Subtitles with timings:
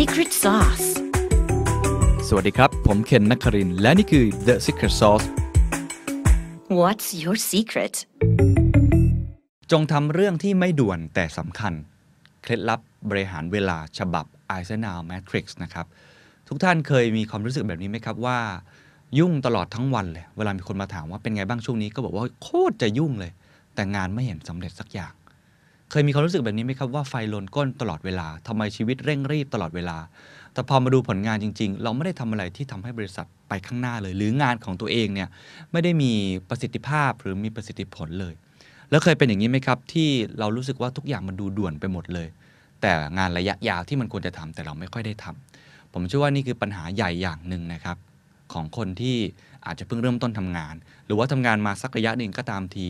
[0.00, 0.88] secret sauce
[2.28, 5.26] สวัสดีครับ ผมเคนนักครินทร์และนี่คือ The Secret Sauce
[6.80, 7.94] What's your secret
[9.72, 11.72] จงทำเรื่องที่ไม่ด่วนแต่สำคัญ
[12.42, 12.80] เคล็ดลับ
[13.10, 14.26] บริหารเวลาฉบับ
[14.56, 15.86] Eisenhower Matrix นะครับ
[16.48, 18.38] ทุกท่านเคยมีความรู้สึกแบบนี้ไหมครับว่า
[19.18, 23.32] ยุ่งตลอดทั้งวันเลย เวลามีคนมาถามว่าเป็นไงบ้างช่วงนี้ก็บอกว่าโคตรจะยุ่งเลย
[23.74, 25.12] แต่งานไม่เห็นสำเร็จสักอย่าง
[25.94, 29.98] เคยมีความรู้สึกแบบนี้ไหมครับว่าไฟลนก้นตลอดเวลาทำไมชีวิตเร่งรีบตลอดเวลา
[30.52, 35.28] แต่พอมาดูผลงานจริง ๆ เราไม่ได้ทำอะไรที่ทำให้บริษัทไปข้างหน้าเลย หรืองานของตัวเองเนี่ย
[35.72, 36.12] ไม่ได้มี
[36.48, 38.34] ประสิทธิภาพหรือมีประสิทธิผลเลย
[38.90, 40.08] แล้วเคยเป็นอย่างนี้ไหมครับ ที่
[40.38, 42.28] เรารู้สึกว่าทุกอย่างมันดูด่วนไปหมดเลย
[42.80, 47.96] แต่งานระยะยาวที่มันควรจะทำแต่เราไม่ค่อยได้ทำผมเชื่อว่านี่คือปัญหาใหญ่อย่างหนึ่งนะครับ
[48.52, 49.16] ของคนที่
[49.66, 50.74] อาจจะเพิ่งเริ่มต้นทำงาน
[51.06, 52.86] หรือว่าทำงานมาสักระยะหนึ่งก็ตามที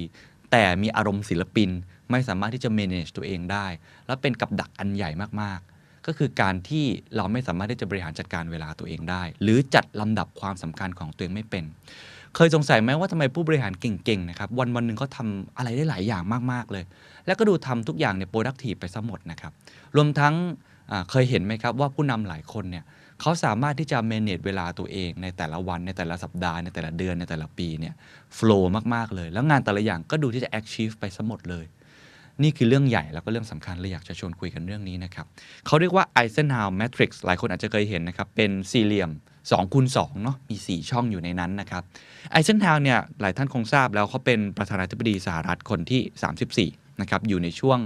[0.51, 1.71] แต่มีอารมณ์ศิลปิน
[2.11, 3.67] ไม่สามารถที่จะ manage ตัวเองได้
[4.07, 5.11] และเป็นกับดักอันใหญ่
[5.43, 6.85] มากๆ ก็คือการที่
[7.17, 11.65] เราไม่สามารถที่จะบริหารจัดการเวลาตัวเองได้ หรือจัดลำดับความสำคัญของตัวเองไม่เป็น
[12.37, 16.85] เคยสงสัยไหมว่าทำไมผู้บริหารเก่งๆนะครับวันวันหนึ่งเขาทำอะไรได้หลายอย่างมากๆเลย
[17.27, 19.53] แล้วก็ดูทำทุกอย่างเนี่ย productive ไปซะหมดนะครับ
[19.97, 20.35] รวมทั้ง
[21.11, 22.85] เคยเห็นไหมครับว่าผู้นำหลายคนเนี่ย
[23.21, 27.95] เขาสามารถที่จะ manage เวลาตัวเองในแต่ละวันในแต่ละสัปดาห์ในแต่ละเดือนในแต่ละปีเนี่ย
[28.39, 31.65] flow มาก ๆ เลย แล้วงานแต่ละอย่างก็ดูที่จะ achieve ไปซะหมดเลย
[32.43, 35.27] นี่คือเรื่องใหญ่แล้วก็เรื่องสำคัญเลยอยากจะชวนคุยกันเรื่องนี้นะครับ
[35.67, 39.11] เขาเรียกว่า Eisenhower Matrix หลายคนอาจจะเคยเห็นนะครับ เป็นสี่เหลี่ยม
[39.41, 41.83] 2คูณ2เนาะมี 4 ช่องอยู่ในนั้นนะครับ
[42.35, 47.79] Eisenhower เนี่ยหลายท่านคงทราบแล้วเขาเป็นประธานาธิบดีสหรัฐคนที่ 34นะครับอยู่ในช่วง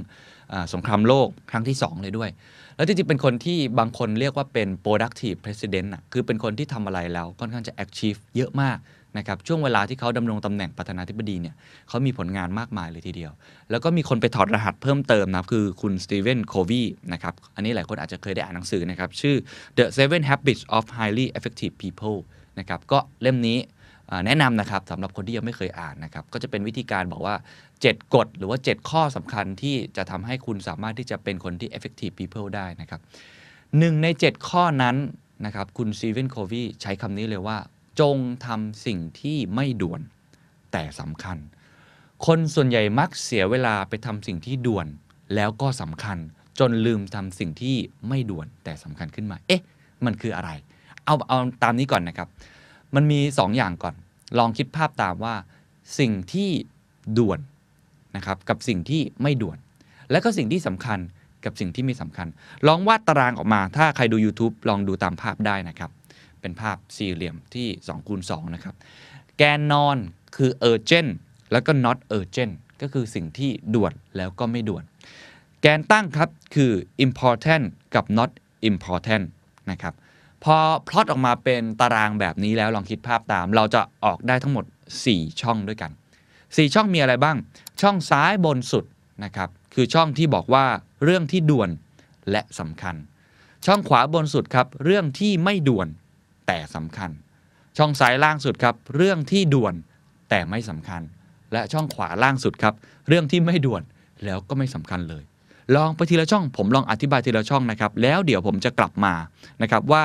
[0.75, 2.31] สงครามโลกครั้งที่ 2 เลยด้วย
[2.77, 8.79] แล้วจริงๆเป็นคนที่บางคนเรียกว่าเป็น productive president อะคือเป็นคนที่ทำอะไรแล้วค่อนข้างจะ achieve เยอะมาก
[9.17, 11.55] นะครับช่วงเวลาที่เขาดำรงตำแหน่งประธานาธิบดีเนี่ย
[11.89, 13.33] เขามีผลงานมากมายเลยทีเดียว
[13.71, 19.37] แล้วก็มีคนไปถอดรหัสเพิ่มเติมนะคือคุณสตีเวนโควีนะครับอันนี้หลายคนอาจจะเคยได้อ่านหนังสือนะครับชื่อ
[19.79, 22.19] The Seven Habits of Highly Effective People
[22.59, 23.59] นะครับก็เล่มนี้
[24.27, 27.37] แนะนำนะครับสำหรับคนที่ยังไม่เคยอ่านนะครับก็จะเป็นวิธีการบอกว่า
[27.75, 33.01] 7 กฎหรือว่า 7 ข้อสำคัญที่จะทำให้คุณสามารถที่จะเป็นคนที่ effective people ได้นะครับ
[33.79, 34.97] หนึ่งใน 7 ข้อนั้น
[35.47, 37.59] นะครับคุณซีเวนโควีใช้คำนี้เลยว่า
[38.01, 38.17] จง
[38.47, 40.01] ทำสิ่งที่ไม่ด่วน
[40.73, 41.39] แต่สำคัญ
[42.27, 44.87] คนส่วนใหญ่มักเสียเวลาไปทำสิ่งที่ด่วน
[45.35, 46.19] แล้วก็สำคัญ
[46.59, 47.77] จนลืมทำสิ่งที่
[48.09, 49.63] ไม่ด่วนแต่สำคัญขึ้นมา เอ๊ะ
[50.05, 50.51] มันคืออะไร
[51.05, 52.29] เอาเอาตามนี้ก่อนนะครับ
[52.95, 53.95] มันมี2ออย่างก่อน
[54.39, 55.35] ลองคิดภาพตามว่า
[55.99, 56.51] สิ่งที่
[57.19, 57.41] ด่วน
[58.17, 59.59] นะครับกับสิ่งที่ไม่ด่วน
[60.11, 60.99] และก็สิ่งที่สำคัญ
[61.45, 62.27] กับสิ่งที่ไม่สำคัญ
[62.67, 65.91] ลองวาดตารางออกมา ถ้าใครดู YouTube ลองดูตามภาพได้นะครับ
[66.41, 68.75] เป็นภาพสี่เหลี่ยมที่2คูณ2นะครับ
[69.37, 69.97] แกนนอน
[70.37, 71.11] คือ urgent
[71.53, 74.85] แล้วก็ not urgent ก็คือสิ่งที่ด่วนแล้วก็ไม่ด่วน
[75.63, 76.73] แกนตั้งครับคือ
[77.07, 78.31] important กับ not
[78.71, 79.25] important
[79.71, 79.95] นะครับ
[80.45, 80.57] พอ
[80.89, 84.65] พลอตออกมาเป็นตารางแบบนี้แล้วลองคิดภาพตาม เราจะออกได้ทั้งหมด
[85.03, 85.91] 4 ช่องด้วยกัน
[86.33, 87.37] 4 ช่องมีอะไรบ้าง
[87.81, 88.85] ช่องซ้ายบนสุด
[89.25, 90.67] นะครับ คือช่องที่บอกว่า
[91.05, 91.71] เรื่องที่ด่วน
[92.31, 92.95] และสำคัญ
[93.67, 95.89] ช่องขวาบนสุดครับ เรื่องที่ไม่ด่วน
[96.49, 97.11] แต่สำคัญ
[97.79, 99.75] ช่องซ้ายล่างสุดครับ เรื่องที่ด่วน
[100.31, 101.03] แต่ไม่สำคัญ
[101.53, 102.75] และช่องขวาล่างสุดครับ
[103.09, 103.83] เรื่องที่ไม่ด่วน
[104.25, 105.23] แล้วก็ไม่สำคัญเลย
[105.77, 109.15] ลองไปทีละช่อง ผมลองอธิบายทีละช่องนะครับ แล้วเดี๋ยวผมจะกลับมา
[109.63, 110.05] นะครับว่า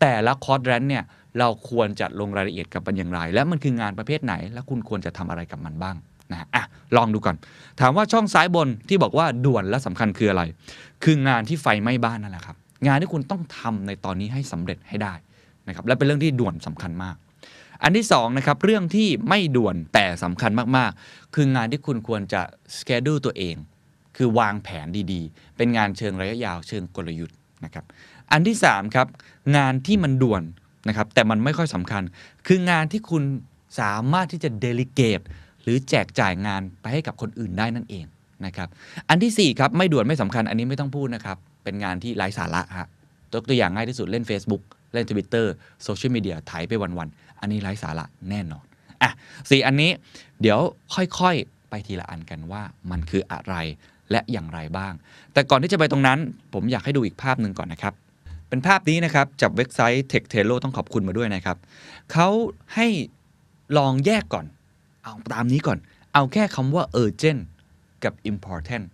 [0.00, 1.04] แต่ละคอร์ดแรนเนี่ย
[1.38, 5.96] เราควรจะลงรายละเอียดกับมันอย่างไร และมันคืองานประเภทไหน และคุณควรจะทำอะไรกับมันบ้าง
[6.32, 6.64] นะอะ
[6.96, 7.36] ลองดูก่อน
[7.80, 10.42] ถามว่าช่องซ้ายบนที่บอกว่าด่วนและสำคัญคืออะไร
[11.04, 15.14] คืองานที่ไฟไหม้บ้านนั่นแหละครับ งานที่คุณต้องทำในตอนนี้ให้สำเร็จให้ได้
[15.68, 17.16] นะครับและเป็นเรื่องที่ด่วนสำคัญมาก
[17.82, 22.42] อันที่2นะครับเรื่องที่ไม่ด่วนแต่สำคัญมากๆ คืองานที่คุณควรจะ
[22.76, 23.56] schedule ตัวเอง
[24.16, 27.84] คือวางแผนดีๆ เป็นงานเชิงระยะยาวเชิงกลยุทธ์นะครับ
[28.32, 29.06] อันที่3ครับ
[29.56, 30.42] งานที่มันด่วน
[30.88, 32.02] นะครับแต่มันไม่ค่อยสำคัญ
[32.46, 33.22] คืองานที่คุณ
[33.80, 35.20] สามารถที่จะเดลิเกต
[35.62, 38.04] หรือแจกจ่ายงานไปให้กับคนอื่นได้นั่นเอง
[38.46, 38.68] นะครับ
[39.08, 42.88] อันที่4ครับไม่ด่วนไม่สำคัญอันนี้ไม่ต้องพูดนะครับเป็นงานที่ไร้สาระฮะ
[43.30, 44.62] ตัวตัวอย่างง่ายที่สุดเล่น Facebook
[44.92, 45.46] เล่น Twitter
[45.84, 48.64] โซเชียลมีเดียถ่ายไปวันๆ อันนี้ไร้สาระแน่นอน
[49.02, 49.10] อะ
[49.50, 49.90] สี่อันนี้
[50.40, 50.60] เดี๋ยว
[50.94, 53.54] ค่อยๆ ไปทีละอันกันว่ามันคืออะไร
[54.10, 54.92] และอย่างไรบ้าง
[55.32, 56.18] แต่ก่อนที่จะไปตรงนั้น
[56.52, 57.94] ผมอยากให้ดูอีกภาพหนึ่งก่อนนะครับ
[58.48, 61.56] เป็นภาพนี้นะครับจากเว็บไซต์ Tech t a l o ต้องขอบคุณมาด้วยนะครับ
[62.12, 62.28] เขา
[62.74, 62.88] ให้
[63.78, 64.46] ลองแยกก่อน
[65.04, 65.78] เอาตามนี้ก่อน
[66.14, 67.40] เอาแค่คำว่า urgent
[68.04, 68.84] กับ important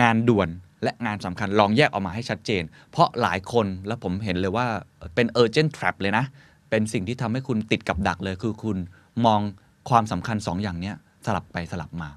[0.00, 0.48] งานด่วน
[0.82, 4.66] และงานสำคัญลองแยกออกมาให้ชัดเจน เพราะหลายคนแล้วผมเห็นเลยว่า
[5.14, 6.24] เป็น urgent trap เลยนะ
[6.70, 8.76] เป็นสิ่งที่ทำให้คุณติดกับดักเลย คือคุณ
[9.26, 9.40] มอง
[9.90, 10.92] ความสำคัญ 2ออย่างนี้
[11.26, 12.08] สลับไปสลับมา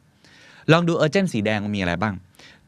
[0.72, 2.16] ลองดู urgent สีแดงมีอะไรบ้าง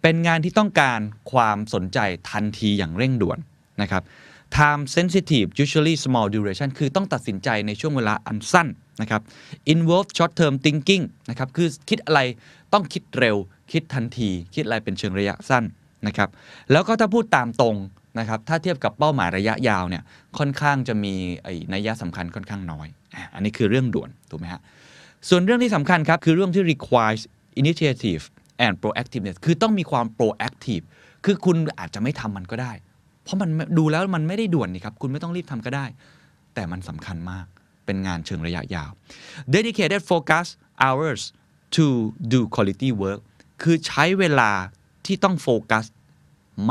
[0.01, 0.99] เป็นงานที่ต้องการ
[1.31, 1.99] ความสนใจ
[2.31, 3.39] ทันทีอย่างเร่งด่วน
[3.81, 4.03] นะครับ
[4.55, 8.67] time sensitive usually small duration คือต้องตัดสินใจในช่วงเวลาอันสั้น
[9.01, 9.21] นะครับ
[9.73, 12.19] involve short term thinking นะครับ คือคิดอะไร
[12.73, 13.37] ต้องคิดเร็ว
[13.71, 15.63] คิดทันที คิดอะไรเป็นเชิงระยะสั้น
[16.07, 16.29] นะครับ
[16.71, 17.75] แล้วก็ถ้าพูดตามตรง
[18.19, 20.03] นะครับถ้าเทียบกับเป้าหมายระยะยาวเนี่ย
[20.37, 21.13] ค่อนข้างจะมี
[21.43, 22.87] ไอ้นัยยะสำคัญค่อนข้างน้อย
[23.33, 24.61] อันนี้คือเรื่องด่วนถูกไหมฮะ
[25.29, 27.23] ส่วนเรื่องที่สำคัญครับ คือเรื่องที่ requires
[27.61, 28.23] initiative
[28.65, 30.83] and proactiveness คือต้องมีความ proactive
[31.25, 32.71] คือคุณอาจจะไม่ทำมันก็ได้
[33.23, 35.85] เพราะมันดูแล้วมันไม่ได้ด่วนนี่ครับคุณไม่ต้องรีบทำก็ได้
[36.53, 37.45] แต่มันสำคัญมาก
[37.85, 38.89] เป็นงานเชิงระยะยาว
[39.55, 40.47] dedicated focus
[40.83, 41.21] hours
[41.75, 41.85] to
[42.33, 43.21] do quality work
[43.61, 44.51] คือใช้เวลา
[45.05, 45.85] ที่ต้องโฟกัส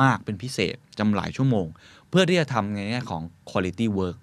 [0.00, 1.66] มากเป็นพิเศษจำหลายชั่วโมง
[2.10, 4.16] เพื่อที่จะทำในแง่ของ quality work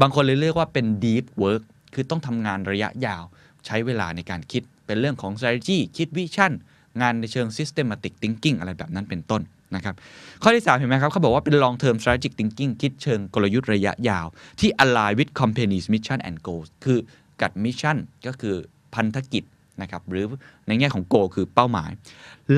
[0.00, 1.62] บางคนเลยเรียกว่าเป็น deep work
[1.94, 3.22] คือต้องทำงานระยะยาว
[3.66, 6.52] ใช้เวลาในการคิดเป็นเรื่องของ strategy คิดวิชั่น
[7.00, 9.42] งานในเชิง systematic thinking อะไรแบบนั้นเป็นต้น
[9.74, 9.94] นะครับ
[10.42, 14.26] ข้อที่ 3 เห็นไหมครับ เขาบอกว่าเป็น long term strategic thinking คิดเชิงกลยุทธ์ระยะยาว
[14.60, 16.98] ที่ align with company's mission and goals คือ
[17.40, 18.56] กัด mission ก็คือ
[18.94, 19.44] พันธกิจ
[19.80, 20.24] นะครับหรือ
[20.68, 21.90] ในแง่ของ goal คือเป้าหมาย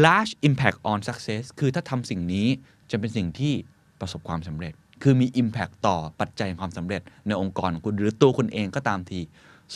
[0.05, 2.46] large impact on success คือถ้าทำสิ่งนี้
[2.90, 3.52] จะเป็นสิ่งที่
[4.00, 4.72] ประสบความสำเร็จ
[5.02, 9.20] คือมี impact ต่อปัจจัยความสำเร็จในองค์กรของคุณหรือตัวคุณเองก็ตามที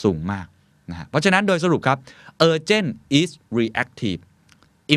[0.02, 0.46] สูงมาก
[0.90, 1.98] นะเพราะฉะนั้นโดยสรุปครับ
[2.48, 2.88] urgent
[3.20, 4.20] is reactive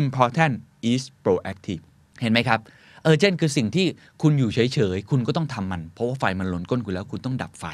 [0.00, 0.54] important
[0.92, 1.82] is proactive
[2.20, 2.60] เห็นไหมครับ
[3.02, 3.86] เออเจนคือสิ่งที่
[4.22, 7.64] คุณอยู่เฉยๆ คุณก็ต้องทำมัน เพราะว่าไฟมันหล่นก้นคุณแล้วคุณต้องดับไฟ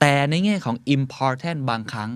[0.00, 2.10] แต่ในแง่ของ important บางครั้ง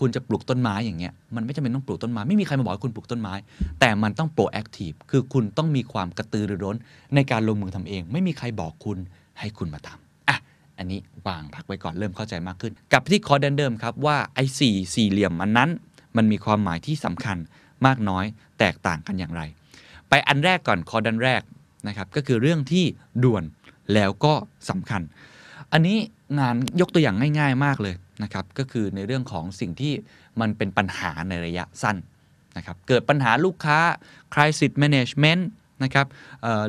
[0.00, 3.34] คุณจะปลูกต้นไม้อย่างเงี้ยมันไม่จำเป็นต้องปลูกต้นไม้ไม่มีใครมาบอกคุณปลูกต้นไม้
[3.80, 6.76] แต่มันต้อง proactive คือคุณต้องมีความกระตือรือร้น
[7.14, 8.98] ในการลงมือทำเอง ไม่มีใครบอกคุณ
[9.38, 10.36] ให้คุณมาทำอะ
[10.78, 15.70] อันนี้วางพักไว้ก่อนเริ่มเข้าใจมากขึ้น กับที่คอร์ดเดิมครับว่าไอ้สี่สี่เหลี่ยมอันนั้น
[16.16, 17.36] มันมีความหมายที่สำคัญ
[17.86, 18.24] มากน้อย
[18.58, 19.42] แตกต่างกันอย่างไร
[20.08, 21.42] ไปอันแรกก่อน quadrant แรก
[21.88, 22.84] นะครับก็คือเรื่องที่
[23.24, 23.44] ด่วน
[23.94, 24.32] แล้วก็
[24.70, 25.02] สำคัญ
[25.72, 25.98] อันนี้
[26.38, 29.92] งานยกตัวอย่างง่าย ๆ มากเลย นะครับก็คือในเรื่องของสิ่งที่
[30.40, 31.96] มันเป็นปัญหาในระยะสั้น
[32.56, 33.78] นะครับเกิดปัญหาลูกค้า
[34.32, 35.42] crisis management
[35.84, 36.06] นะครับ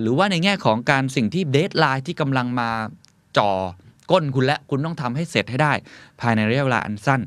[0.01, 2.69] หรือว่าในแง่ของการสิ่งที่ deadline ที่กำลังมา
[3.37, 3.51] จ่อ
[4.11, 5.73] ก้นคุณและคุณต้องทำให้เสร็จให้ได้
[6.21, 7.21] ภายในระยะเวลาอันสั้น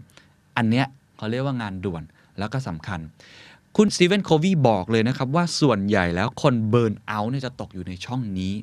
[0.56, 0.86] อันเนี้ย
[1.16, 2.02] เขาเรียกว่างานด่วน
[2.38, 3.00] แล้วก็สำคัญ
[3.76, 8.54] คุณสตีเวนโควีบอกเลยนะครับ ว่าส่วนใหญ่แล้วคนเบิร์นเอาท์เนี่ยจะตกอยู่ในช่องนี้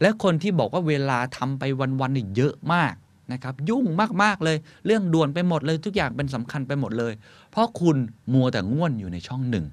[0.00, 1.62] และคนที่บอกว่าเวลาทำไป
[2.00, 2.94] วันๆเนี่ยเยอะมาก
[3.32, 3.84] นะครับยุ่ง
[4.22, 4.56] มาก ๆ เลย
[4.86, 7.12] เรื่องด่วนไปหมดเลยทุกอย่างเป็นสำคัญไปหมดเลย
[7.50, 7.96] เพราะคุณ
[8.32, 9.64] มัวแต่ง่วนอยู่ในช่องหนึ่ง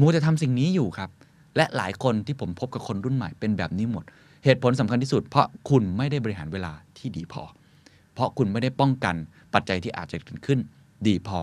[0.00, 1.10] มัวแต่ทำสิ่งนี้อยู่ครับ
[1.56, 4.04] และหลายคนที่ผมพบกับคนรุ่นใหม่เป็นแบบนี้หมด
[4.44, 7.42] เหตุผลสำคัญที่สุด เพราะคุณไม่ได้บริหารเวลาที่ดีพอ
[8.14, 9.14] เพราะคุณไม่ได้ป้องกัน
[9.54, 10.58] ปัจจัยที่อาจจะเกิดขึ้น
[11.06, 11.38] ดีพอ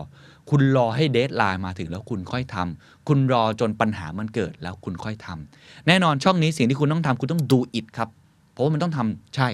[0.50, 8.08] คุณรอให้เดทไลน์มาถึงแล้วคุณค่อยทำคุณรอจนปัญหามันเกิดแล้วคุณค่อยทำแน่นอนช่องนี้สิ่งที่คุณต้องทำคุณต้องดูอิดครับ
[8.52, 9.48] เพราะว่ามันต้องทำใช่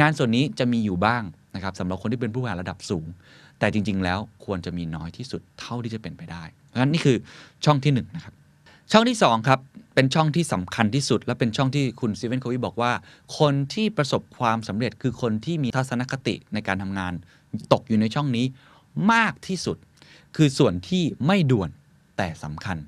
[0.00, 1.22] งานส่วนนี้จะมีอยู่บ้าง
[1.54, 3.06] นะครับสำหรับคนที่เป็นผู้บริหารระดับสูง
[3.58, 7.16] แต่จริง ๆ แล้วควรจะมีน้อยที่สุดเท่าที่จะเป็นไปได้เพราะฉะนั้นนี่คือ
[7.64, 8.34] ช่องที่หนึ่งนะครับ
[8.92, 9.60] ช่องที่2ครับ
[9.94, 12.92] เป็นช่องที่สำคัญที่สุด และเป็นช่องที่คุณ Stephen Covey บอกว่า
[13.38, 17.12] คนที่ประสบความสำเร็จคือคนที่มีทัศนคติในการทำงาน
[17.72, 18.46] ตกอยู่ในช่องนี้
[19.12, 19.76] มากที่สุด
[20.36, 21.70] คือส่วนที่ไม่ด่วน
[22.16, 22.78] แต่สำคัญ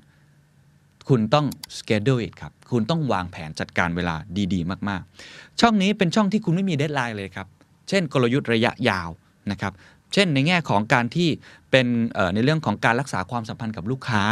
[1.09, 1.45] คุณต้อง
[1.77, 4.15] schedule it ครับ คุณต้องวางแผนจัดการเวลา
[4.53, 7.47] ดีๆ มากๆ ช่องนี้เป็นช่องที่คุณไม่มี deadline เลยครับ
[7.89, 9.09] เช่น กลยุทธ์ระยะยาว
[9.51, 9.73] นะครับ
[10.13, 11.29] เช่นในแง่ของการที่
[11.71, 11.87] เป็น
[12.33, 14.23] ในเรื่องของการรักษาความสัมพันธ์กับลูกค้า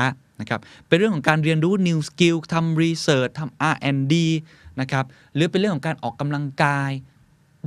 [0.41, 4.13] นะครับ เป็นเรื่องของการเรียนรู้ new skill ทำ research ทำ R&D
[4.81, 5.05] นะครับ
[5.35, 6.91] หรือเป็นเรื่องของการออกกำลังกาย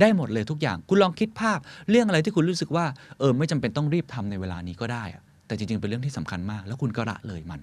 [0.01, 2.85] ได้หมดเลยทุกอย่าง คุณลองคิดภาพเรื่องอะไรที่คุณรู้สึกว่า
[3.19, 5.03] เออไม่จำเป็นต้องรีบทำในเวลานี้ก็ได้
[5.47, 7.59] แต่จริงๆ เป็นเรื่องที่สำคัญมาก แล้วคุณก็ละเลยมัน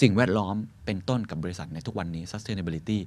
[0.00, 2.98] สิ่งแวดล้อมเป็นต้นกับบริษัทในทุกวันนี้ sustainability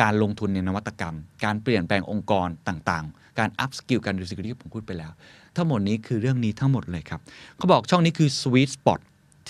[0.00, 5.12] การลงทุนในนวัตกรรม การเปลี่ยนแปลงองค์กรต่างๆ การ up skill การ reskill ที่ผมพูดไปแล้ว
[5.56, 7.20] ทั้งหมดนี้คือเรื่องนี้ทั้งหมดเลยครับ
[7.56, 9.00] เขาบอกช่องนี้คือ sweet spot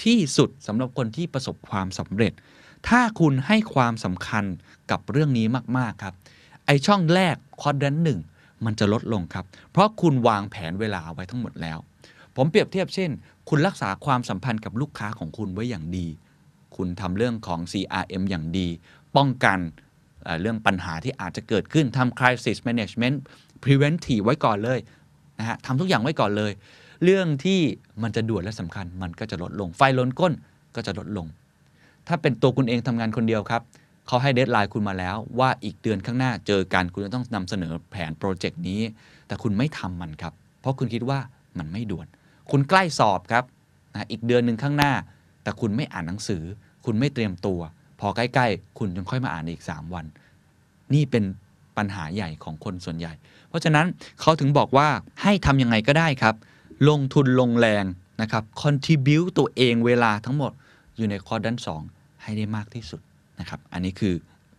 [0.03, 2.33] ที่สุดสำหรับคนที่ประสบความสำเร็จ
[2.89, 4.45] ถ้าคุณให้ความสำคัญ
[4.91, 5.47] กับเรื่องนี้
[5.79, 6.15] มากๆครับ
[6.67, 8.21] ไอช่องแรกคอร์ดนหนึ่ง
[8.65, 11.79] มันจะลดลงครับ เพราะคุณวางแผนเวลาไว้ทั้งหมดแล้ว
[12.37, 13.11] ผมเปรียบเทียบเช่น
[13.49, 16.07] คุณรักษาความสัมพันธ์กับลูกค้าของคุณไว้อย่างดี
[16.77, 18.69] คุณทำเรื่องของ CRM อย่างดี
[19.17, 19.59] ป้องกัน
[20.25, 23.17] เเรื่องปัญหาที่อาจจะเกิดขึ้นทำ crisis management
[23.63, 24.79] preventive ไว้ก่อนเลย
[25.39, 26.53] นะฮะทำทุกอย่างไว้ก่อนเลย
[27.05, 27.61] เรื่องที่
[28.03, 30.33] มันจะด่วนและสำคัญ มันก็จะลดลง ไฟลนก้น
[30.77, 31.27] ก็จะลดลง
[32.09, 33.63] ถ้าเป็นตัวคุณเองทำงานคนเดียวครับ
[34.07, 38.81] เขาให้ deadline คุณมาแล้ว ว่าอีกเดือนข้างหน้าเจอกันคุณจะต้องนำเสนอแผนโปรเจกต์นี้
[39.27, 41.19] แต่คุณไม่ทำมันครับ เพราะคุณคิดว่า
[41.59, 42.07] มันไม่ด่วน
[42.51, 43.45] คุณใกล้สอบครับ
[43.93, 44.93] นะอีกเดือนหนึ่งข้างหน้า
[45.43, 46.43] แต่คุณไม่อ่านหนังสือ
[46.87, 47.61] คุณไม่เตรียมตัว
[48.01, 50.05] พอใกล้ๆ คุณจึงค่อยมาอ่านอีก 3 วัน
[50.95, 51.25] นี่เป็น
[51.77, 53.13] ปัญหาใหญ่ของคนส่วนใหญ่
[53.49, 53.87] เพราะฉะนั้น
[54.21, 54.89] เขาถึงบอกว่า
[55.23, 56.35] ให้ทำยังไงก็ได้ครับ
[56.89, 57.85] ลงทุนลงแรง
[58.23, 60.53] นะครับ contribute ตัวเองเวลาทั้งหมด
[60.97, 61.57] อยู่ในคอร์ดัน
[61.91, 63.01] 2 ให้ได้มากที่สุด
[63.41, 64.15] นะครับ อันนี้คือ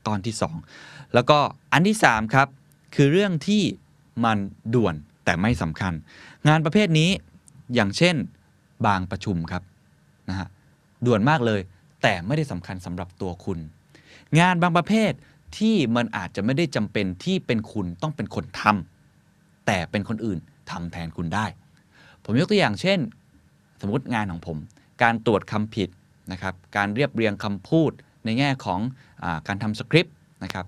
[0.07, 0.35] ตอนที่
[0.73, 1.37] 2 แล้วก็
[1.73, 2.47] อันที่ 3 ครับ
[2.95, 3.63] คือเรื่องที่
[4.25, 4.37] มัน
[4.73, 5.93] ด่วนแต่ไม่สำคัญ
[6.47, 7.09] งานประเภทนี้
[7.75, 8.15] อย่างเช่น
[8.87, 9.63] บางประชุมครับ
[10.29, 10.47] นะฮะ
[11.05, 11.61] ด่วนมากเลย
[12.07, 13.59] แต่ไม่ได้สำคัญสำหรับตัวคุณ
[14.39, 15.11] งานบางประเภท
[15.57, 20.39] ที่มันอาจจะไม่ได้จำเป็นที่เป็นคุณต้องเป็นคนทำแต่เป็นคนอื่น
[20.71, 21.45] ทำแทนคุณได้
[22.23, 22.99] ผมยกตัวอย่างเช่น
[23.81, 24.57] สมมติงานของผม
[25.03, 25.89] การตรวจคำผิด
[26.31, 27.91] นะครับ การเรียบเรียงคำพูด
[28.25, 28.79] ในแง่ของ
[29.23, 30.65] อการทำสคริปต์นะครับ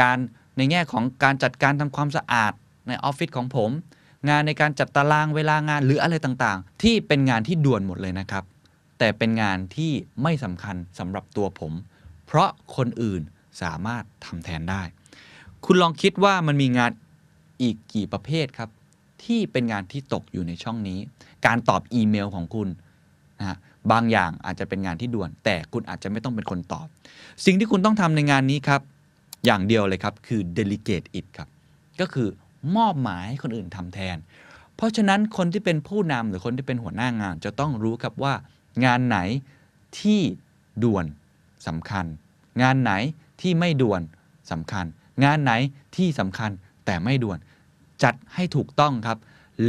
[0.00, 0.18] การ
[0.56, 2.52] ในแง่ของการจัดการทำความสะอาด
[2.88, 3.70] ในออฟฟิศของผม
[4.28, 8.44] งานในการจัดตารางเวลางานหรืออะไรต่างๆ ที่เป็นงานที่ด่วนหมดเลยนะครับ
[9.04, 9.92] แต่เป็นงานที่
[10.22, 11.72] ไม่สำคัญสำหรับตัวผม
[12.26, 13.22] เพราะคนอื่น
[13.62, 14.82] สามารถทำแทนได้
[15.64, 16.90] คุณลองคิดว่ามันมีงาน
[17.62, 18.70] อีกกี่ประเภทครับ
[19.24, 20.98] ที่เป็นงานที่ตกอยู่ในช่องนี้
[21.46, 22.68] การตอบอีเมลของคุณ
[23.40, 23.56] นะ
[23.92, 26.86] บางอย่างอาจจะเป็นงานที่ด่วน แต่คุณอาจจะไม่ต้องเป็นคนตอบ
[27.44, 28.80] สิ่งที่คุณต้องทำในงานนี้ครับ
[29.44, 31.48] อย่างเดียวเลยครับคือ delegate it ครับ
[32.00, 32.28] ก็คือ
[32.76, 34.16] มอบหมายให้คนอื่นทำแทน
[34.76, 38.34] เพราะฉะนั้นคนที่เป็นผู้นำหรือคนที่เป็นหัวหน้างาน จะต้องรู้ครับว่า
[38.84, 39.18] งานไหน
[40.00, 40.20] ที่
[40.84, 41.06] ด่วน
[41.66, 42.04] สำคัญ
[42.62, 42.92] งานไหน
[43.40, 44.00] ที่ไม่ด่วน
[44.50, 44.84] สำคัญ
[45.24, 45.52] งานไหน
[45.96, 46.50] ที่สำคัญ
[46.86, 47.38] แต่ไม่ด่วน
[48.02, 49.18] จัดให้ถูกต้องครับ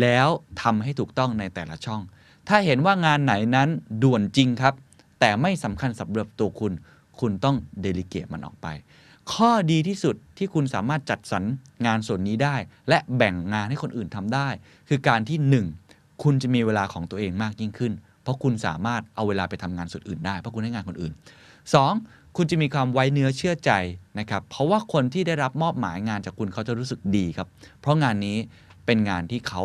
[0.01, 0.27] แล้ว
[0.61, 2.01] ทำให้ถูกต้องในแต่ละช่อง
[2.47, 3.69] ถ้าเห็นว่างานไหนนั้น
[4.03, 4.73] ด่วนจริงครับ
[5.19, 6.73] แต่ไม่สำคัญสำหรับตัวคุณ
[7.19, 8.67] คุณต้องเดลิเกตมันออกไป
[9.33, 11.43] ข้อดีที่สุดที่คุณสามารถจัดสรร
[11.85, 12.55] งานส่วนนี้ได้
[12.89, 14.49] และแบ่งงานให้คนอื่นทำได้
[14.89, 17.93] คือการที่ 1 คุณจะมีเวลาของตัวเองมากยิ่งขึ้น
[18.23, 21.13] เพราะคุณสามารถเอาเวลาไปทำงานส่วนอื่นได้เพราะคุณให้งานคนอื่น
[21.73, 22.37] 2.
[22.37, 23.71] คุณจะมีความไว้เนื้อเชื่อใจ
[24.19, 27.47] นะครับเพราะว่าคนที่ได้รับมอบหมายงานจากคุณเขาจะรู้สึกดีครับ
[27.81, 28.37] เพราะงานนี้
[28.85, 29.61] เป็นงานที่เขา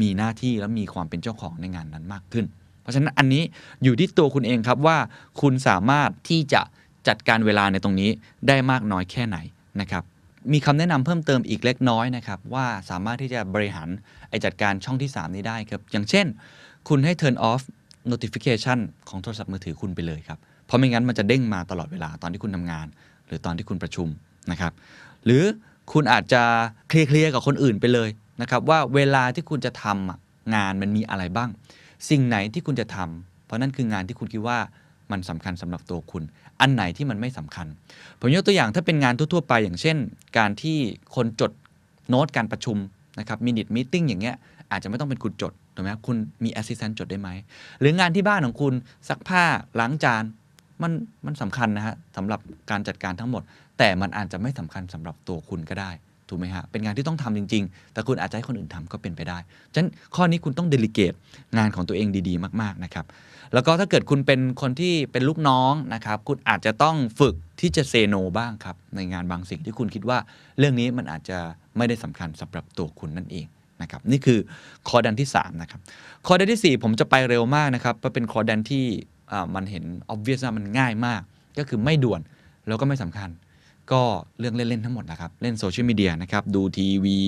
[0.00, 2.44] มีหน้าที่และมีความเป็นเจ้าของในงานนั้นมากขึ้น
[2.82, 3.42] เพราะฉะนั้นอันนี้
[3.82, 4.98] อยู่ที่ตัวคุณเองครับว่า
[5.40, 6.62] คุณสามารถที่จะ
[7.08, 8.10] จัดการเวลาในตรงนี้
[8.48, 9.38] ได้มากน้อยแค่ไหน
[9.80, 10.02] นะครับ
[10.52, 13.88] มีคำแนะนำเพิ่มเติมอีกเล็กน้อยนะครับ ว่าสามารถที่จะบริหาร
[14.28, 16.26] ไอจัดการช่องที่ 3 นี้ได้ครับ อย่างเช่น
[16.88, 17.62] คุณให้ turn off
[18.10, 18.78] notification
[19.08, 22.86] ของโทรศัพท์มือถือคุณไปเลยครับ เพราะไม่งั้นมันจะเด้งมาตลอดเวลาตอนที่คุณทำงาน
[23.26, 24.08] หรือตอนที่คุณประชุม
[24.50, 24.72] นะครับ
[25.24, 25.42] หรือ
[25.92, 26.42] คุณอาจจะ
[26.88, 28.08] เคลียร์กับคนอื่นไปเลย
[28.42, 31.50] นะครับว่าเวลาที่คุณจะทำงานมันมีอะไรบ้าง
[32.10, 34.58] สิ่งไหนที่คุณจะทำเพราะนั่นคืองานที่คุณคิดว่า
[35.10, 36.22] มันสำคัญสำหรับตัวคุณ
[36.60, 37.66] อันไหนที่มันไม่สำคัญ
[38.20, 39.96] ผมยกตัวอย่างถ้าเป็นงานทั่วๆไปอย่างเช่น
[40.38, 40.78] การที่
[41.14, 41.52] คนจด
[42.08, 42.76] โน้ตการประชุม
[43.18, 44.36] นะครับ minute meeting อย่างเงี้ย
[44.70, 47.28] อาจจะไม่ต้องเป็นคุณจด ถูกไหมครับคุณมี assistant จดได้ไหม
[47.80, 48.74] หรืองานที่บ้านของคุณ
[49.08, 49.42] ซักผ้า
[49.80, 50.24] ล้างจาน
[50.82, 50.92] มัน
[51.26, 53.42] มันสำคัญนะฮะสำหรับการจัดการทั้งหมด
[53.78, 55.90] แต่มันอาจจะไม่สำคัญสำหรับตัวคุณก็ได้
[56.28, 59.38] ถูกไหมฮะเป็นงานที่ต้องทำจริง ๆ แต่คุณอาจจะให้คนอื่นทำก็เป็นไปได้
[59.72, 61.12] ฉะนั้นข้อนี้คุณต้องเดลิเกต
[61.58, 63.06] งานของตัวเองดีๆ มากๆนะครับ
[63.54, 70.18] แล้วก็ถ้าเกิดคุณเป็นคนที่เป็นลูกน้องนะครับคุณอาจจะต้องฝึกที่จะเซโนบ้างครับในงานบางสิ่งที่คุณคิดว่า
[70.58, 71.38] เรื่องนี้มันอาจจะ
[71.76, 73.46] ไม่ได้สำคัญสำหรับตัวคุณนั่นเอง
[73.82, 74.38] นะครับนี่คือ
[74.88, 75.80] คอดันที่3นะครับ
[76.26, 78.84] คอดันที่ 4 ผมจะไปเร็วมากนะครับเพราะเป็นคอดันที่
[79.54, 81.20] มันเห็น obvious ว่ามันง่ายมาก
[81.58, 82.20] ก็คือไม่ด่วน
[82.68, 83.30] แล้วก็ไม่สำคัญ
[83.92, 84.02] ก็
[84.38, 87.18] เรื่องเล่น ๆ ทั้งหมดนะครับ เล่นโซเชียลมีเดียนะครับ ดูทีวี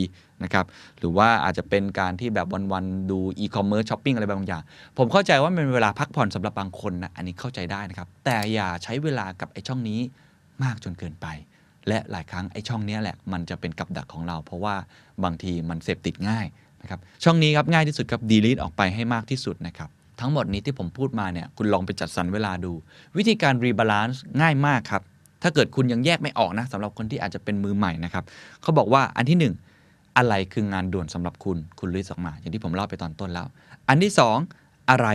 [0.43, 0.67] นะครับ
[0.99, 4.63] หรือว่าอาจจะเป็นการที่แบบวันๆดูอีคอมเมิร์ซช้อปปิ้งอะไรบางอย่าง
[4.99, 9.99] ผมเข้าใจว่ามันเป็นเวลาพักผ่อนสำหรับบางคนนะ อันนี้เข้าใจได้นะครับ แต่อย่าใช้เวลากับไอ้ช่องนี้
[10.63, 11.27] มากจนเกินไป
[11.89, 14.75] และหลายครั้งไอ้ช่องนี้แหละมันจะเป็นกับดักของเรา เพราะว่า
[15.25, 16.47] บางทีมันเสพติดง่าย
[16.83, 19.89] นะครับช่องนี้ครับง่ายที่สุดครับ delete ออกไปให้มากที่สุดนะครับ
[20.21, 22.73] ทั้งหมดนี้ที่ผมพูดมาเนี่ยคุณลองไปจัดสรรเวลาดู
[23.17, 25.03] วิธีการ rebalance ง่ายมากครับ
[25.43, 28.25] ถ้าเกิดคุณยังแยกไม่ออกนะสำหรับคนที่อาจจะเป็นมือใหม่นะครับ
[28.63, 29.55] เขาบอกว่าอันที่หนึ่ง
[30.17, 33.47] อะไรคืองานด่วนสำหรับคุณคุณ list ออกมา อย่างที่ผมเล่าไปตอนต้นแล้ว
[33.89, 34.37] อันที่สอง
[34.91, 35.09] อะไร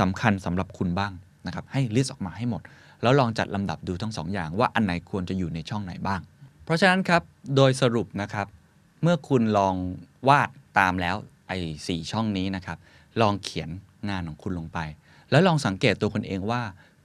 [0.00, 1.12] สำคัญสำหรับคุณบ้าง
[1.46, 2.62] นะครับให้ list ออกมาให้หมด
[3.02, 6.20] แล้วลองจัดลำดับดูทั้งสองอย่างว่าอันไหนควรจะอยู่ในช่องไหนบ้าง
[6.64, 7.22] เพราะฉะนั้นครับ
[7.56, 8.46] โดยสรุปนะครับ
[9.02, 9.74] เมื่อคุณลอง
[10.28, 11.16] วาดตามแล้ว
[11.48, 12.78] ไอ้สี่ช่องนี้นะครับ
[13.20, 13.68] ลองเขียน
[14.10, 14.78] งานของคุณลงไป
[15.30, 16.62] แล้วลองสังเกตตัวคุณเองว่า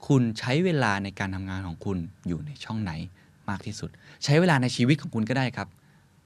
[0.08, 2.92] คุณใช้เวลาในการทำงานของคุณอยู่ในช่องไหน
[3.50, 3.89] มากที่สุด
[4.24, 5.68] ใช้เวลาในชีวิตของคุณก็ได้ครับ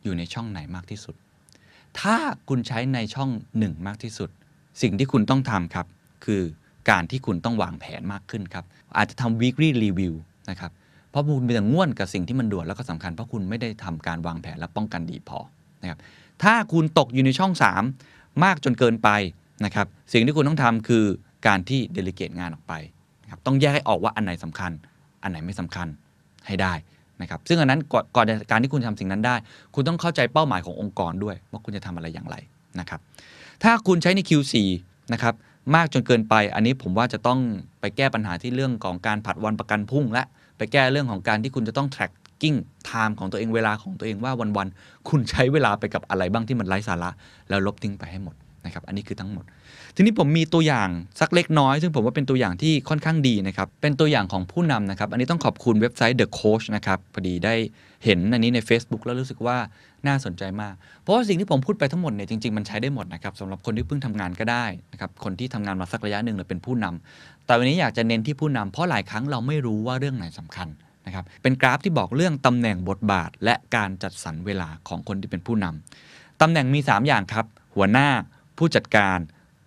[0.04, 1.16] อยู่ในช่องไหนมากที่สุด
[2.00, 2.16] ถ้า
[2.50, 4.30] คุณใช้ในช่องหนึ่งมากที่สุด
[4.82, 5.86] สิ่งที่คุณต้องทำครับ
[6.26, 6.42] คือ
[6.90, 8.66] การที่คุณต้องวางแผนมากขึ้นครับ
[8.98, 10.14] อาจจะทำ weekly review
[10.50, 10.72] นะครับ
[11.10, 15.40] เพราะคุณเป็นแต่ง่วนกับสิ่งที่มันด่วนแล้วก็สำคัญเพราะคุณไม่ได้ทำการวางแผนและป้องกันดีพอ
[15.82, 16.00] นะครับ
[16.44, 17.52] ถ้าคุณตกอยู่ในช่อง
[17.96, 19.10] 3 มากจนเกินไป
[19.66, 21.04] นะครับ สิ่งที่คุณต้องทำคือ
[21.48, 22.74] การที่เดลิเกตงานออกไป
[23.24, 24.72] นะครับ ต้องแยกให้ออกว่าอันไหนสำคัญ
[25.24, 25.88] อันไหนไม่สำคัญ
[26.48, 26.74] ให้ได้
[27.22, 27.82] นะครับ ซึ่งอันนั้น
[28.16, 29.36] ก่อนการที่คุณทำสิ่งนั้นได้
[29.76, 32.36] คุณต้องเข้าใจเป้าหมายขององค์กรด้วยว่าคุณจะทำอะไรอย่างไร
[32.80, 33.00] นะครับ
[33.64, 34.54] ถ้าคุณใช้ใน Q4
[35.14, 35.34] นะครับ
[35.76, 37.40] มากจนเกินไป อันนี้ผมว่าจะต้อง
[37.82, 40.24] ไปแก้ปัญหาที่เรื่องของการผัดวันประกันพรุ่ง และ
[40.58, 42.58] ไปแก้เรื่องของการที่คุณจะต้อง tracking
[42.90, 47.10] time ของตัวเองเวลาของตัวเองว่าวันๆคุณใช้เวลาไปกับอะไรบ้างที่มันไร้สาระ
[47.50, 49.46] แล้วลบทิ้งไปให้หมดนะครับอันนี้คือทั้งหมด
[49.96, 57.54] ทีนี้ผมมีตัวอย่างสักเล็กน้อย ซึ่งผมว่าเป็นตัวอย่างที่ค่อนข้างดีนะครับ เป็นตัวอย่างของผู้นำนะครับ อันนี้ต้องขอบคุณเว็บไซต์ The Coach นะครับ พอดีได้
[58.06, 59.58] เห็นอันนี้ใน Facebook แล้วรู้สึกว่า
[60.08, 70.68] น่าสนใจมาก เพราะว่าสิ่งที่ผมพูดไปทั้งหมดเนี่ยจริงๆ มันใช้ได้หมดนะครับสำหรับคนที่เพิ่งทำงานก็ได้นะครับคนที่ทำงานมาสักระยะหนึ่งหรือเป็นผู้นำแต่วันนี้อยากจะเน้นที่ผู้นำเพราะหลายครั้งเราไม่รู้ว่าเรื่องไหนสำคัญ
[71.06, 77.46] นะครับเป็นกราฟที่บอกเรื่องตำแหน่งบทบาท และการจัดสรรเวลาของคนที่เป็นผู้นำตำแหน่งมี 3 อย่างครับ
[77.76, 78.08] หัวหน้า
[78.58, 79.20] ผู้จัดการ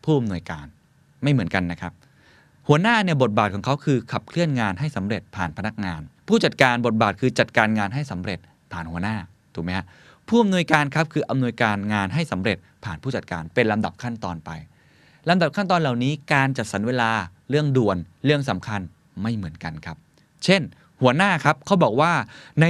[0.05, 0.67] ผู้อำนวยการ
[1.23, 1.93] ไม่เหมือนกันนะครับ
[2.69, 8.39] หัวหน้าเนี่ยบทบาทของเขาคือขับเคลื่อนงานให้สำเร็จผ่านพนักงาน ผู้จัดการบทบาทคือจัดการงานให้สำเร็จ
[8.73, 9.17] ผ่านหัวหน้า
[9.55, 9.87] ถูกไหมฮะ
[10.29, 14.51] ผู้อำนวยการครับคืออำนวยการงานให้สำเร็จผ่านผู้จัดการเป็นลำดับขั้นตอนไป
[15.29, 17.11] ลำดับขั้นตอนเหล่านี้การจัดสรรเวลา
[17.51, 18.81] เรื่องด่วนเรื่องสำคัญ
[19.23, 19.97] ไม่เหมือนกันครับ
[20.45, 20.63] เช่น
[21.03, 22.13] หัวหน้าครับเขาบอกว่า
[22.61, 22.65] ใน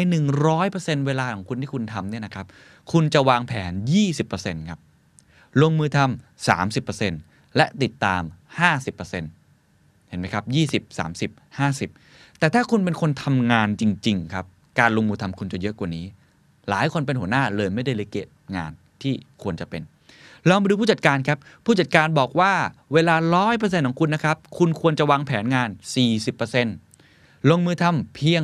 [0.51, 2.47] 100%เวลาของคุณที่คุณทำเนี่ยนะครับ
[2.93, 3.73] คุณจะวางแผน
[4.21, 4.81] 20%ครับ
[5.61, 8.23] ลงมือทำ30%และติดตาม
[8.95, 10.45] 50%เห็นไหมครับ
[10.83, 14.47] 20 30 50 แต่ถ้าคุณเป็นคนทำงานจริง ๆ ครับ
[14.81, 16.05] การลงมือทำคุณจะเยอะกว่านี้
[16.69, 19.83] หลายคนเป็นหัวหน้าเลยไม่ได้เลเกตงานที่ควรจะเป็น
[20.49, 22.53] ลองไปดูผู้จัดการครับ ผู้จัดการบอกว่า
[22.93, 23.17] เวลา
[23.51, 25.69] 100%ของคุณนะครับ คุณควรจะวางแผนงาน
[26.59, 28.43] 40%ลงมือทำเพียง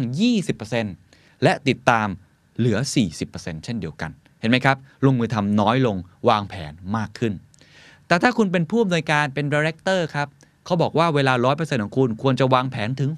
[0.70, 2.08] 20%และติดตาม
[2.58, 2.78] เหลือ
[3.22, 5.96] 40%เช่นเดียวกัน เห็นไหมครับ ลงมือทำน้อยลง
[6.28, 7.32] วางแผนมากขึ้น
[8.06, 10.28] แต่ถ้าคุณเป็นผู้อำนวยการเป็นดีเรคเตอร์ครับ
[10.64, 13.10] เขาบอกว่าเวลา 100%ของคุณควรจะวางแผนถึง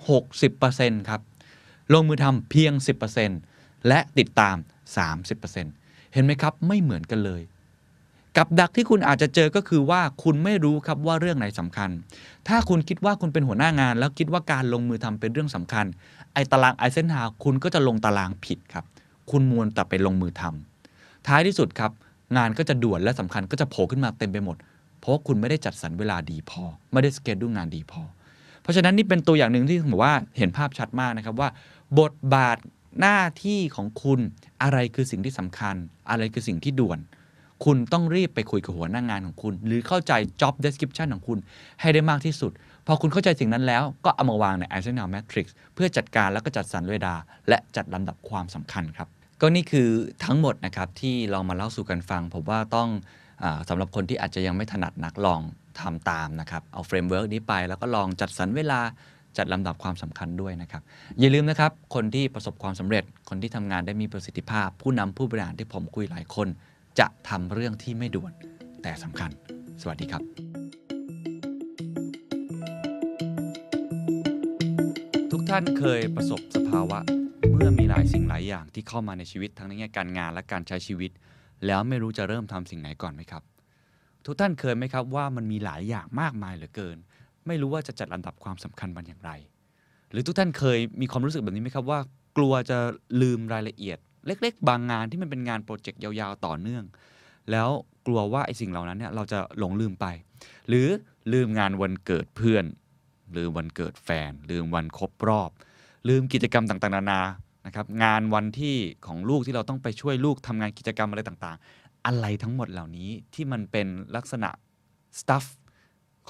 [0.50, 1.20] 60%ครับ
[1.92, 2.72] ลงมือทำเพียง
[3.30, 4.56] 10%และติดตาม
[5.34, 7.42] 30%เห็นไหมครับ ไม่เหมือนกันเลย
[8.36, 11.90] กับดักที่คุณอาจจะเจอก็คือว่าคุณไม่รู้ครับว่าเรื่องไหนสำคัญ
[12.48, 15.86] ถ้าคุณคิดว่าคุณเป็นหัวหน้างาน แล้วคิดว่าการลงมือทำเป็นเรื่องสำคัญ
[16.34, 18.84] ไอ้ตารางไอเซนฮาวคุณก็จะลงตารางผิดครับ
[19.30, 20.71] คุณมวนแต่ไปลงมือทำ
[21.28, 21.90] ท้ายที่สุดครับ
[22.36, 24.56] งานก็จะด่วนและสำคัญก็จะโผล่ขึ้นมาเต็มไปหมด
[24.98, 28.02] เพราะว่าคุณไม่ได้จัดสรรเวลาดีพอ ไม่ได้สเกจดูงานดีพอ
[28.62, 31.48] เพราะฉะนั้นนี่เป็นตัวอย่างหนึ่งที่ผมว่าเห็นภาพชัดมากนะครับว่า
[32.00, 32.58] บทบาท
[33.00, 34.20] หน้าที่ของคุณ
[34.62, 35.76] อะไรคือสิ่งที่สำคัญ
[36.10, 36.98] อะไรคือสิ่งที่ด่วน
[37.64, 41.38] คุณต้องรีบไปคุยกับหัวหน้างานของคุณ หรือเข้าใจ job description ของคุณ
[41.80, 42.52] ให้ได้มากที่สุด
[42.86, 47.14] พอคุณเข้าใจสิ่งนั้นแล้วก็เอามาวางใน Eisenhower Matrix เพื่อจัดการแล้วก็จัดสรรเวลา
[47.48, 49.08] และจัดลำดับความสำคัญครับ
[49.44, 49.88] ก็นี่คือ
[50.24, 52.88] ทั้งหมดนะครับที่เรามาเล่าสู่กันฟัง ผมว่าต้อง
[53.42, 55.40] อสำหรับคนที่อาจจะยังไม่ถนัดนักลอง
[55.80, 58.80] ทำตามนะครับเอา framework นี้ไปแล้วก็ลองจัดสรรเวลา
[59.36, 60.82] จัดลำดับความสำคัญด้วยนะครับ
[61.18, 66.48] อย่าลืมนะครับ คนที่ประสบความสำเร็จ คนที่ทำงานได้มีประสิทธิภาพ ผู้นำผู้บริหารที่ผมคุยหลายคน
[66.98, 68.32] จะทำเรื่องที่ไม่ด่วน
[68.82, 69.30] แต่สำคัญ
[69.82, 70.22] สวัสดีครับ
[75.30, 77.00] ทุกท่านเคยประสบสภาวะ
[77.64, 81.10] มื่อมีหลายสิ่งหลายอย่างที่เข้ามาในชีวิตทั้งในแง่การงานและการใช้ชีวิต
[81.66, 83.42] แล้วไม่รู้จะเริ่มทำสิ่งไหนก่อนไหมครับ
[84.24, 86.96] ทุกท่านเคยไหมครับว่ามันมีหลายอย่างมากมายเหลือเกิน
[87.46, 89.30] ไม่รู้ว่าจะจัดลำดับความสำคัญมันอย่างไร
[90.12, 92.00] หรือทุกท่านเคยมีความรู้สึกแบบนี้ไหมครับว่า
[92.36, 92.78] กลัวจะ
[93.22, 96.84] ลืมรายละเอียด เล็ก ๆ บางงานที่มันเป็นงานโปรเจกต์ยาวๆต่อเนื่อง
[97.50, 97.68] แล้ว
[98.06, 100.06] กลัวว่าไอ้สิ่งเหล่านั้นเนี่ยเราจะหลงลืมไป
[100.68, 100.88] หรือ
[101.32, 102.64] ลืมงานวันเกิดเพื่อน
[103.36, 105.50] ลืมวันเกิดแฟน ลืมวันครบรอบ
[106.08, 107.20] ลืมกิจกรรมต่างๆ นานา
[107.66, 114.50] นะครับงานวันที่ของลูกที่เราต้องไปช่วยลูกทำงานกิจกรรมอะไรต่างๆ อะไรทั้งหมดเหล่านี้ที่มันเป็นลักษณะ
[115.20, 115.46] stuff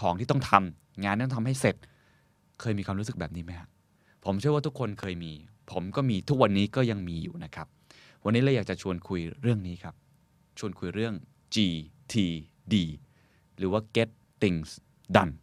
[0.01, 1.77] ของที่ต้องทำงานที่ต้องทำให้เสร็จ
[2.61, 3.69] เคยมีความรู้สึกแบบนี้ไหมครับ
[4.25, 5.33] ผมเชื่อว่าทุกคนเคยมี
[5.73, 7.67] ผมก็มีทุกวันนี้ก็ยังมีอยู่นะครับ
[8.25, 9.95] วันนี้เราอยากจะชวนคุยเรื่องนี้ครับ
[10.59, 11.15] ชวนคุยเรื่อง
[11.55, 12.75] GTD
[13.59, 14.11] หรือว่า Get
[14.43, 14.71] Things
[15.17, 15.35] Done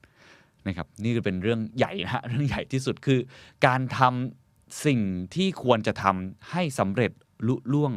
[0.68, 3.20] นะครับ นี่คือเป็นเรื่องใหญ่นะฮะเรื่องใหญ่ที่สุดคือ
[3.66, 4.49] การทำ
[4.86, 5.00] สิ่ง
[5.36, 7.12] ที่ควรจะทำให้สำเร็จ
[7.48, 7.92] ลุล่วง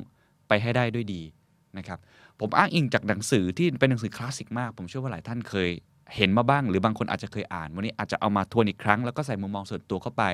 [0.49, 1.23] ไปให้ได้ด้วยดี
[1.79, 1.99] นะครับ
[2.41, 5.71] ผมอ้างอิงจากหนังสือที่เป็นหนังสือคลาสสิกมาก ผมเชื่อว่าหลายท่านเคย
[6.17, 10.25] เห็นมาบ้าง หรือบางคนอาจจะเคยอ่าน วันนี้อาจจะเอามาทวนอีกครั้ง แล้วก็ใส่มุมมองส่วนตัวเข้าไป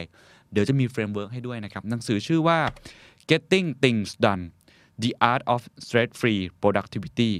[0.52, 2.58] เดี๋ยวจะมี framework ให้ด้วยนะครับ หนังสือชื่อว่า
[3.30, 4.44] Getting Things Done
[5.02, 7.30] The Art of Stress Free Productivity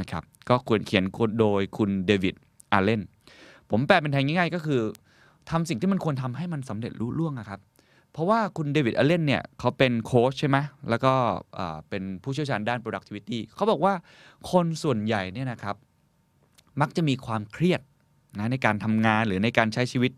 [0.00, 1.04] นะครับก็ถูกเขียน
[1.40, 2.34] โดยคุณเดวิด
[2.72, 3.02] อัลเลน
[3.70, 4.80] ผมแปลเป็นไทยง่ายๆ ก็คือ
[5.50, 7.60] ทำสิ่งที่มันควรทำให้มันสำเร็จลุล่วงอะครับ
[8.18, 10.58] เพราะว่าคุณเดวิดอัลเลนเนี่ยเขาเป็นโค้ชใช่ไหม
[10.90, 11.12] แล้วก็
[11.88, 13.94] เป็นผู้เชี่ยวชาญด้าน productivity เขาบอกว่า
[14.50, 15.76] คนส่วนใหญ่เนี่ยนะครับ
[16.80, 17.80] มักจะมีความเครียด
[18.38, 20.12] นะในการทำงานหรือในการใช้ชีวิต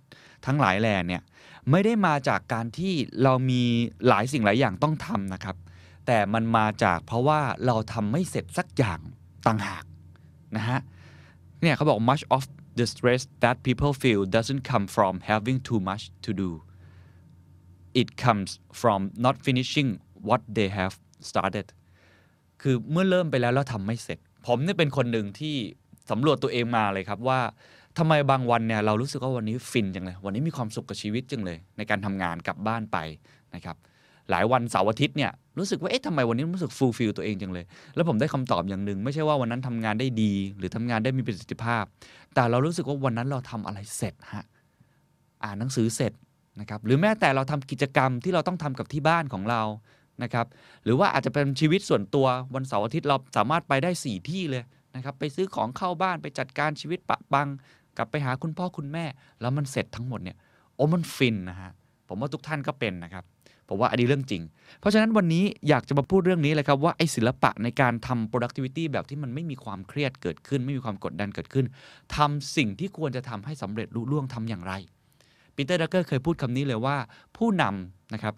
[0.46, 1.22] ทั้งหลายแหล่เนี่ย
[1.70, 3.62] ไม่ได้มาจากการที่เรามี
[4.08, 5.56] หลายสิ่งหลายอย่างต้องทำนะครับ
[6.06, 9.00] แต่มันมาจากเพราะว่าเราทำไม่เสร็จสักอย่าง
[9.46, 9.84] ต่างหาก
[10.56, 10.80] นะฮะ
[11.62, 12.42] เนี่ยเขาบอก much of
[12.78, 16.50] the stress that people feel doesn't come from having too much to do
[18.00, 18.50] it comes
[18.80, 19.88] from not finishing
[20.28, 20.94] what they have
[21.30, 21.66] started
[22.62, 25.54] คือเมื่อเริ่มไปแล้วแล้วทำไม่เสร็จ ผมเนี่ยเป็นคนหนึ่งที่
[26.10, 27.40] สำรวจตัวเองมาเลยครับว่า
[27.98, 32.98] ทำไมบางวันเนี่ยเรารู้สึกว่าวันนี้ฟินจังเลย วันนี้มีความสุขกับชีวิตจังเลย ในการทำงานกลับบ้านไป
[33.54, 33.76] นะครับ
[34.30, 41.84] หลายวันเสาร์อาทิตย์เนี่ยรู้สึกว่าเอ๊ะทำไมวันนี้รู้สึก fulfill ตัวเองจังเลย แล้วผมได้คำตอบอย่างหนึ่งไม่ใช่ว่าวันนั้นทำงานได้ดี หรือทำงานได้มีประสิทธิภาพ
[42.34, 44.44] แต่เรารู้สึกว่าวันนั้นเราทำอะไรเสร็จฮะ
[45.44, 46.12] อ่านหนังสือเสร็จ
[46.60, 49.62] นะครับหรือแม้แต่เราทำกิจกรรมที่เราต้องทำกับที่บ้านของเรา
[50.22, 50.46] นะครับ
[50.84, 54.62] หรือว่าอาจจะเป็นชีวิตส่วนตัววันเสาร์อาทิตย์เราสามารถไปได้ 4 ที่เลย
[54.96, 57.48] นะครับไปซื้อของเข้าบ้านไปจัดการชีวิตปะปัง
[57.96, 59.04] กลับไปหาคุณพ่อคุณแม่
[59.40, 60.36] แล้วมันเสร็จทั้งหมดเนี่ย
[60.74, 61.70] โอ้มันฟินนะฮะ
[62.08, 63.24] ผมว่าทุกท่านก็เป็นนะครับ
[63.68, 64.42] ผมว่าอันนี้เรื่องจริง
[64.80, 71.66] เพราะฉะนั้นวันนี้อยากจะมาพูดเรื่องนี้เลยครับว่าไอ้ศิลปะในการทำ productivity แบบที่มันไม่มีความเครียดเกิดขึ้น ไม่มีความกดดันเกิดขึ้น
[72.16, 74.72] ทำสิ่งที่ควรจะทำให้สำเร็จลุล่วงทำอย่างไร
[75.60, 76.96] ปีเตอร์ดรักเกอร์เคยพูดคำนี้เลยว่า
[77.36, 78.34] ผู้นำนะครับ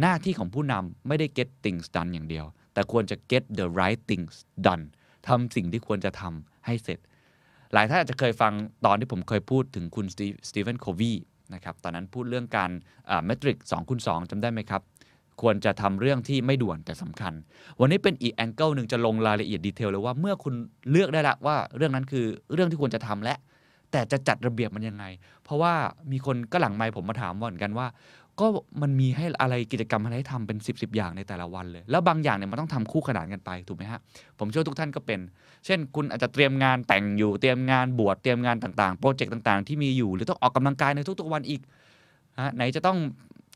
[0.00, 4.34] หน้าที่ของผู้นำไม่ได้ get things done อย่างเดียว แต่ควรจะ get the right things
[4.66, 4.84] done
[5.28, 6.98] ทำสิ่งที่ควรจะทำให้เสร็จ
[7.72, 8.52] หลายท่านอาจจะเคยฟัง
[8.84, 10.06] ตอนที่ผมเคยพูดถึงคุณ
[10.48, 11.12] สตีเฟนโควี
[11.54, 12.70] นะครับตอนนั้นพูดเรื่องการ
[13.26, 14.82] matrix 2คูณ2จำได้ไหมครับ
[15.42, 17.34] ควรจะทำเรื่องที่ไม่ด่วนแต่สำคัญ
[17.80, 20.54] วันนี้เป็นอีก angle หนึ่งจะลงรายละเอียด detail เลยว่าเมื่อคุณ
[20.90, 23.36] เลือกได้ละว่าเรื่องนั้นคือเรื่องที่ควรจะทำละ
[23.92, 25.04] แต่จะจัดระเบียบมันยังไง
[25.44, 25.72] เพราะว่า
[26.12, 27.86] มีคนก็หลังไมค์ผมมาถามว่าเหมือนกันว่า
[28.40, 28.46] ก็
[28.82, 34.00] มันมีให้อะไรกิจกรรมอะไรให้ทำเป็น 10ๆ อย่างในแต่ละวันเลย แล้วบางอย่างเนี่ยมันต้องทำคู่ขนานกันไปถูกไหมฮะ
[34.38, 35.20] ผมเชื่อทุกท่านก็เป็น
[35.64, 41.60] เช่น คุณอาจจะเตรียมงานแต่งอยู่เตรียมงานบวชเตรียมงานต่างๆ โปรเจกต์ต่างๆ ที่มีอยู่หรือต้องออกกำลังกายในทุกๆวันอีก
[42.40, 42.98] ฮะไหนจะต้อง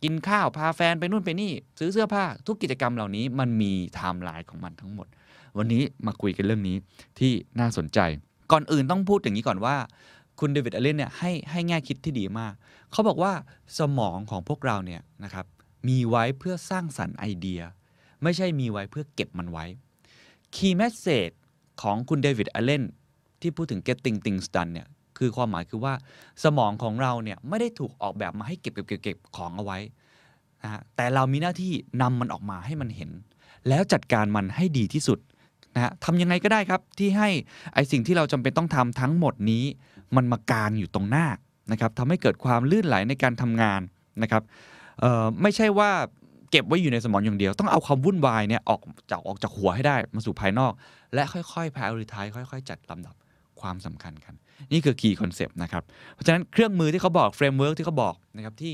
[0.02, 5.06] กินข้าวพาแฟนไปนู่นไปนี่ ซื้อเสื้อผ้าทุกกิจกรรมเหล่านี้มันมีไทม์ไลน์ของมันทั้งหมด
[5.58, 6.76] วันนี้มาคุยกันเรื่องนี้
[7.18, 7.98] ที่น่าสนใจ
[8.52, 9.76] ก่อนอื่นต้องพูดอย่างนี้ก่อนว่า
[10.40, 12.52] คุณเดวิดอเลนเนี่ยให้ให้แง่คิดที่ดีมาก
[12.92, 13.32] เขาบอกว่า
[13.78, 15.46] สมองของพวกเราเนี่ยนะครับ
[15.88, 17.60] มีไว้เพื่อสร้างสรรค์ไอเดีย
[18.22, 19.64] ไม่ใช่มีไว้เพื่อเก็บมันไว้
[20.54, 21.34] Key Message
[21.82, 22.84] ของคุณเดวิดอเลน
[23.40, 25.94] ที่พูดถึง getting things done เนี่ยคือความหมายคือว่า
[26.44, 29.78] สมองของเราเนี่ยไม่ได้ถูกออกแบบมาให้เก็บเก็บเก็บเก็บของเอาไว้
[30.62, 31.72] นะฮะแต่เรามีหน้าที่
[32.02, 33.10] นำมันออกมาให้มันเห็น
[33.68, 35.18] แล้วจัดการมันให้ดีที่สุด
[35.74, 37.28] นะฮะทำยังไงก็ได้ครับที่ให้
[37.74, 39.64] ไอสิ่งที่เราจำเป็นต้องทำทั้งหมดนี้
[40.16, 41.26] มันมากางอยู่ตรงหน้า
[41.72, 43.80] นะครับทำให้เกิดความลื่นไหลในการทำงาน
[44.22, 44.42] นะครับ
[45.42, 45.90] ไม่ใช่ว่า
[46.50, 50.72] เก็บไว้อยู่ในสมองอย่างเดียว ต้องเอาความวุ่นวายเนี่ยออกจากออกจากหัวให้ได้มาสู่ภายนอก
[51.14, 53.14] และค่อยๆ prioritize ค่อยๆ จัดลำดับ
[53.60, 54.34] ความสำคัญกัน
[54.72, 55.82] นี่คือ key concept นะครับ
[56.14, 58.72] เพราะฉะนั้นเครื่องมือที่เขาบอก framework ที่เขาบอกนะครับที่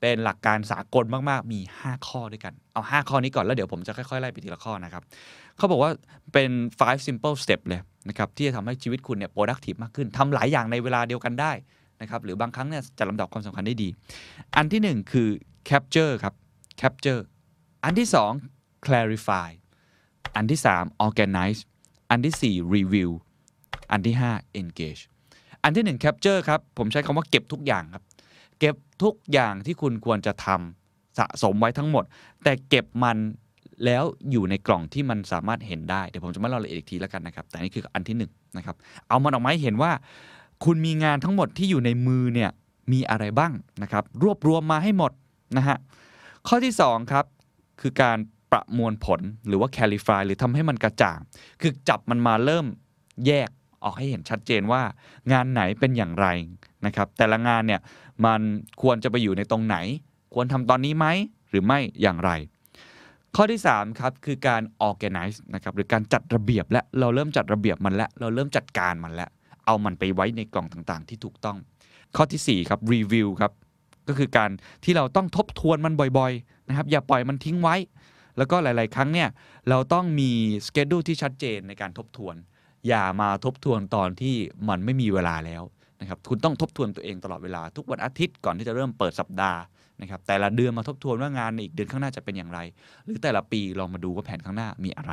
[0.00, 5.02] เป็นหลักการสากลมากๆ มี 5 ข้อด้วยกัน เอา 5 ข้อนี้ก่อนแล้วเดี๋ยวผมจะค่อยๆ ไล่ไปทีละข้อนะครับ
[5.56, 5.90] เขาบอกว่า
[6.32, 11.52] เป็น five simple step เลย นะครับที่จะทำให้ชีวิตคุณเนี่ย productive มากขึ้นทำหลายอย่างในเวลาเดียวกันได้
[12.00, 13.88] นะครับหรือบางครั้งเนี่ยจัดลำดับความสำคัญได้ดี
[14.56, 15.28] อันที่ 1 คือ
[15.68, 16.34] capture ครับ
[16.80, 17.22] capture
[17.84, 18.08] อันที่
[18.46, 19.48] 2 clarify
[20.36, 21.60] อันที่ 3 organize
[22.10, 23.10] อันที่ 4 review
[23.90, 25.02] อันที่ 5 engage
[25.62, 28.04] อันที่ 1 capture ครับ ผมใช้คำว่าเก็บทุกอย่างครับ
[28.58, 32.04] เก็บทุกอย่างที่คุณควรจะทำสะสมไว้ทั้งหมด
[32.42, 33.18] แต่เก็บมัน
[33.84, 38.24] แล้วอยู่ในกล่องที่มันสามารถเห็นได้ เดี๋ยวผมจะมาเล่าละเอียดอีกทีแล้วกันนะครับ แต่นี่คืออันที่1น
[38.56, 38.76] นะครับ
[39.08, 39.92] เอามันออกมาให้เห็นว่า
[40.64, 42.50] คุณมีงานทั้งหมดที่อยู่ในมือเนี่ย
[42.92, 45.12] มีอะไรบ้างนะครับ รวบรวมมาให้หมด
[45.56, 45.76] นะฮะ
[46.46, 47.24] ข้อที่2ครับ
[47.80, 48.18] คือการ
[48.52, 51.18] ประมวลผลหรือว่า clarify หรือทำให้มันกระจ่าง
[51.60, 52.66] คือจับมันมาเริ่ม
[53.26, 53.48] แยก
[53.84, 54.82] ออกให้เห็นชัดเจนว่า
[55.32, 56.26] งานไหนเป็นอย่างไร
[56.86, 57.80] นะครับ แต่ละงานเนี่ย
[58.24, 58.40] มัน
[58.82, 59.76] ควรจะไปอยู่ในตรงไหน
[60.34, 61.06] ควรทำตอนนี้ไหม
[61.50, 62.30] หรือไม่อย่างไร
[63.38, 69.30] ข้อที่3ครับคือการ organize นะครับหรือการจัดระเบียบและเราเริ่มจัดระเบียบมันแล้ว เราเริ่มจัดการมันแล้ว
[69.66, 71.56] เอามันไปไว้ในกล่องต่างๆ ที่ถูกต้อง
[72.16, 73.52] ข้อที่4ครับ review ครับ
[74.08, 74.50] ก็คือการ
[74.84, 77.76] ที่เราต้องทบทวนมันบ่อยๆนะครับอย่าปล่อยมันทิ้งไว้
[78.36, 79.28] แล้วก็หลาย ๆ ครั้งเนี่ย
[79.68, 80.30] เราต้องมี
[80.66, 82.34] สเกจดูที่ชัดเจนในการทบทวน
[82.88, 84.36] อย่ามาทบทวนตอนที่
[84.68, 85.62] มันไม่มีเวลาแล้ว
[86.00, 89.60] นะครับคุณต้องทบทวนตัวเองตลอดเวลาทุกวันอาทิตย์ก่อนที่จะเริ่มเปิดสัปดาห์
[90.00, 92.58] นะครับแต่ละเดือนมาทบทวนว่างานอีกเดือนข้างหน้าจะเป็นอย่างไร
[93.04, 95.12] หรือแต่ละปีลองมาดูว่าแผนข้างหน้ามีอะไร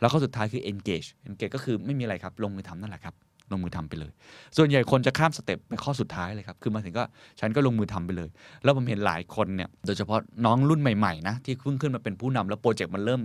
[0.00, 3.14] แล้วข้อสุดท้ายคือ engage engage ก็คือไม่มีอะไรครับลงมือทำนั่นแหละครับ
[3.52, 4.12] ลงมือทำไปเลย
[4.56, 7.04] ส่วนใหญ่คนจะข้ามสเต็ปไปข้อสุดท้ายเลยครับ คือมาถึงก็
[7.40, 8.28] ฉันก็ลงมือทำไปเลย
[8.62, 13.20] แล้วผมเห็นหลายคนเนี่ย โดยเฉพาะน้องรุ่นใหม่ๆนะที่เพิ่งขึ้นมาเป็นผู้นำแล้วโปรเจกต์มันเริ่ม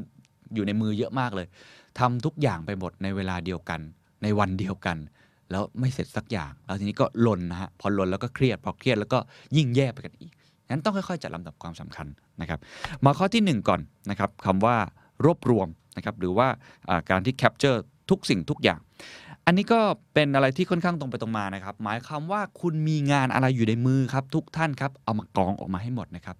[0.56, 1.48] อยู่ในมือเยอะมากเลย
[2.00, 3.80] ทำทุกอย่างไปหมดในเวลาเดียวกัน
[4.24, 4.98] ในวันเดียวกัน
[5.52, 9.20] แล้วไม่เสร็จสักอย่าง แล้วทีนี้ก็ลนนะฮะ พอลนแล้วก็เครียด พอเครียดแล้วก็
[9.58, 10.32] ยิ่งแย่ไปกันอีก
[10.74, 12.08] งั้นต้องค่อยๆจัดลำดับความสำคัญ
[12.42, 12.60] นะครับ
[13.06, 14.76] มาข้อที่ 1 ก่อนนะครับคำว่า
[15.26, 16.48] รวบรวมนะครับหรือว่า
[17.10, 17.78] การที่ capture
[18.10, 18.80] ทุกสิ่งทุกอย่าง
[19.46, 19.80] อันนี้ก็
[20.14, 26.38] เป็นอะไรที่ค่อนข้างตรงไปตรงมานะครับ หมายความว่าคุณมีงานอะไรอยู่ในมือครับทุกท่านครับเอามากองออกมาให้หมดนะครับ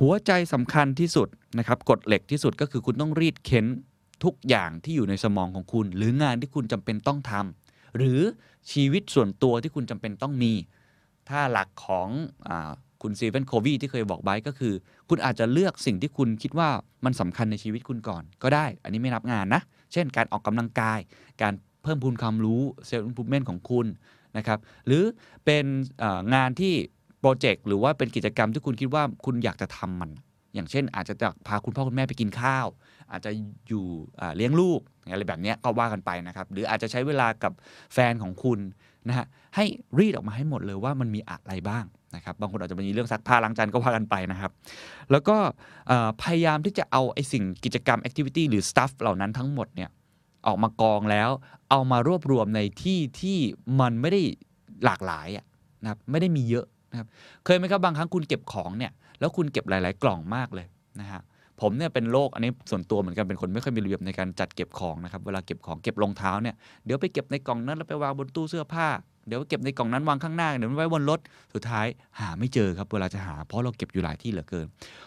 [0.00, 1.28] หัวใจสำคัญที่สุด
[1.58, 3.66] นะครับกฎเหล็กที่สุดก็คือคุณต้องรีดเค้น
[4.24, 8.20] ทุกอย่างที่อยู่ในสมองของคุณ หรืองานที่คุณจำเป็นต้องทำหรือ
[8.72, 10.52] ชีวิตส่วนตัวที่คุณจำเป็นต้องมี
[11.28, 12.08] ถ้าหลักของ
[12.48, 12.50] อ
[13.02, 14.72] คุณซีเวนโควีที่เคยบอกไว้ก็คือ
[15.08, 16.68] คุณอาจจะเลือกสิ่งที่คุณคิดว่า
[17.04, 20.98] มันสำคัญในชีวิตคุณก่อน ก็ได้ อันนี้ไม่นับงานนะ เช่น การออกกำลังกาย
[21.42, 23.86] การเพิ่มพูนความรู้เซลล์อินพูเมนต์ของคุณ
[24.36, 25.02] นะครับ หรือ
[25.44, 25.64] เป็น
[26.34, 26.74] งานที่
[27.20, 30.10] โปรเจกต์หรือว่าเป็นกิจกรรมที่คุณคิดว่าคุณอยากจะทำมัน
[30.54, 31.14] อย่างเช่น อาจจะ
[31.46, 32.66] พาคุณพ่อคุณแม่ไปกินข้าว
[33.12, 33.30] อาจจะ
[33.68, 33.84] อยู่
[34.36, 37.52] เลี้ยงลูกอะไรแบบนี้ก็ว่ากันไปนะครับ หรืออาจจะใช้เวลากับ
[37.94, 38.58] แฟนของคุณ
[39.08, 39.64] นะฮะให้
[39.98, 41.84] รีดออกมาให้หมดเลยว่ามันมีอะไรบ้าง
[42.14, 44.50] นะครับบางคนอาจจะมีเรื่องซักผ้าล้างจานก็ว่ากันไปนะครับ
[45.10, 45.36] แล้วก็
[46.22, 49.90] พยายามที่จะเอาไอ้สิ่งกิจกรรมแอคทิวิตี้หรือ stuff เหล่านั้นทั้งหมดเนี่ย
[50.46, 51.30] ออกมากองแล้ว
[51.70, 53.38] เอามารวบรวมในที่ที่
[53.80, 54.20] มันไม่ได้
[54.84, 55.28] หลากหลาย
[55.82, 57.08] นะครับไม่ได้มีเยอะนะครับ
[57.44, 60.66] เคยไหมครับบางครั้งคุณเก็บของเนี่ยแล้วคุณเก็บหลาย ๆ กล่องมากเลย
[61.00, 61.20] นะฮะ
[61.60, 68.88] ผมเนี่ยเป็นโรคอันนี้ส่วนตัวเหมือนกันเป็นคนไม่ค่อยมีระเบียบในการจัดเก็บของนะครับเวลาเก็บของเก็บรองเท้าเนี่ยเดี๋ยวไปเก็บในกล่องนั้นแล้วไปวางบนตู้เสื้อผ้า
[69.30, 71.20] เดี๋ยวเก็บในกล่องนั้นวางข้างหน้าเดี๋ยวไว้บนรถ
[71.54, 71.86] สุดท้าย
[72.20, 74.66] หาไม่เจอครับเวลาจะหาเพราะเราเก็บอยู่หลายที่เหลือเกิน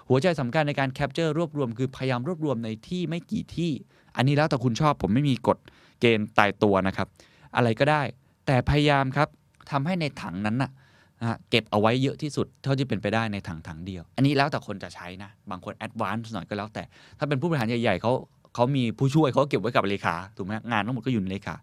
[0.10, 3.72] หัวใจสำคัญในการ capture รวบรวมคือพยายามรวบรวมในที่ไม่กี่ที่
[4.16, 5.58] อันนี้แล้วแต่คุณชอบผมไม่มีกฎ
[6.00, 7.08] เกณฑ์ตายตัวนะครับ
[7.56, 8.02] อะไรก็ได้
[8.46, 9.28] แต่พยายามครับ
[9.72, 10.72] ทำให้ในถังนั้นนะ
[11.20, 16.84] นะฮะเก็บเอาไว้เยอะที่สุดเท่าที่เป็นไปได้ในถังถังเดียว อันนี้แล้วแต่คนจะใช้นะ บางคน advance หน่อยก็แล้วแต่
[17.18, 18.12] ถ้าเป็นผู้บริหารใหญ่ ๆเขา
[18.56, 21.56] เขามีผู้ช่วยเขาเก็บไว้กับเลขาถูกไหมงานทั้งหมดก็อยู่ในเลขา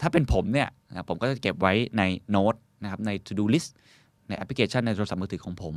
[0.00, 0.68] ถ้าเป็นผมเนี่ย
[1.08, 3.70] ผมก็จะเก็บไว้ในโน้ตนะครับใน to do list
[4.28, 5.74] ในแอปพลิเคชันในโทรศัพท์มือถือของผม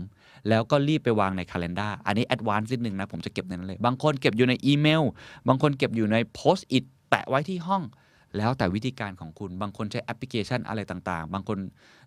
[0.50, 5.04] แล้วก็รีบไปวางใน calendar อันนี้ advance นิดนึงนะ ผมจะเก็บในนั้นเลย บางคนเก็บอยู่ในอีเมล
[5.48, 7.84] บางคนเก็บอยู่ใน post it แปะไว้ที่ห้อง
[8.38, 11.58] แล้วแต่วิธีการของคุณ บางคนใช้แอปพลิเคชันอะไรต่างๆ บางคน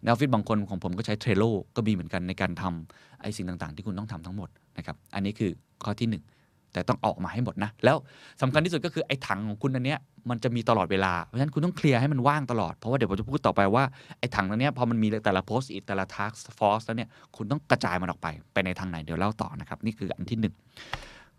[0.02, 5.50] ในออฟฟิศบางคนของผมก็ใช้ Trello ก็มีเหมือนกันในการทำไอ้สิ่งต่างๆ ที่คุณต้องทำทั้งหมดนะครับ อันนี้คือ
[5.84, 6.22] ข้อที่หนึ่ง
[6.72, 7.96] แต่ต้องออกมาให้หมดนะ แล้ว
[8.42, 9.98] สำคัญที่สุดก็คือไอ้ถังของคุณอันเนี้ย
[10.30, 13.84] มันจะมีตลอดเวลา เพราะฉะนั้นคุณต้องเคลียร์ให้มันว่างตลอด เพราะว่าเดี๋ยวผมจะพูดต่อไปว่า
[14.18, 20.54] ไอ้ถังอันเนี้ยพอมันมีแต่ละโพสต์อิแต่ละทักฟอสแล้วเนี่ยคุณต้องกระจายมันออกไป ไปในทางไหนเดี๋ยวเล่าต่อนะครับนี่คืออันที่หนึ่ง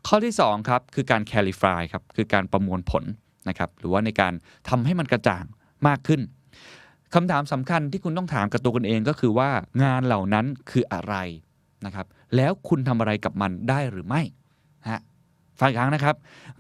[0.08, 3.04] ข้อที่2ครับคือการ clarify ครับคือการประมวลผล
[3.50, 4.34] นะครับหรือว่าในการ
[4.70, 5.46] ทำให้มันกระจ่าง
[5.88, 6.22] มากขึ้น
[7.16, 9.50] คำถามสำคัญที่คุณต้องถามกับตัวคุณเองก็คือว่า
[9.84, 11.16] งานเหล่านั้นคืออะไร
[11.86, 14.22] นะครับแล้วคุณทำอะไรกับมันได้หรือไม่
[15.60, 16.16] ฟังอีกครั้งนะครับ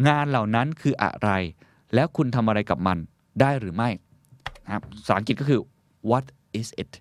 [0.08, 1.30] งานเหล่านั้นคืออะไร
[1.96, 2.98] แล้วคุณทำอะไรกับมัน
[3.42, 3.90] ได้หรือไม่
[4.66, 5.62] นะครับภาษาอังกฤษก็คือ
[6.10, 6.26] what
[6.60, 6.92] is it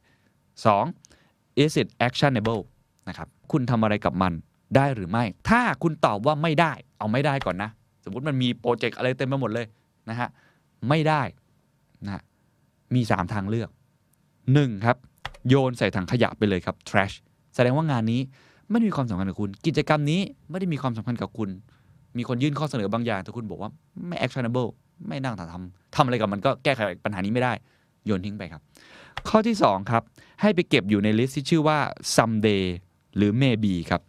[0.75, 2.61] 2 is it actionable
[3.09, 4.33] นะครับคุณทำอะไรกับมัน
[4.77, 7.71] ได้หรือไม่ ถ้าคุณตอบว่าไม่ได้ เอาไม่ได้ก่อนนะ
[8.05, 9.67] สมมติมันมีโปรเจกต์อะไรเต็มไปหมดเลย
[10.11, 10.29] นะฮะ
[10.89, 11.23] ไม่ได้
[12.05, 12.23] นะฮะ
[12.95, 13.71] มี 3 ทางเลือก
[14.27, 14.85] 1.
[14.85, 14.97] ครับ
[15.49, 17.15] โยนใส่ถังขยะไปเลยครับ trash
[17.55, 18.21] แสดงว่างานนี้
[18.71, 21.51] ไม่ได้มีความสำคัญกับคุณ กิจกรรมนี้ไม่ได้มีความสำคัญกับคุณ
[22.18, 23.70] มีคนยื่นข้อเสนอบางอย่างแต่คุณบอกว่า
[24.09, 24.68] ไม่ actionable
[25.09, 27.52] ไม่นั่งทำทำอะไรกับมันก็แก้ไขปัญหานี้ไม่ได้
[28.07, 28.62] โยนทิ้งไปครับ
[29.28, 30.02] ข้อที่ 2 ครับ
[30.40, 31.78] ให้ไปเก็บอยู่ในลิสต์ที่ชื่อว่า
[32.16, 32.64] someday
[33.16, 34.02] หรือ maybe ครับ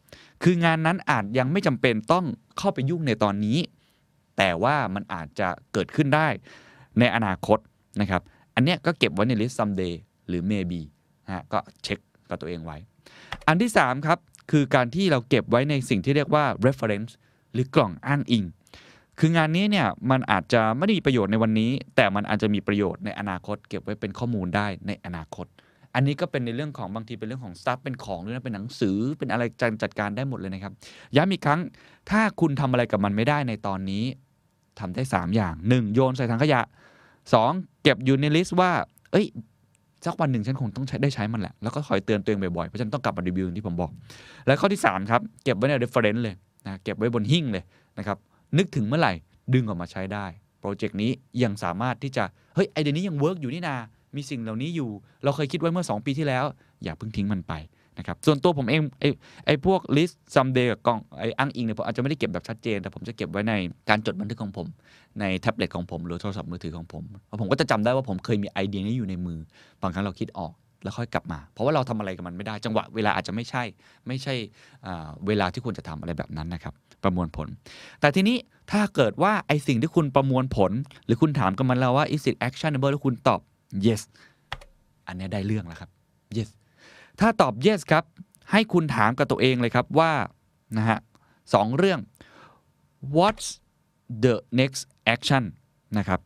[0.43, 2.25] คืองานนั้นอาจยังไม่จำเป็นต้อง
[2.57, 3.57] เข้าไปยุ่งในตอนนี้
[4.37, 6.27] แต่ว่ามันอาจจะเกิดขึ้นได้
[6.99, 7.59] ในอนาคต
[8.01, 8.21] นะครับ
[8.55, 9.93] อันเนี้ยก็เก็บไว้ในลิสต์ someday
[10.27, 10.81] หรือ maybe
[11.31, 12.77] ฮะก็เช็คกับตัวเองไว้
[13.47, 14.19] อันที่ 3 ครับ
[14.51, 17.11] คือการที่เราเก็บไว้ในสิ่งที่เรียกว่า reference
[17.53, 18.45] หรือกล่องอ้างอิง
[19.19, 25.47] คืองานนี้เนี่ยมันอาจจะไม่ได้มีประโยชน์ในวันนี้ แต่มันอาจจะมีประโยชน์ในอนาคต เก็บไว้เป็นข้อมูลได้ในอนาคต
[25.95, 30.73] อันนี้ก็เป็นในเรื่องของบางทีเป็นเรื่องของสตัฟเป็นของด้วยนะเป็นหนังสือเป็นอะไรจัดจัดการได้หมดเลยนะครับ
[31.15, 31.59] ย้ำอีกครั้ง
[32.09, 34.03] ถ้าคุณทำอะไรกับมันไม่ได้ในตอนนี้
[34.79, 35.93] ทำได้ 3 อย่าง 1.
[35.93, 36.61] โยนใส่ถังขยะ
[37.23, 37.83] 2.
[37.83, 38.71] เก็บอยู่ใน list ว่า
[39.11, 39.25] เอ้ย
[40.05, 43.91] สักวันหนึ่งฉันคงต้องใช้ได้ใช้มันแหละ แล้วก็คอยเตือนตัวเองบ่อยๆ เพราะฉันต้องกลับมารีวิวที่ผมบอก
[44.47, 47.63] และข้อที่ 3 ครับ เก็บไว้ใน reference เลย นะเก็บไว้บนหิ้งเลย
[47.97, 48.17] นะครับ
[48.57, 49.13] นึกถึงเมื่อไหร่
[49.53, 50.25] ดึงออกมาใช้ได้
[50.59, 51.11] โปรเจกต์นี้
[51.43, 52.23] ยังสามารถที่จะ
[52.55, 53.75] เฮ้ย ไอเดียนี้ยัง work อยู่นี่นา
[54.15, 54.89] มีสิ่งเหล่านี้อยู่
[55.23, 56.45] เราเคยคิดไว้เมื่อ 2 ปีที่แล้ว
[56.83, 57.53] อย่าเพิ่งทิ้งมันไป
[57.97, 59.03] นะครับ ส่วนตัวผมเองไอ
[59.45, 63.53] ไอพวก list someday กับกล่องไออ้างอิงเนี่ยผมอาจจะไม่ได้เก็บแบบชัดเจน แต่ผมจะเก็บไว้ใน
[63.89, 64.67] การจดบันทึกของผม
[65.19, 69.39] ในแท็บเล็ตของผม หรือโทรศัพท์มือถือของผมเพราะผมก็จะจำได้ว่าผมเคยมีไอเดียนี้อยู่ในมือ
[69.81, 73.63] บางครั้งเราคิดออก แล้วค่อยกลับมา เพราะว่าเราทำอะไรกับมันไม่ได้จังหวะเวลาอาจจะไม่ใช่
[74.07, 74.33] ไม่ใช่
[75.27, 77.47] เวลาที่ควรจะทำอะไรแบบนั้นนะครับ ประมวลผล
[77.99, 78.37] แต่ทีนี้
[78.71, 80.71] ถ้าเกิดว่าไอสิ่งที่คุณประมวลผล
[81.05, 83.39] หรือคุณถามกับมันแล้วว่า is it actionable แล้วคุณตอบ
[83.85, 84.01] yes
[85.07, 85.89] อันนี้ได้เรื่องแล้วครับ
[86.37, 86.49] yes
[87.19, 88.03] ถ้าตอบ yes ครับ
[88.51, 90.11] ให้คุณถามกับตัวเองเลยครับว่า
[90.77, 90.99] นะฮะ
[91.53, 91.99] สองเรื่อง
[93.15, 93.47] what's
[94.25, 94.81] the next
[95.13, 95.43] action
[95.97, 96.19] นะครับ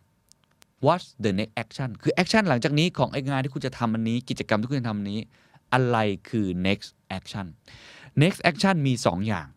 [0.85, 5.21] what's the next action คือ action หลังจากนี้ของไองานที่คุณจะทำอันนี้ กิจกรรมที่คุณจะทำอันนี้
[5.73, 5.97] อะไร
[6.29, 7.45] คือ next action
[8.23, 9.47] next action มี 2 อย่าง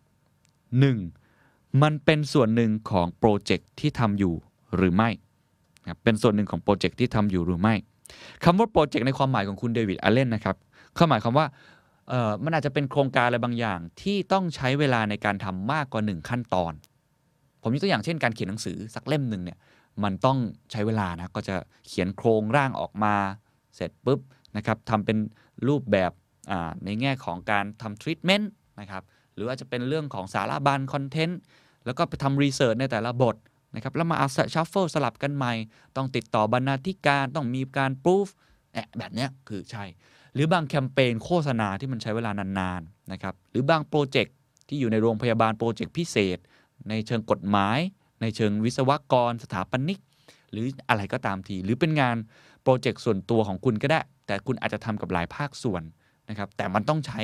[1.06, 1.82] 1.
[1.82, 4.34] มันเป็นส่วนหนึ่งของโปรเจกต์ที่ทำอยู่
[4.76, 5.10] หรือไม่
[6.04, 7.74] เป็นส่วนหนึ่งของโปรเจกต์ที่ทำอยู่หรือไม่
[8.44, 10.56] คำว่าโปรเจกต์ในความหมายของคุณเดวิดอัลเลนนะครับ
[10.94, 11.46] เขาหมายความว่า
[12.44, 16.72] มันอาจจะเป็นโครงการอะไรบางอย่างที่ต้องใช้เวลาในการทำมากกว่า 1 ขั้นตอน
[17.62, 19.58] ผมยกตัวอย่างเช่นการเขียนหนังสือสักเล่มหนึ่งเนี่ย
[20.04, 20.38] มันต้อง
[20.70, 21.56] ใช้เวลานะก็จะ
[21.86, 23.14] เขียนโครงร่างออกมา
[23.76, 24.20] เสร็จปุ๊บ
[24.56, 25.18] นะครับทำเป็น
[25.68, 26.12] รูปแบบ
[26.84, 29.02] ในแง่ของการทำทรีทเมนต์นะครับ
[29.34, 31.38] หรือว่าอาจจะเป็นเรื่องของสารบัญคอนเทนต์
[31.84, 33.36] แล้วก็ไปทำ research ในแต่ละบท
[33.74, 35.52] นะครับแล้วมาเอา shuffle สลับกันใหม่
[35.96, 38.28] ต้องติดต่อบรรณาธิการต้องมีการ proof
[38.98, 39.84] แบบนี้คือใช่
[40.34, 44.34] หรือบางแคมเปญโฆษณาที่มันใช้เวลานานๆนะครับหรือบางโปรเจกต์
[44.68, 46.38] ที่อยู่ในโรงพยาบาลโปรเจกต์พิเศษ
[46.88, 47.78] ในเชิงกฎหมาย
[48.20, 50.00] ในเชิงวิศวกร สถาปนิก
[50.52, 52.16] หรืออะไรก็ตามที หรือเป็นงาน
[52.62, 55.82] โปรเจกต์ส่วนตัวของคุณก็ได้ แต่คุณอาจจะทำกับหลายภาคส่วน
[56.30, 57.20] นะครับ แต่มันต้องใช้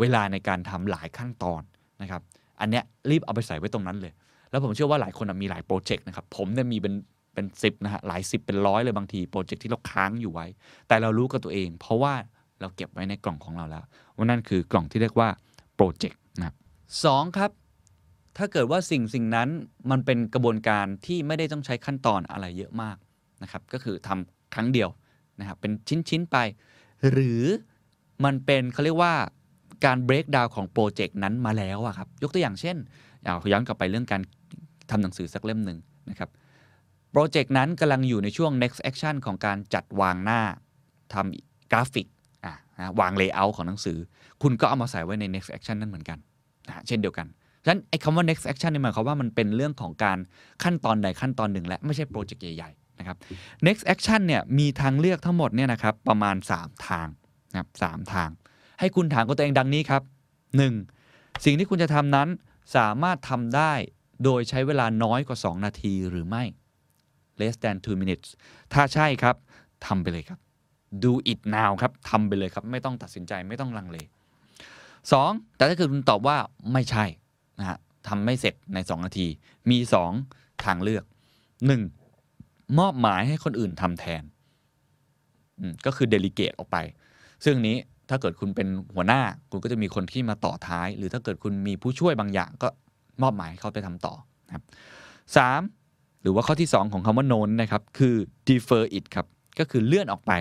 [0.00, 1.62] เวลาในการทำหลายขั้นตอน
[2.02, 2.22] นะครับ
[2.60, 4.12] อันเนี้ยรีบเอาไปใส่ไว้ตรงนั้นเลย
[4.50, 6.94] แล้วผมเชื่อว่าหลายคนมีหลายโปรเจกต์นะครับ ผมเนี่ยมีเป็น
[7.34, 10.46] เป็นสิบนะฮะหลายสิบเป็นร้อยเลยบางทีโปรเจกต์ที่เราค้างอยู่ไว้
[10.88, 12.14] แต่เรารู้กับตัวเอง เพราะว่า
[12.60, 13.84] เราเก็บไว้ในกล่องของเราแล้ว
[14.16, 15.28] ว่านั่นคือกล่องที่เรียกว่า
[15.76, 16.54] โปรเจกต์นะครับ
[17.04, 17.50] สองครับ
[18.36, 19.48] ถ้าเกิดว่าสิ่งสิ่งนั้น
[19.90, 22.96] มันเป็นกระบวนการที่ไม่ได้ต้องใช้ขั้นตอนอะไรเยอะมาก
[23.42, 24.88] นะครับ ก็คือทำครั้งเดียว
[25.40, 25.72] นะครับเป็น
[26.08, 26.36] ชิ้น ๆ ไป
[27.10, 27.42] หรือ
[28.24, 29.14] มันเป็นเขาเรียกว่า
[29.84, 32.76] การ break down ของโปรเจกต์นั้นมาแล้วอะครับยกตัวอย่างเช่น
[33.22, 34.22] เอาย้อนกลับไปเรื่องการ
[34.90, 35.78] ทำหนังสือสักเล่มหนึ่ง
[36.10, 36.30] นะครับ
[37.12, 40.40] โปรเจกต์นั้นกำลังอยู่ในช่วง next action ของการจัดวางหน้า
[41.12, 42.06] ทำกราฟิก
[42.44, 42.52] อะ
[43.00, 43.98] วาง layout ของหนังสือ
[44.42, 46.18] คุณก็เอามาใส่ไว้ใน next action นั่นเหมือนกัน
[46.66, 47.26] นะเช่นเดียวกัน
[47.66, 50.18] ฉะนั้นไอ้คำว่า next action นี่หมายความว่ามันเป็นเรื่องของการ
[50.62, 53.16] ขั้นตอนใดขั้นตอนหนึ่ง และไม่ใช่โปรเจกต์ใหญ่ๆนะครับ
[53.66, 57.08] next action เนี่ยมีทางเลือกทั้งหมดเนี่ยนะครับประมาณ 3 ทาง
[57.50, 58.30] นะครับสามทาง
[58.80, 60.02] ให้คุณถามกับตัวเองดังนี้ครับ
[60.74, 61.44] 1.
[61.44, 62.28] สิ่งที่คุณจะทำนั้น
[62.76, 63.72] สามารถทำได้
[64.24, 66.44] โดยใช้เวลาน้อยกว่า 2 นาทีหรือไม่
[67.40, 68.28] less than 2 minutes
[68.72, 69.36] ถ้าใช่ครับ
[69.86, 70.38] ทำไปเลยครับ
[71.04, 73.98] do it now ครับทำไปเลยครับ ไม่ต้องตัดสินใจไม่ต้องลังเล
[74.76, 75.56] 2.
[75.56, 76.36] แต่ถ้าเกิดคุณตอบว่า
[76.72, 77.04] ไม่ใช่
[77.60, 79.26] นะฮะทำไม่เสร็จใน 2 นาที
[79.70, 79.78] มี
[80.20, 81.04] 2 ทางเลือก
[81.90, 82.78] 1.
[82.78, 84.22] มอบหมายให้คนอื่นทำแทน
[85.86, 86.76] ก็คือเดลิเกตออกไป
[87.44, 87.76] ซึ่งนี้
[88.08, 92.68] ถ้าเกิดคุณเป็นหัวหน้า คุณก็จะมีคนที่มาต่อท้าย หรือถ้าเกิดคุณมีผู้ช่วยบางอย่างก็
[93.22, 94.14] มอบหมายให้เขาไปทำต่อ
[94.54, 94.64] ครับ
[95.36, 95.60] สาม
[96.22, 98.14] หรือว่าข้อที่ 2 ของคำว่า known นะครับ คือ
[98.48, 99.26] defer it ครับ
[99.58, 100.32] ก็คือเลื่อนออกไป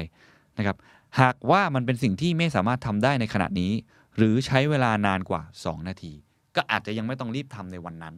[0.57, 0.77] นะครับ
[1.19, 3.71] หากว่ามันเป็นสิ่งที่ไม่สามารถทำได้ในขณะนี้
[4.17, 6.13] หรือใช้เวลานานกว่า 2 นาที
[6.55, 8.15] ก็อาจจะยังไม่ต้องรีบทำในวันนั้น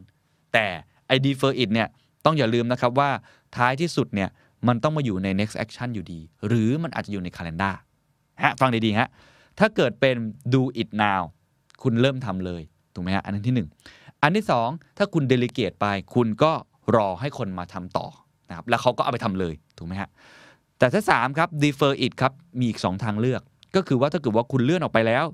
[0.52, 0.66] แต่
[1.06, 1.88] ไอ้ defer it เนี่ย
[2.24, 3.10] ต้องอย่าลืมนะครับว่า
[3.56, 4.28] ท้ายที่สุดเนี่ย
[4.68, 7.74] มันต้องมาอยู่ใน next action อยู่ดี หรือมันอาจจะอยู่ใน calendar
[8.42, 9.08] ฮะฟังดีๆฮะ
[9.58, 10.16] ถ้าเกิดเป็น
[10.54, 11.22] do it now
[11.82, 12.62] คุณเริ่มทำเลย
[12.94, 16.52] ถูกไหมฮะอันนั้นที่ 1 อันที่ 2 ถ้าคุณเดลิเกตไป คุณก็
[16.96, 18.06] รอให้คนมาทำต่อ
[18.48, 20.08] นะครับแล้วเขาก็เอาไปทำเลยถูกไหมฮะ
[20.78, 23.42] แต่ถ้า3ครับ defer it ครับมีอีก 2 ทางเลือก
[23.76, 25.24] ก็คือว่าถ้าเกิดว่าคุณเลื่อนออกไปแล้ว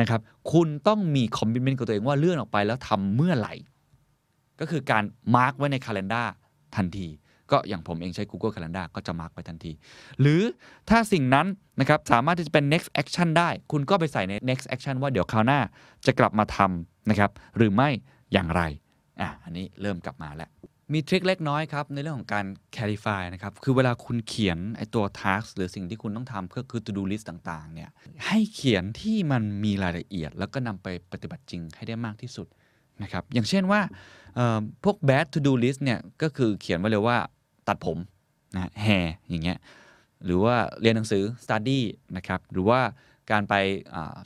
[0.00, 0.20] นะครับ
[0.52, 3.54] คุณต้องมี commitment กับตัวเองว่าเลื่อนออกไปแล้วทำเมื่อไหร่
[4.60, 5.04] ก็คือการ
[5.34, 6.26] มาร์กไว้ใน calendar
[6.76, 7.08] ทันที
[7.50, 9.72] ก็อย่างผมเองใช้ Google Calendar ก็จะ mark ไว้ทันที
[10.20, 10.42] หรือ
[10.88, 11.46] ถ้าสิ่งนั้น
[11.80, 15.60] นะครับสามารถที่จะเป็น next action ได้ คุณก็ไปใส่ใน next action ว่าเดี๋ยวคราวหน้า
[16.06, 17.88] จะกลับมาทำนะครับ หรือไม่
[18.32, 18.62] อย่างไร
[19.20, 20.50] อะ อันนี้เริ่มกลับมาแล้ว
[20.92, 27.90] มี trick เล็กน้อยครับ ในเรื่องของการ clarify นะครับ คือเวลาคุณเขียนไอตัว task หรือสิ่งที่คุณต้องทำก็คือ to do list ต่างๆเนี่ย
[28.26, 32.46] ให้เขียนที่มันมีรายละเอียด แล้วก็นำไปปฏิบัติจริงให้ได้มากที่สุด
[33.02, 33.80] นะครับอย่างเช่นว่า
[34.84, 37.16] พวก bad to do list เนี่ยก็คือเขียนไว้เลยว่า
[37.68, 37.98] ตัดผม
[38.54, 38.86] นะแฮ
[39.28, 39.58] อย่างเงี้ย
[40.24, 41.80] หรือว่าเรียนหนังสือ study
[42.16, 42.80] นะครับหรือว่า
[43.30, 43.54] การไป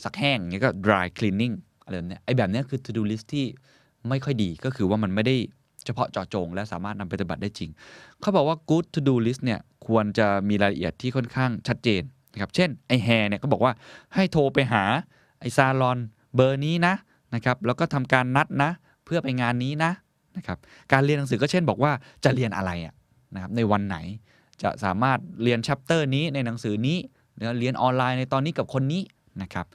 [0.05, 3.47] ซักแห้งเงี้ยก็ dry cleaning อะไรแบบเนี้ยไอ้แบบเนี้ยคือ to do list ที่
[4.09, 5.37] ไม่ค่อยดีก็คือว่ามันไม่ได้
[5.85, 7.71] เฉพาะเจาะจง และสามารถนำไปปฏิบัติได้จริง
[8.21, 12.03] เขาบอกว่า good to do list เนี่ยควรจะมีรายละเอียดที่ค่อนข้างชัดเจน
[12.33, 13.73] นะครับเช่นไอ้แฮเนี่ยก็บอกว่า
[14.15, 14.85] ให้โทรไปหา
[15.41, 15.99] ไอ้ซาลอน
[16.35, 16.95] เบอร์นี้นะ
[17.35, 18.71] นะครับแล้วก็ทำการนัดนะ
[19.05, 19.93] เพื่อไปงานนี้นะ
[20.37, 20.59] นะครับ
[20.93, 21.93] การเรียนหนังสือก็เช่นบอกว่า
[22.25, 22.95] จะเรียนอะไระ
[23.35, 23.97] นะครับในวันไหน
[24.63, 26.99] จะสามารถเรียนชัปเตอร์นี้ในหนังสือนี้
[27.37, 29.03] หรือเรียนออนไลน์ในตอนนี้กับคนนี้
[29.43, 29.67] นะครับ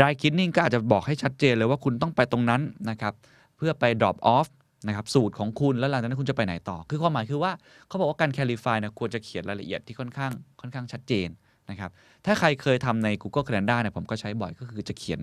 [0.00, 3.14] ด y คิดนิ่งก็อาจจะบอกให้ชัดเจนเลยว่าคุณต้องไปตรงนั้นนะครับ
[3.56, 4.48] เพื่อไป drop off
[4.86, 7.52] นะครับสูตรของคุณแล้วหลังจากนั้นคุณจะไปไหนต่อ คือความหมายคือว่า
[7.88, 11.28] เขาบอกว่าการ clarify นะควรจะเขียนรายละเอียดที่ค่อนข้างค่อนข้างชัดเจน
[11.70, 11.90] นะครับ
[12.26, 15.20] ถ้าใครเคยทำใน Google Calendar เนี่ยผมก็ใช้บ่อยก็คือจะเขียน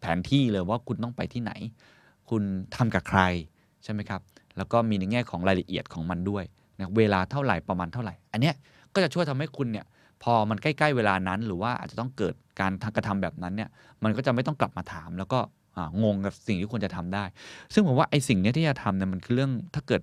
[0.00, 1.52] แผนที่เลยว่าคุณต้องไปที่ไหน
[2.30, 2.42] คุณ
[2.76, 3.20] ทำกับใคร
[3.84, 4.20] ใช่ไหมครับ
[4.56, 6.44] แล้วก็มีในแง่ของรายละเอียดของมันด้วย
[6.78, 8.54] นะเวลาเท่าไหร่ประมาณเท่าไหร่ อันเนี้ย
[8.94, 9.86] ก็จะช่วยทำให้คุณเนี่ย
[10.22, 13.68] พอมันใกล้ ๆ เวลานั้นหรือว่าอาจจะต้องเกิดการกระทำแบบนั้นเนี่ย
[14.04, 15.38] มันก็จะไม่ต้องกลับมาถาม แล้วก็
[16.02, 17.24] งงกับสิ่งที่ควรจะทำได้
[17.74, 20.02] ซึ่งผมว่าไอ้สิ่งเนี้ยที่จะทำเนี่ยมันคือเรื่องถ้าเกิด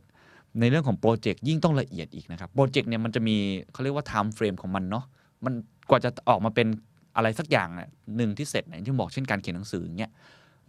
[0.59, 3.37] ในเรื่องของโปรเจกต์ยิ่งต้องละเอียดอีกนะครับโปรเจกต์เนี่ยมันจะมี
[3.73, 5.05] เขาเรียกว่า time frame ของมันเนาะ
[5.45, 5.53] มัน
[5.89, 6.67] กว่าจะออกมาเป็น
[7.15, 10.11] อะไรสักอย่างเนี่ยหนึ่งที่เสร็จเนี่ยที่บอกเช่นการเขียนหนังสืออย่างเงี้ย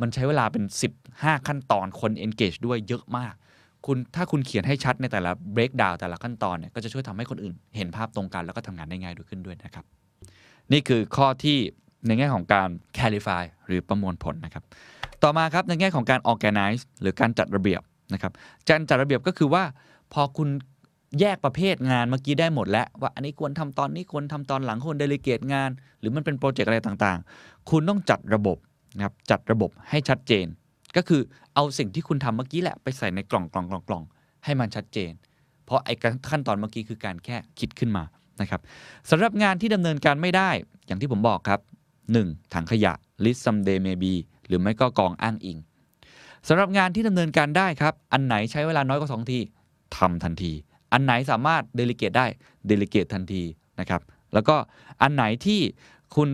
[0.00, 0.64] มันใช้เวลาเป็น
[1.04, 3.34] 15 ขั้นตอนคน engage ด้วยเยอะมาก
[3.86, 9.84] คุณถ้าคุณเขียนให้ชัดในแต่ละ breakdown แต่ละขั้นตอนเนี่ยก็จะช่วยทำให้คนอื่น เห็นภาพตรงกันแล้วก็ทำงานได้ง่ายด้วยขึ้นด้วยนะครับ
[10.72, 11.58] นี่คือข้อที่
[12.06, 14.64] ในแง่ของการ clarify หรือประมวลผลนะครับ
[15.22, 18.32] ต่อมาครับในแง่ของการ organize หรือการจัดระเบียบนะครับ
[18.68, 19.64] การจัดระเบียบก็คือว่า
[20.12, 20.48] พอคุณ
[21.20, 28.56] แยกประเภทงานเมื่อกี้ได้หมดแล้ว ว่าอันนี้ควรทำตอนนี้ควรทำตอนหลังควรเดลิเกตงาน หรือมันเป็นโปรเจกต์อะไรต่างๆ คุณต้องจัดระบบ
[28.96, 30.46] นะครับจัดระบบให้ชัดเจน
[30.96, 31.20] ก็คือ
[31.54, 34.02] เอาสิ่งที่คุณทำเมื่อกี้แหละไปใส่ในกล่องกล่องกล่องกล่อง
[34.44, 35.12] ให้มันชัดเจน
[35.64, 35.94] เพราะไอ้
[36.30, 38.04] ขั้นตอนเมื่อกี้คือการแค่คิดขึ้นมา
[38.40, 38.60] นะครับ
[39.10, 40.50] สำหรับงานที่ดำเนินการไม่ได้
[40.86, 41.60] อย่างที่ผมบอกครับ
[42.06, 42.54] 1.
[42.54, 42.92] ถังขยะ
[43.24, 44.12] list someday maybe
[44.46, 45.58] หรือไม่ก็กองอ้างอิง
[46.48, 49.38] สำหรับงานที่ดำเนินการได้ครับ อันไหนใช้เวลาน้อยกว่า2ที
[49.96, 50.52] ทำทันที
[50.92, 52.26] อันไหนสามารถเดลิเกตได้
[52.66, 53.42] เดลิเกตทันที
[53.80, 54.02] นะครับ
[54.34, 54.56] แล้วก็
[55.02, 55.60] อันไหนที่
[56.16, 56.28] คุณ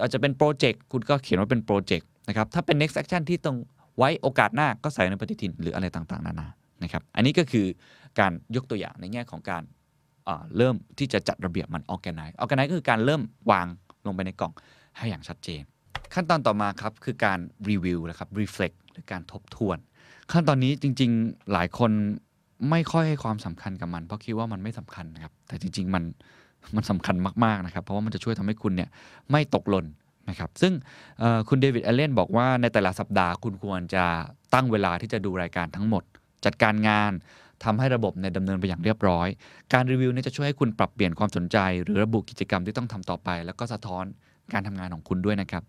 [0.00, 3.56] อาจจะเป็นโปรเจกต์คุณก็เขียนว่าเป็นโปรเจกต์นะครับ ถ้าเป็น next action ที่ต้อง
[3.98, 6.48] ไว้โอกาสหน้าก็ใส่ในปฏิทินหรืออะไรต่างๆ นานา
[6.82, 7.66] นะครับ อันนี้ก็คือ
[8.20, 13.66] การยกตัวอย่างในแง่ของการาเริ่มที่จะจัดระเบียบมัน organize organize ก็คือการเริ่มวาง
[14.06, 14.52] ลงไปในกล่อง
[14.96, 15.62] ให้อย่างชัดเจน
[16.14, 17.38] ขั้นตอนต่อมาครับคือการ
[17.70, 19.78] รีวิวนะครับ reflect หรือการทบทวน
[20.32, 21.90] ขั้นตอนนี้จริง ๆ หลายคน
[22.70, 26.04] ไม่ค่อยให้ความสำคัญกับมัน เพราะคิดว่ามันไม่สำคัญนะครับ แต่จริง ๆ มัน
[26.76, 28.88] มันสำคัญมาก ๆ นะครับ เพราะว่ามันจะช่วยทำให้คุณเนี่ย
[29.30, 29.86] ไม่ตกหล่น
[30.28, 30.72] นะครับ ซึ่ง
[31.48, 34.04] คุณ David Allen บอกว่าในแต่ละสัปดาห์คุณควรจะ
[34.54, 36.02] ตั้งเวลาที่จะดูรายการทั้งหมด
[36.44, 37.12] จัดการงาน
[37.64, 39.28] ทำให้ระบบเนี่ยดำเนินไปอย่างเรียบร้อย
[39.72, 44.04] การรีวิวเนี่ยจะช่วยให้คุณปรับเปลี่ยนความสนใจ หรือระบุกิจกรรมที่ต้องทำต่อไป แล้วก็สะท้อน
[44.52, 45.62] การทำงานของคุณด้วยนะครับ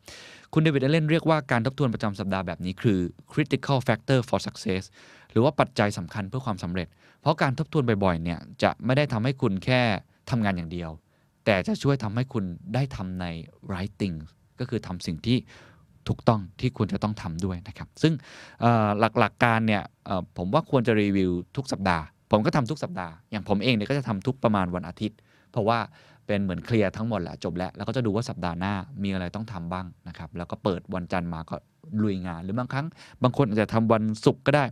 [0.53, 2.99] คุณ David Allen เรียกว่าการทบทวนประจำสัปดาห์แบบนี้คือ
[3.31, 4.83] critical factor for success
[5.31, 6.87] หรือว่าปัจจัยสำคัญเพื่อความสำเร็จ
[7.21, 9.81] เพราะการทบทวนบ่อยๆเนี่ยจะไม่ได้ทำให้คุณแค่
[10.29, 10.89] ทำงานอย่างเดียว
[11.45, 13.25] แต่จะช่วยทำให้คุณได้ทำใน
[13.73, 14.23] right things
[14.59, 15.37] ก็คือทำสิ่งที่
[16.07, 18.13] ถูกต้องที่ควรจะต้องทำด้วยนะครับ ซึ่ง
[19.19, 19.83] หลักๆการเนี่ย
[20.37, 25.17] ผมว่าควรจะรีวิวทุกสัปดาห์ ผมก็ทำทุกสัปดาห์ อย่างผมเองเนี่ยก็จะทำทุกประมาณวันอาทิตย์
[25.51, 25.79] เพราะว่า
[26.27, 28.73] เป็นเหมือนเคลียร์ทั้งหมดแหละจบแล้ว แล้วก็จะดูว่าสัปดาห์หน้า
[29.03, 31.55] มีอะไรต้องทำบ้างนะครับ แล้วก็เปิดวันจันทร์มาก็
[32.03, 32.85] ลุยงาน หรือบางครั้ง
[33.23, 34.63] บางคนอาจจะทำวันศุกร์ก็ได้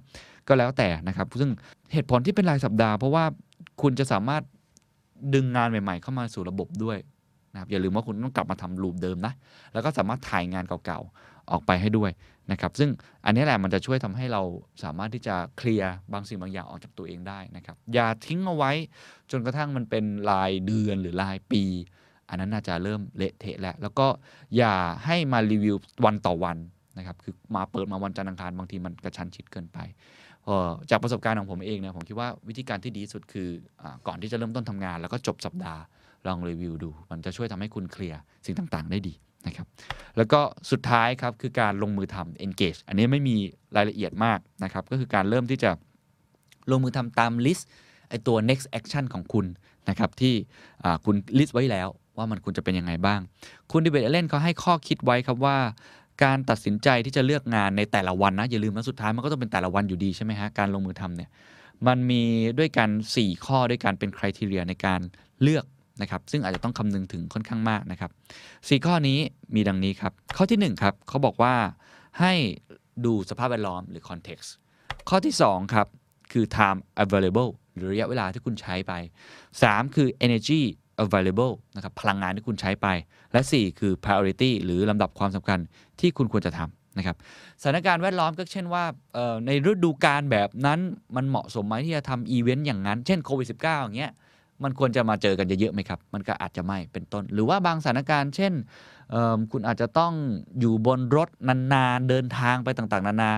[0.48, 1.50] ก็แล้วแต่นะครับ ซึ่ง
[1.94, 3.24] เหตุผลที่เป็นรายสัปดาห์ เพราะว่า
[3.82, 4.44] คุณจะสามารถ
[5.34, 6.98] ดึงงานใหม่ ๆ เข้ามาสู่ระบบด้วย
[7.54, 9.34] นะครับอย่าลืมว่าคุณต้องกลับมาทำลูปเดิมนะ
[9.74, 12.12] แล้วก็สามารถถ่ายงานเก่าๆออกไปให้ด้วย
[12.52, 12.90] นะครับซึ่ง
[13.26, 14.42] อันนี้แหละมันจะช่วยทำให้เรา
[14.84, 18.72] สามารถที่จะเคลียร์บางสิ่งบางอย่างออกจากตัวเองได้นะครับอย่าทิ้งเอาไว้
[19.32, 21.64] จนกระทั่งมันเป็นรายเดือนหรือรายปี
[22.30, 24.08] อันนั้นน่าจะเริ่มเละเทะแล้ว แล้วก็
[24.58, 24.76] อย่า
[25.06, 25.76] ให้มารีวิว
[26.06, 26.58] วันต่อวัน
[26.98, 29.80] นะครับคือมาเปิดมาวันจันทร์อังคารบางทีมันกระชั้นชิดเกินไป
[30.46, 33.50] เอ่อจากประสบการณ์ของผมเองเนี่ยผมคิดว่าวิธีการที่ดีสุดคือ
[33.82, 35.82] อก่อนที่จะเริ่มต้นทำงาน แล้วก็จบสัปดาห์
[36.26, 39.14] ลองรีวิวดู มันจะช่วยทำให้คุณเคลียร์สิ่งต่างๆ ได้ดี
[39.48, 39.68] นะครับ
[40.18, 40.40] แล้วก็
[40.72, 43.36] สุดท้ายครับคือการลงมือทำ engage อันนี้ไม่มี
[43.76, 45.72] รายละเอียดมากนะครับก็คือการเริ่มที่จะ
[46.72, 47.64] ลงมือทำตาม list
[48.10, 49.46] ไอตัว next action ของคุณ
[49.90, 50.36] นะครับที่
[51.06, 51.88] คุณ list ไว้แล้ว
[52.18, 53.20] ว่ามันควรจะเป็นยังไงบ้าง
[53.72, 55.58] คุณดิเบตเลนเขาให้ข้อคิดไว้ครับว่า
[56.24, 61.30] การตัดสินใจที่จะเลือกงานในแต่ละวันนะอย่าลืมนะสุดท้ายมันก็ต้องเป็นแต่ละวันอยู่ดีใช่ไหมฮะการลงมือทำเนี่ย
[61.88, 62.24] มันมี
[62.60, 65.02] ด้วยกัน 4 ข้อด้วยกันเป็นคุณทีเรียในการ
[65.42, 65.66] เลือก
[66.02, 68.12] นะครับซึ่งอาจจะต้องคำนึงถึงค่อนข้างมากนะครับ
[68.68, 69.20] สี่ข้อนี้
[69.56, 71.54] มีดังนี้ครับ ข้อที่1ครับเขาบอกว่า
[72.20, 72.34] ให้
[73.06, 74.50] ดูสภาพแวดล้อมหรือ context
[75.10, 75.88] ข้อที่2ครับ
[76.32, 78.94] คือ time available หรือระยะเวลาที่คุณใช้ไป
[79.44, 80.62] 3 คือ energy
[81.04, 82.88] available นะครับพลังงานที่คุณใช้ไป
[83.34, 85.60] และ 4 คือ priority หรือลำดับความสำคัญ
[86.00, 87.16] ที่คุณควรจะทำนะครับ
[87.62, 88.84] สถานการณ์แวดล้อมก็เช่นว่า
[89.46, 90.80] ในฤดูกาลแบบนั้น
[91.16, 94.14] มันเหมาะสมไหมที่จะทำอีเวนต์อย่างนั้น เช่นโควิด -19 อย่างเงี้ย
[94.64, 98.54] มันควรจะมาเจอกันเยอะๆไหมครับ มันก็อาจจะไม่เป็นต้น หรือว่าบางสถานการณ์ เช่น
[99.52, 100.14] คุณอาจจะต้อง
[100.60, 101.30] อยู่บนรถ
[101.74, 103.32] นานๆ เดินทางไปต่างๆ นานา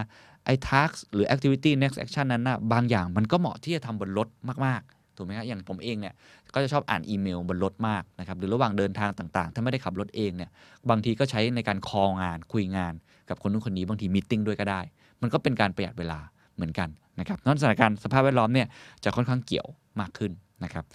[0.45, 4.27] ไอ้ task หรือ activity next action นั้นนะบางอย่างมันก็เหมาะที่จะทำบนรถ
[4.65, 6.13] มากๆ ถูกไหมครับอย่างผมเองเนี่ย
[6.53, 10.49] ก็จะชอบอ่านอีเมลบนรถมากนะครับ หรือระหว่างเดินทางต่างๆ ถ้าไม่ได้ขับรถเองเนี่ย
[10.89, 12.93] บางทีก็ใช้ในการคองานคุยงาน
[13.29, 14.81] กับคนนู้นคนนี้บางทีมีติ้งด้วยก็ได้
[15.21, 16.19] มันก็เป็นการประหยัดเวลา
[16.55, 16.89] เหมือนกัน
[17.19, 18.67] นะครับนั่นสถานการณ์สภาพแวดล้อมเนี่ย
[19.03, 19.67] จะค่อนข้างเกี่ยว
[19.99, 20.31] มากขึ้น
[20.65, 20.85] นะครับ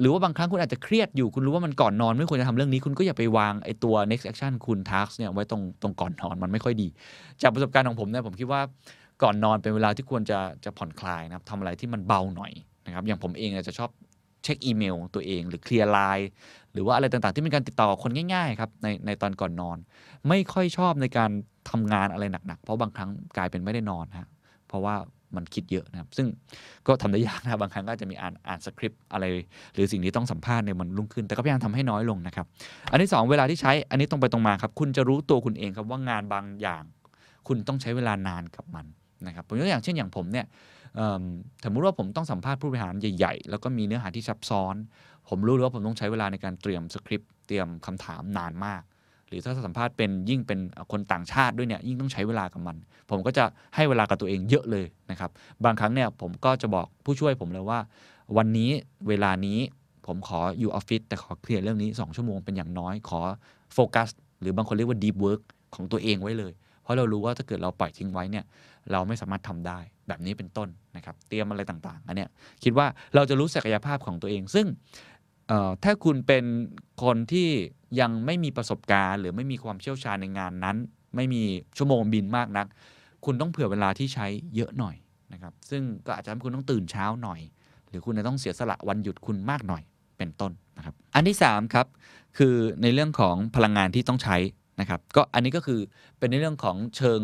[0.00, 6.88] หรือว่าบางครั้งคุณอาจจะเครียดอยู่คุณรู้ว่ามันก่อนนอน ไม่ควรจะทำเรื่องนี้คุณก็อย่าไปวางไอ้ตัว next action คุณ task เนี่ยไว้ตรงตรงก่อนนอนมันไม่ค่อยดี
[7.42, 8.60] จากประสบการณ์ของผมเนี่ยผมคิดว่า
[9.22, 12.52] ก่อนนอนเป็นเวลาที่ควรจะจะผ่อนคลายนะครับทำอะไรที่มันเบาหน่อย
[12.86, 13.90] นะครับอย่างผมเองเนี่ยจะชอบ
[14.44, 16.28] เช็คอีเมลตัวเอง หรือเคลียร์ไลน์
[16.72, 19.78] หรือว่าอะไรต่างๆ ที่เป็นการติดต่อกับคนง่ายๆครับในในตอนก่อนนอน
[20.28, 21.30] ไม่ค่อยชอบในการ
[21.70, 24.28] ทำงานอะไรหนักๆ เพราะบางครั้งกลายเป็นไม่ได้นอนฮะ
[24.68, 24.94] เพราะว่า
[25.36, 26.26] มันคิดเยอะนะครับ ซึ่ง
[26.86, 29.24] ก็ทำได้ยากนะครับบางครั้งก็จะมีอ่านอ่านสคริปต์อะไร
[29.74, 32.46] หรือสิ่งที่ต้องสัมภาษณ์ในวันรุ่งขึ้น แต่ก็พยายามทำให้น้อยลงนะครับ
[32.90, 36.84] อันที่สองเวลาที่ใช้อันนี้ตรงไปตรงมาครับ คุณจะรู้ตัวคุณเองครับว่างานบางอย่าง
[37.48, 38.86] คุณต้องใช้เวลานานกับมัน
[39.26, 40.46] นะครับผมยกอย่างเช่นอย่างผมเนี่ย
[41.64, 44.74] สมมติว่าผมต้องสัมภาษณ์ผู้บริหารใหญ่ๆ แล้วก็มีเนื้อหาที่ซับซ้อน
[45.28, 48.82] ผมรู้เลยว่าผมต้องใช้เวลาในการเตรียมสคริปต์เตรียมคำถามนานมาก
[49.28, 50.58] หรือถ้าสัมภาษณ์เป็นยิ่งเป็น
[50.92, 52.76] คนต่างชาติด้วยเนี่ยยิ่งต้องใช้เวลากับมัน
[53.10, 55.30] ผมก็จะให้เวลากับตัวเองเยอะเลยนะครับ
[55.64, 57.78] บางครั้งเนี่ยผมก็จะบอกผู้ช่วยผมเลยว่า
[58.36, 58.70] วันนี้
[59.08, 59.58] เวลานี้
[60.06, 63.20] ผมขออยู่ออฟฟิศแต่ขอเคลียร์เรื่องนี้ 2 ชั่วโมงเป็นอย่างน้อยขอ
[63.74, 64.08] โฟกัส
[64.40, 65.40] หรือบางคนเรียกว่า deep work
[65.74, 66.52] ของตัวเองไว้เลย
[66.82, 68.44] เพราะเรารู้ว่าถ้าเกิดเราปล่อยทิ้งไว้เนี่ย
[68.92, 72.28] เราไม่สามารถทำได้แบบนี้เป็นต้นนะครับ เตรียมอะไรต่างๆอันเนี้ย
[72.64, 74.66] คิดว่าเราจะรู้ศักยภาพของตัวเอง ซึ่ง
[75.84, 76.44] ถ้าคุณเป็น
[77.02, 77.48] คนที่
[78.00, 80.76] ยังไม่มีประสบการณ์ หรือไม่มีความเชี่ยวชาญในงานนั้น
[81.16, 81.42] ไม่มี
[81.76, 82.66] ชั่วโมงบินมากนัก
[83.24, 84.26] คุณต้องเผื่อเวลาที่ใช้
[84.56, 84.96] เยอะหน่อย
[85.32, 87.40] นะครับซึ่งก็อาจจะทำให้คุณต้องตื่นเช้าหน่อย
[87.88, 89.82] หรือคุณจะต้องเสียสละวันหยุดคุณมากหน่อย
[90.18, 91.86] เป็นต้นนะครับ อันที่3ครับ
[92.38, 94.36] คือในเรื่องของพลังงานที่ต้องใช้
[94.80, 95.80] นะครับก็อันนี้ก็คือ
[96.18, 97.20] เป็นในเรื่องของเชิง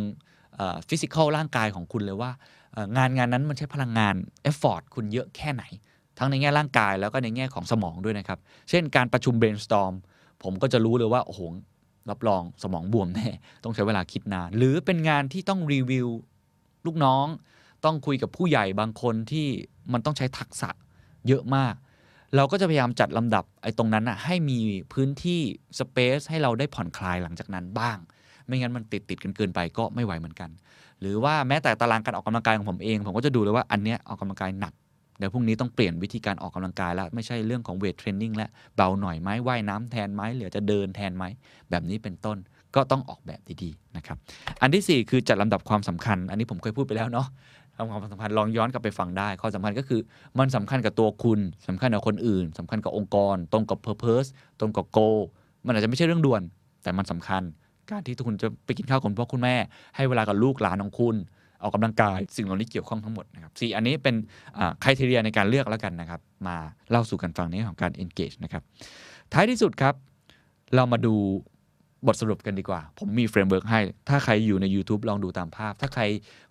[0.88, 2.30] physical ร่างกายของคุณเลยว่า
[2.96, 5.64] งานงานนั้นมันใช้พลังงาน effort คุณเยอะแค่ไหน
[6.18, 8.38] ทั้งในแง่ร่างกายแล้วก็ในแง่ของสมองด้วยนะครับ
[8.70, 9.94] เช่นการประชุม brainstorm
[10.44, 11.40] ผมก็จะรู้เลยว่า โอ้โห
[12.10, 13.28] รับรองสมองบวมแน่
[13.64, 16.08] ต้องใช้เวลาคิดนาน หรือเป็นงานที่ต้องรีวิว
[16.86, 17.26] ลูกน้อง
[17.84, 19.46] ต้องคุยกับผู้ใหญ่บางคนที่
[19.92, 20.70] มันต้องใช้ทักษะ
[21.28, 21.74] เยอะมาก
[22.36, 24.58] เราก็จะพยายามจัดลำดับไอ้ตรงนั้นนะให้มี
[24.92, 25.40] พื้นที่
[25.78, 27.98] สเปซให้เราได้ผ่อนคลายหลังจากนั้นบ้าง
[28.46, 30.50] ไม่งั้นมันติดติดกันเกินไปก็ไม่ไหวเหมือนกัน
[31.00, 34.72] หรือว่าแม้แต่ตารางการออกกำลังกายของผมเอง ผมก็จะดูเลยว่าอันเนี้ยออกกำลังกายหนัก
[35.18, 41.24] เดี๋ยวพรุ่งนี้ต้องเปลี่ยนวิธีการออกกำลังกายแล้ว ไม่ใช่เรื่องของเวทเทรนนิ่งแล้วเบาหน่อยไหมว่ายน้ำแทนไหมเหลือจะเดินแทนไหม
[41.70, 42.36] แบบนี้เป็นต้น
[42.74, 44.16] ก็ต้องออกแบบดีๆนะครับ
[44.62, 47.26] อันที่ 4 คือจัดลำดับความสำคัญ อันนี้ผมเคยพูดไปแล้วเนาะ
[47.76, 50.00] ทำความสำคัญลองย้อนกลับไปฟังได้ข้อสำคัญก็คือ
[50.38, 54.28] มันสำคัญกับตัวคุณสำคัญกับคนอื่นสำคัญกับองค์กร ตรงกับ purpose
[54.60, 55.18] ตรงกับ goal
[55.66, 56.42] มันอาจจะไม่ใช่เรื่องด่วน
[56.82, 57.42] แต่มันสำคัญ
[57.90, 59.56] การที่คุณจะไปกินข้าวกับคุณพ่อคุณแม่
[59.96, 61.16] ให้เวลากับลูกหลานของคุณ
[61.64, 64.14] ออกกำลังกายสิ่งเหล่านี้เกี่ยวข้องทั้งหมดนะครับสี่อันนี้เป็น
[64.84, 66.56] criteria ในการเลือกแล้วกันนะครับ มา
[66.90, 68.62] เล่าสู่กันฟังในเรื่องของการ engage นะครับ
[69.32, 69.94] ท้ายที่สุดครับ
[70.74, 71.14] เรามาดู
[72.06, 76.02] บทสรุปกันดีกว่า ผมมี framework ให้ ถ้าใครอยู่ใน YouTube ลองดูตามภาพ ถ้าใคร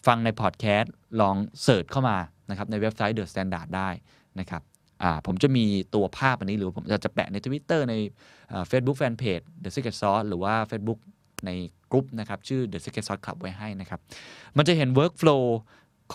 [0.07, 2.17] ฟังในพอดแคสต์ลอง search เข้ามา
[2.49, 3.89] นะครับในเว็บไซต์ The Standard ได้
[4.39, 4.61] นะครับ
[5.27, 7.95] ผมจะมีตัวภาพอันนี้หรือผมจะจะแปะใน Twitter ใน
[8.67, 10.99] เฟซบุ๊กแฟนเพจ The Secret Sauce หรือว่า Facebook
[11.45, 11.51] ใน
[11.93, 13.99] กลุ่มนะครับชื่อ The Secret Sauce Club ไว้ให้นะครับ
[14.57, 15.43] มันจะเห็น workflow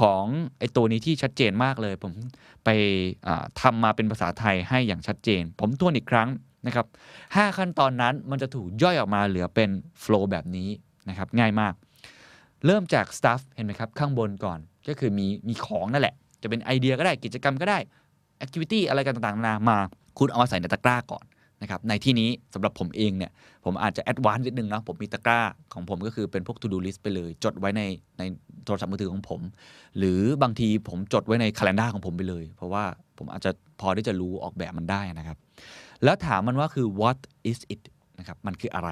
[0.01, 0.25] ของ
[0.59, 2.13] ไอตัวนี้ที่ชัดเจนมากเลย ผม
[2.65, 2.69] ไป
[3.27, 6.29] อ่าทำมาเป็นภาษาไทยให้อย่างชัดเจน ผมทวนอีกครั้ง
[6.67, 6.87] นะครับ
[7.23, 9.71] 5ขั้นตอนนั้นมันจะถูกย่อยออกมาเหลือเป็น
[10.03, 10.69] flow แบบนี้
[11.09, 11.75] นะครับง่ายมาก
[12.67, 14.59] เริ่มจาก stuff เห็นไหมครับข้างบนก่อน
[14.89, 17.79] ก็คือมีมีของนั่นแหละ จะเป็นไอเดียก็ได้กิจกรรมก็ได้
[18.45, 19.79] activity อะไรกันต่างๆนานามา
[20.19, 21.25] คุณเอามาใส่ในตะกร้าก่อน
[21.63, 23.31] นะครับในที่นี้สำหรับผมเองเนี่ย
[23.65, 25.41] ผมอาจจะแอดวานซ์นิดนึงนะผมมีตะกร้า
[25.75, 27.83] ของผมก็คือเป็นพวก to do list ไปเลย จดไว้ใน
[28.19, 28.23] ใน
[28.65, 29.41] โทรศัพท์มือถือของผม
[29.99, 32.85] หรือบางทีผมจดไว้ใน calendar ของผมไปเลย เพราะว่า
[33.19, 33.51] ผมอาจจะ
[33.81, 35.39] พอที่จะรู้ออกแบบมันได้นะครับ
[36.05, 37.19] แล้วถามมันว่าคือ what
[37.51, 37.83] is it
[38.19, 38.91] นะครับมันคืออะไร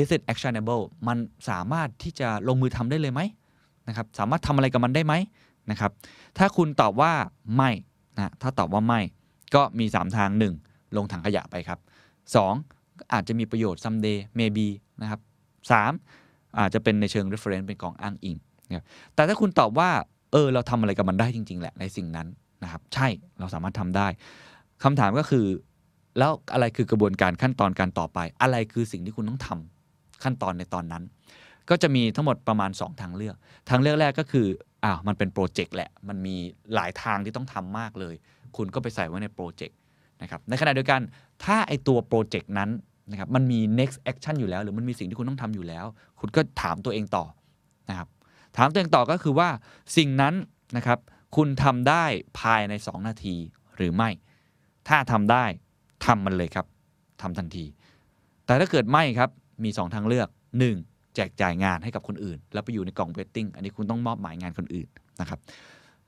[0.00, 1.18] is it actionable มัน
[1.50, 3.20] สามารถที่จะลงมือทำได้เลยไหม
[3.88, 5.14] นะครับสามารถทำอะไรกับมันได้ไหม
[5.70, 5.90] นะครับ
[6.38, 7.12] ถ้าคุณตอบว่า
[7.56, 7.70] ไม่
[8.16, 9.00] นะถ้าตอบว่าไม่
[9.54, 11.78] ก็มี 3 ทาง 1 ลงถังขยะไปครับ
[12.46, 14.66] 2 อาจจะมีประโยชน์ someday maybe
[15.02, 15.20] นะครับ
[15.90, 18.36] 3 อาจจะเป็นในเชิง reference เป็นกองอ้างอิง
[18.68, 18.84] นะครับ
[19.14, 19.90] แต่ถ้าคุณตอบว่า
[20.32, 22.28] เออ เราทำอะไรกับมันได้จริง ๆ แหละในสิ่งนั้น
[22.62, 24.06] นะครับ ใช่เราสามารถทำได้
[24.82, 25.46] คำถามก็คือ
[26.18, 31.02] แล้วอะไรคือกระบวนการขั้นตอนการต่อไป อะไรคือสิ่งที่คุณต้องทำขั้นตอนในตอนนั้น
[31.70, 33.36] ก็จะมีทั้งหมดประมาณ 2 ทางเลือก
[33.70, 34.46] ทางเลือกแรกก็คือ
[34.84, 36.36] อ้าวมันเป็นโปรเจกต์แหละ มันมี
[36.74, 38.14] หลายทางที่ต้องทำมากเลย
[38.56, 39.76] คุณก็ไปใส่ไว้ในโปรเจกต์
[40.22, 41.00] นะครับในขณะเดียวกัน
[41.44, 42.70] ถ้าไอตัวโปรเจกต์นั้น
[43.10, 45.84] นะครับมันมี next action อยู่แล้ว หรือมันมีสิ่งที่คุณต้องทำอยู่แล้ว
[46.20, 47.24] คุณก็ถามตัวเองต่อ
[47.90, 48.08] นะครับ
[48.56, 49.48] ถามตัวเองต่อก็คือว่า
[49.96, 50.34] สิ่งนั้น
[50.76, 50.98] นะครับ
[51.36, 52.04] คุณทำได้
[52.40, 53.36] ภายใน 2 นาที
[53.76, 54.10] หรือไม่
[54.88, 55.44] ถ้าทำได้
[56.06, 56.66] ทำมันเลยครับ
[57.22, 57.64] ทำทันที
[58.46, 59.30] แต่ถ้าเกิดไม่ครับ
[59.64, 60.28] มี 2 ทางเลือก
[60.72, 61.14] 1.
[61.14, 64.88] แจกจ่ายงานให้กับคนอื่น แล้วไปอยู่ในกล่องเวทติ้งอันนี้คุณต้องมอบหมายงานคนอื่น
[65.20, 65.38] นะครับ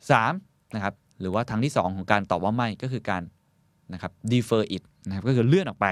[0.03, 3.23] 3นะครับหรือว่าทางที่ 2 ของการตอบว่าไม่ก็คือการ
[3.93, 5.87] นะครับ defer it นะครับก็คือเลื่อนออกไป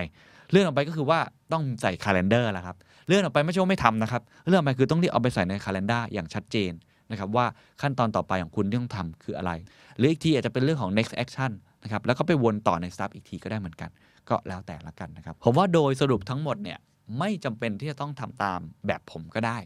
[0.51, 1.18] เลื่อนออกไปก็คือว่า
[1.53, 2.76] ต้องใส่ calendar แล้วครับ
[3.07, 6.72] เลื่อนออกไปไม่ใช่ว่าไม่ทำนะครับ เลื่อนออกไปคือต้องรีบเอาไปใส่ใน calendar อย่างชัดเจน
[7.11, 7.47] นะครับว่า
[7.82, 9.53] ขั้นตอนต่อไปของคุณที่ต้องทำคืออะไร
[9.97, 11.51] หรืออีกทีอาจจะเป็นเรื่องของ next action
[11.82, 13.90] นะครับแล้วก็ไปวนต่อใน step อีกทีก็ได้เหมือนกัน
[14.28, 16.78] ก็แล้วแต่ละกันนะครับผมว่าโดยสรุปทั้งหมดเนี่ย
[17.18, 19.59] ไม่จำเป็นที่จะต้องทำตามแบบผมก็ได้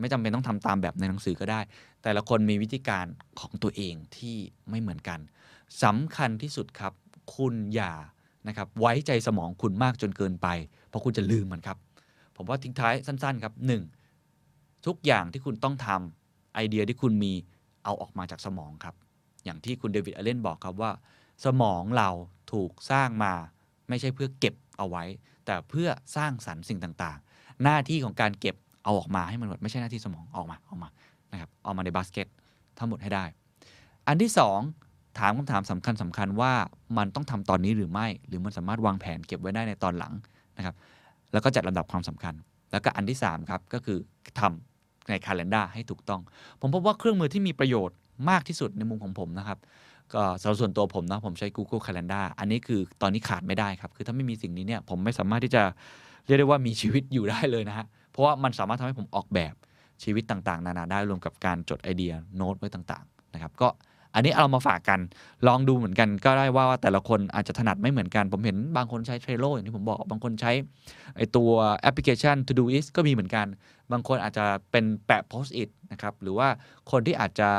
[0.00, 1.60] ไม่จำเป็นต้องทำตามแบบในหนังสือก็ได้
[2.02, 3.06] แต่ละคนมีวิธีการ
[3.40, 4.36] ของตัวเองที่
[4.70, 5.20] ไม่เหมือนกัน
[5.82, 6.92] สำคัญที่สุดครับ
[7.34, 7.92] คุณอย่า
[8.48, 10.48] นะครับไว้ใจสมองคุณมากจนเกินไป
[10.88, 11.78] เพราะคุณจะลืมมันครับ
[12.36, 13.54] ผมว่าทิ้งท้ายสั้น ๆ ครับ
[14.20, 14.86] 1.
[14.86, 17.32] ทุกอย่างที่คุณต้องทำไอเดียที่คุณมี
[17.84, 18.94] เอาออกมาจากสมองครับ
[19.44, 20.90] อย่างที่คุณเดวิดอเลนบอกครับว่า
[21.44, 22.10] สมองเรา
[22.52, 23.32] ถูกสร้างมา
[23.88, 25.04] ไม่ใช่เพื่อเก็บเอาไว้
[25.44, 30.88] แต่เพื่อสร้างสรรค์สิ่งต่างๆ หน้าที่ของการเก็บเอาออกมาให้มันหมดไม่ใช่หน้าที่สมองออกมาออกมา
[31.32, 32.26] นะครับเอามาในบาสเกต
[32.78, 33.24] ทั้งหมดให้ได้
[34.06, 34.30] อันที่
[34.62, 34.85] 2
[35.18, 36.52] ถามคำถามสำคัญสำคัญว่า
[36.98, 40.12] มันต้องทำตอนนี้หรือไม่ หรือมันสามารถวางแผนเก็บไว้ได้ในตอนหลัง
[40.56, 40.74] นะครับ
[41.32, 42.34] แล้วก็จัดลำดับความสำคัญ
[42.72, 43.98] แล้วก็อันที่3ครับก็คือ
[44.40, 46.20] ทำในคาล endar ให้ถูกต้อง
[46.60, 47.96] ผมพบว่าเครื่องมือที่มีประโยชน์
[48.30, 49.58] มากที่สุดในมุมของผมนะครับ
[50.14, 55.62] ก็สำหรับส่วนตัวผมนะผมใช้ Google Calendar อันนี้คือตอนนี้ขาดไม่ได้ครับ คือถ้าไม่มีสิ่งนี้เนี่ยผมไม่สามารถที่จะ
[56.26, 59.54] เรียกได้ว่ามีชีวิตอยู่ได้เลยนะฮะเพราะว่ามันสามารถทำให้ผมออกแบบ
[60.02, 63.68] ชีวิตต่างๆ นานาได้รวมกับการจดไอเดียโน้ตไว้ต่างๆนะครับก็
[64.16, 65.00] อันนี้เอามาฝากกัน
[65.46, 70.52] ลองดูเหมือนกันก็ได้ว่าแต่ละคนอาจจะถนัดไม่เหมือนกัน ผมเห็นบางคนใช้ Trello อย่างที่ผมบอก บางคนใช้
[71.16, 73.46] ไอตัวแอปพลิเคชัน Todoist ก็มีเหมือนกัน
[73.92, 76.48] บางคนอาจจะเป็นแปะ post it นะครับ หรือว่า
[76.90, 77.50] คนที่อาจจะ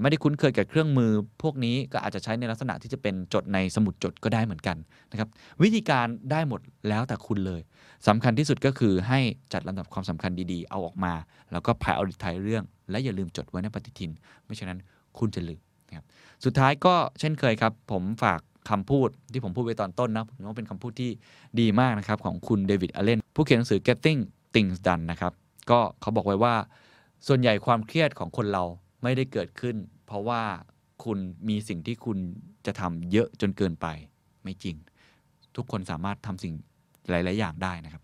[0.00, 1.10] ไม่ได้คุ้นเคยกับเครื่องมือ
[1.42, 4.76] พวกนี้ก็อาจจะใช้ในลักษณะที่จะเป็นจดในสมุดจดก็ได้เหมือนกัน
[5.12, 5.28] นะครับ
[5.62, 7.60] วิธีการได้หมดแล้วแต่คุณเลย
[8.08, 9.20] สำคัญที่สุดก็คือให้
[9.52, 11.14] จัดลำดับความสำคัญดีๆ เอาออกมา
[11.52, 14.10] แล้วก็ prioritize เรื่อง และอย่าลืมจดไว้ในปฏิทิน
[14.44, 14.78] ไม่ฉะนั้น
[15.18, 15.60] คุณจะลืม
[15.98, 16.06] ครับ
[16.44, 21.10] สุดท้ายก็เช่นเคยครับ ผมฝากคำพูดที่ผมพูดไปตอนต้นนะผมว่าเป็นคำพูดที่
[21.60, 24.20] ดีมากนะครับ ของคุณเดวิดอเลนผู้เขียนหนังสือ Getting
[24.54, 25.32] Things Done นะครับ
[25.70, 26.54] ก็เขาบอกไว้ว่า
[27.26, 28.64] ส่วนใหญ่ความเครียดของคนเรา
[29.02, 29.76] ไม่ได้เกิดขึ้น
[30.06, 30.42] เพราะว่า
[31.04, 31.18] คุณ
[31.48, 32.18] มีสิ่งที่คุณ
[32.66, 33.86] จะทำเยอะจนเกินไป
[34.42, 34.76] ไม่จริง
[35.56, 36.54] ทุกคนสามารถทำสิ่ง
[37.10, 38.02] หลาย ๆ อย่างได้นะครับ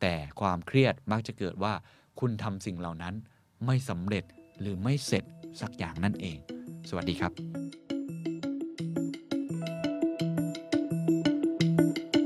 [0.00, 1.72] แต่ความเครียดมักจะเกิดว่า
[2.20, 3.14] คุณทำสิ่งเหล่านั้น
[3.66, 4.24] ไม่สำเร็จ
[4.60, 5.24] หรือไม่เสร็จ
[5.60, 6.38] สักอย่างนั่นเอง
[6.88, 7.32] สวัสดีครับ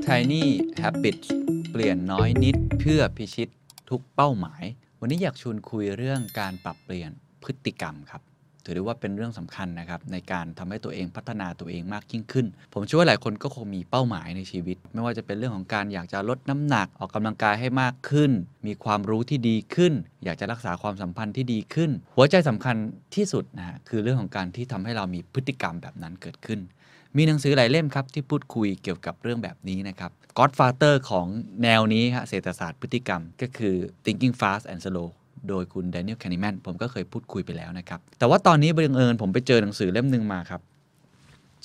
[0.05, 0.43] Tiny
[0.81, 1.27] Habits
[1.71, 3.49] เปลี่ยนน้อยนิดเพื่อพิชิต
[3.89, 4.63] ทุกเป้าหมาย
[4.99, 7.11] วันนี้อยากชวนคุยเรื่องการปรับเปลี่ยน
[7.43, 8.21] พฤติกรรมครับ
[8.67, 18.31] ถือได้ว่าเป็นเรื่องสำคัญนะครับในการทำให้ตัวเองพัฒนาตัวเองมากยิ่งขึ้น ผมเชื่อว่าหลายคนก็คงมีเป้าหมายในชีวิต ไม่ว่าจะเป็นเรื่องของการอยากจะลดน้ำหนักออกกำลังกายให้มากขึ้น
[18.67, 19.93] มีความรู้ที่ดีขึ้น
[20.23, 22.75] อยากจะรักษาความสัมพันธ์ที่ดีขึ้น หัวใจสำคัญ
[23.15, 26.59] ที่สุดนะฮะคือเรื่องของการที่ทำให้เรามีพฤติกรรมแบบนั้นเกิดขึ้น
[27.17, 31.27] มีหนังสือหลายเล่มครับ ที่พูดคุยเกี่ยวกับเรื่องแบบนี้นะครับ Godfather ของ
[31.63, 35.09] แนวนี้ฮะเศรษฐศาสตร์พฤติกรรมก็คือ Thinking Fast and Slow
[35.49, 40.61] โดยคุณ Daniel Kahneman ผมก็เคยพูดคุยไปแล้วนะครับ แต่ว่าตอนนี้บังเอิญผมไปเจอหนังสือเล่มหนึ่งมาครับ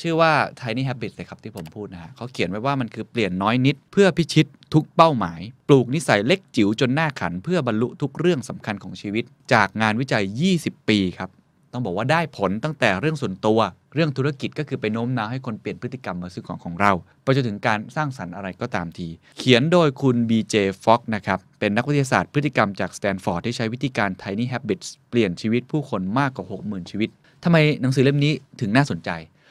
[0.00, 10.24] ชื่อว่า Tiny Habits เลยครับที่ผมพูดนะฮะเขาเขียนไว้ว่ามันคือเปลี่ยนน้อยนิดเพื่อพิชิตทุกเป้าหมาย ปลูกนิสัยเล็กจิ๋วจนหน้าขัน เพื่อบรรลุทุกเรื่องสำคัญของชีวิต จากงานวิจัย
[10.56, 11.30] 20 ปีครับ
[11.72, 13.60] ต้องบอกว่าได้ผลตั้งแต่เรื่องส่วนตัว
[13.94, 27.10] เรื่องธุรกิจก็คือไปโน้มน้าวให้คนเปลี่ยนพฤติกรรมมาซื้อของของเราไปจนถึงการสร้างสรรค์อะไรก็ตามที เขียนโดยคุณ BJ Fogg นะครับ เป็นนักวิทยาศาสตร์พฤติกรรมจากสแตนฟอร์ดที่ใช้วิธีการ Tiny Habits เปลี่ยนชีวิตผู้คนมากกว่า 60,000 ชีวิต
[27.44, 29.10] ทำไมหนังสือเล่มนี้ถึงน่าสนใจ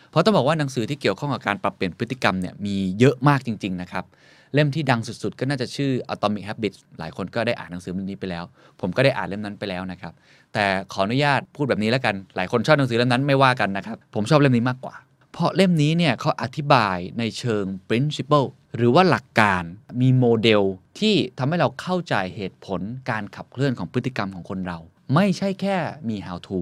[0.10, 4.06] เพราะต้องบอกว่าหนังสือที่เกี่ยวข้องกับการปรับเปลี่ยนพฤติกรรมเนี่ยมีเยอะมากจริง ๆ นะครับ
[4.54, 8.44] เล่มที่ดังสุดๆ ก็น่าจะชื่อ Atomic Habits หลายคนก็ได้อ่านหนังสือเล่มนี้ไปแล้ว
[8.82, 10.14] ผมก็ได้อ่านเล่มนั้นไปแล้วนะครับ
[10.54, 14.96] แต่ขออนุญาตพูดแบบนี้แล้วกัน หลายคนชอบหนังสือเล่มนั้นไม่ว่ากันนะครับ ผมชอบเล่มนี้มากกว่า
[15.32, 19.64] เพราะเล่มนี้เนี่ยเขาอธิบายในเชิง principle หรือว่าหลักการ
[20.02, 20.62] มีโมเดล
[21.00, 24.80] ที่ทำให้เราเข้าใจเหตุผลการขับเคลื่อนของพฤติกรรมของคนเรา
[25.16, 25.78] ไม่ใช่แค่
[26.10, 26.60] มี how to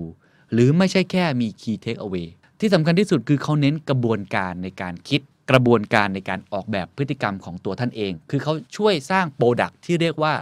[0.54, 2.28] หรือไม่ใช่แค่มี key take away
[2.60, 5.22] ที่สำคัญที่สุดคือเขาเน้นกระบวนการในการคิด
[5.52, 10.34] กระบวนการในการออกแบบพฤติกรรมของตัวท่านเอง คือเขาช่วยสร้าง product ที่เรียกว่า พ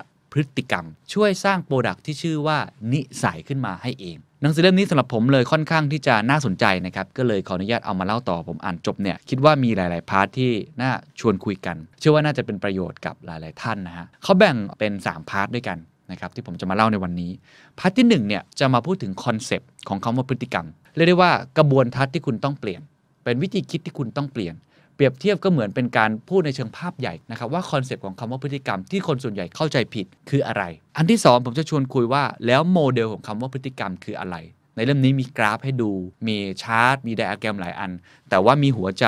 [0.43, 2.57] ฤติกรรม ช่วยสร้าง product ที่ชื่อว่า
[2.93, 15.77] นิสัยขึ้นมาให้เอง หนังสือเล่มนี้สำหรับผมเลยค่อนข้างที่จะน่าสนใจนะครับ ก็เลยขออนุญาตเอามาเล่าต่อผมอ่านจบเนี่ยคิดว่ามีหลาย ๆ part ที่น่าชวนคุยกัน เชื่อว่าน่าจะเป็นประโยชน์กับหลาย ๆ ท่านนะฮะเขาแบ่งเป็น 3 part ด้วยกัน
[16.11, 17.31] นะครับที่ผมจะมาเล่าในวันนี้
[17.79, 22.81] part ที่1เนี่ยจะมาพูดถึงคอนเซปต์ของคำว่าพฤติกรรมเรียกได้ว่ากระบวนทัศน์ที่คุณต้องเปลี่ยน
[23.23, 24.55] เป็นวิธีคิดที่คุณต้องเปลี่ยน
[24.97, 30.63] เปรียบเทียบก็เหมือนเป็นการพูดในเชิงภาพใหญ่นะครับว่าคอนเซปต์ของคำว่าพฤติกรรมที่คนส่วนใหญ่เข้าใจผิดคืออะไร
[30.97, 34.35] อันที่ 2 ผมจะชวนคุยว่าแล้วโมเดลของคำว่าพฤติกรรมคืออะไร
[34.75, 35.91] ในเล่มนี้มีกราฟให้ดู
[36.27, 37.91] มีชาร์ตมีไดอะแกรมหลายอัน
[38.29, 39.07] แต่ว่ามีหัวใจ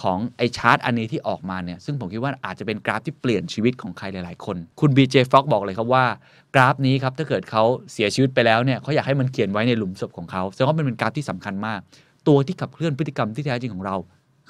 [0.00, 6.04] ของไอชาร์ตอันนี้ที่ออกมาเนี่ยซึ่งผมคิดว่าอาจจะเป็นกราฟที่เปลี่ยนชีวิตของใครหลาย ๆ คน คุณ BJ Fogg บอกเลยครับว่า
[6.54, 11.80] กราฟนี้ครับถ้าเกิดเขาเสียชีวิตไปแล้วเนี่ยเขาอยากให้มันเขียนไว้ในหลุมศพของเขาแสดงว่ามันเป็นกราฟที่สำคัญมาก
[12.28, 13.96] ตัวที่ขับเคลื่อนพฤติกรรมที่แท้จริงของเรา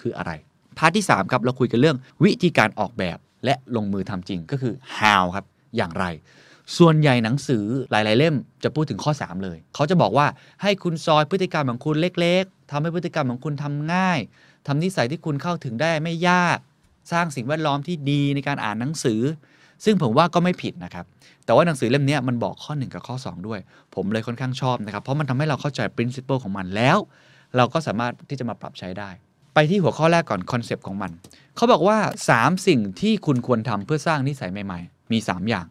[0.00, 0.32] คืออะไร
[0.78, 5.44] พาร์ทที่3ครับเราคุยกันเรื่องวิธีการออกแบบและลงมือทำจริงก็คือ how ครับ
[5.76, 6.04] อย่างไร
[6.78, 10.26] ส่วนใหญ่หนังสือหลาย ๆ เล่มจะพูดถึงข้อ 3 เลย เขาจะบอกว่า
[10.62, 14.18] ให้คุณซอยพฤติกรรมของคุณเล็ก ๆทำให้พฤติกรรมของคุณทำง่าย
[14.66, 16.58] ทำนิสัยที่คุณเข้าถึงได้ไม่ยาก
[17.12, 19.20] สร้างสิ่งแวดล้อมที่ดีในการอ่านหนังสือ
[19.84, 21.04] ซึ่งผมว่าก็ไม่ผิดนะครับ
[21.44, 23.60] แต่ว่าหนังสือเล่มนี้มันบอกข้อ 1 กับข้อ 2 ด้วย
[23.94, 26.98] ผมเลยค่อนข้างชอบนะครับ เพราะมันทำให้เราเข้าใจ principle ของมันแล้ว
[27.56, 29.10] เราก็สามารถที่จะมาปรับใช้ได้
[29.60, 31.10] ไปที่หัวข้อแรกก่อนคอนเซปต์ของมัน
[31.56, 31.98] เขาบอกว่า
[32.32, 35.66] 3 สิ่งที่คุณควรทำเพื่อสร้างนิสัยใหม่ๆ มี 3 อย่าง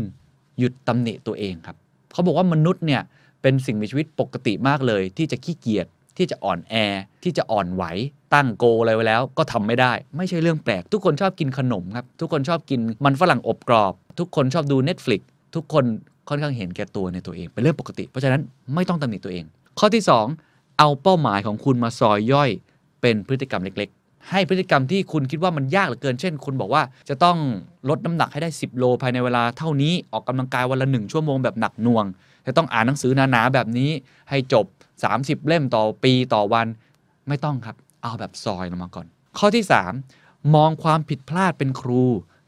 [0.00, 0.58] 1.
[0.58, 1.76] หยุดตำหนิตัวเองครับ
[2.12, 3.02] เขาบอกว่ามนุษย์เนี่ย
[3.42, 6.74] เป็นสิ่งมีชีวิตปกติมากเลย ที่จะขี้เกียจที่จะอ่อนแอ
[7.22, 7.84] ที่จะอ่อนไหว
[8.34, 15.20] ตั้งโกอะไรไว้แล้ว ก็ทำไม่ได้ ไม่ใช่เรื่องแปลก ทุกคนชอบกินขนมครับ ทุกคนชอบกินมันฝรั่งอบกรอบ ทุกคนชอบดู Netflix
[15.54, 15.84] ทุกคน
[16.28, 18.40] ค่อนข้างเห็นแก่ตัวในตัวเองเป็นเรื่องปกติ เพราะฉะนั้น
[18.74, 19.44] ไม่ต้องตำหนิตัวเอง
[19.78, 20.02] ข้อที่
[20.40, 22.50] 2 เอาเป้าหมายของคุณมาซอยย่อย
[23.04, 27.36] เป็นพฤติกรรมเล็กๆ ให้พฤติกรรมที่คุณคิดว่ามันยากเหลือเกิน เช่น คุณบอกว่าจะต้อง
[27.88, 32.04] ลดน้ำหนักให้ได้ 10 โลภายในเวลาเท่านี้ออกกำลังกายวันละ 1 ชั่วโมงแบบหนักหน่วง
[32.46, 33.90] จะต้องอ่านหนังสือหนาๆแบบนี้
[34.30, 34.64] ให้จบ
[35.06, 36.66] 30 เล่มต่อปีต่อวัน
[37.28, 39.06] ไม่ต้องครับ เอาแบบซอยลงมาก่อน
[39.38, 39.64] ข้อที่
[40.08, 42.02] 3 มองความผิดพลาดเป็นครู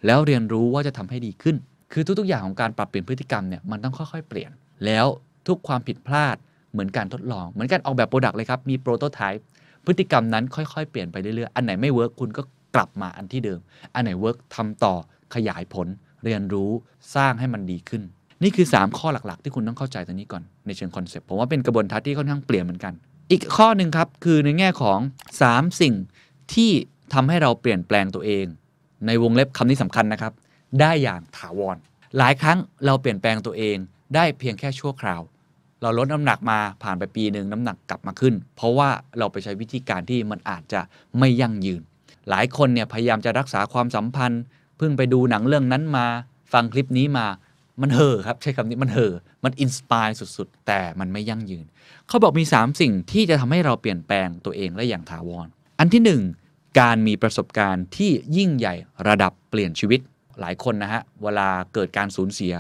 [0.06, 1.56] แล้วเรียนรู้ว่าจะทำให้ดีขึ้น
[1.92, 4.50] คือทุกๆอย่างของการปรับเปลี่ยนพฤติกรรมเนี่ยมันต้องค่อยๆเปลี่ยน
[4.84, 5.06] แล้ว
[5.48, 6.36] ทุกความผิดพลาด
[6.72, 9.44] เหมือนการทดลอง เหมือนการออกแบบ product เลยครับ มี prototype
[9.86, 12.42] พฤติกรรมนั้นค่อยๆ เปลี่ยนไปเรื่อยๆ อันไหนไม่ work คุณก็
[12.74, 13.60] กลับมาอันที่เดิม
[13.94, 14.94] อันไหน work ทำต่อ
[15.34, 15.88] ขยายผล
[16.24, 16.70] เรียนรู้
[17.14, 18.02] สร้างให้มันดีขึ้น
[18.42, 22.92] นี่คือ 3 ข้อหลักๆ ที่คุณต้องเข้าใจตรงนี้ก่อนในเชิงคอนเซปต์ผมว่าเป็นกระบวนทัศน์ที่ค่อนข้างเปลี่ยนเหมือนกัน
[23.30, 24.98] อีกข้อหนึ่งครับคือในแง่ของ
[25.40, 25.94] 3 สิ่ง
[26.54, 26.70] ที่
[27.14, 28.46] ทำให้เราเปลี่ยนแปลงตัวเอง
[29.06, 30.32] ในวงเล็บคำนี้สำคัญนะครับ
[30.80, 31.76] ได้อย่างถาวร
[32.18, 33.76] หลายครั้งเราเปลี่ยนแปลงตัวเอง
[34.14, 35.20] ได้เพียงแค่ชั่วคราว
[35.82, 40.80] เราลดน้ำหนักมาผ่านไปปีหนึ่งน้ำหนักกลับมาขึ้น เพราะว่าเราไปใช้วิธีการที่มันอาจจะ
[41.18, 41.82] ไม่ยั่งยืน
[42.30, 44.42] หลายคนเนี่ยพยายามจะรักษาความสัมพันธ์
[44.78, 46.06] เพิ่งไปดูหนังเรื่องนั้นมา
[46.52, 47.26] ฟังคลิปนี้มา
[47.82, 49.12] มันเห่อครับใช้คำนี้มันเห่อ
[49.44, 51.64] มันอินสปายสุดๆ แต่มันไม่ยั่งยืน
[52.08, 55.46] เขาบอกมี 3 สิ่งที่จะทำให้เราเปลี่ยนแปลงตัวเองได้อย่างถาวร
[55.78, 58.74] อันที่ 1 การมีประสบการณ์ที่ยิ่งใหญ่
[59.08, 60.00] ระดับเปลี่ยนชีวิต
[60.40, 62.54] หลายคนนะฮะเวลาเกิดการสูญเสีย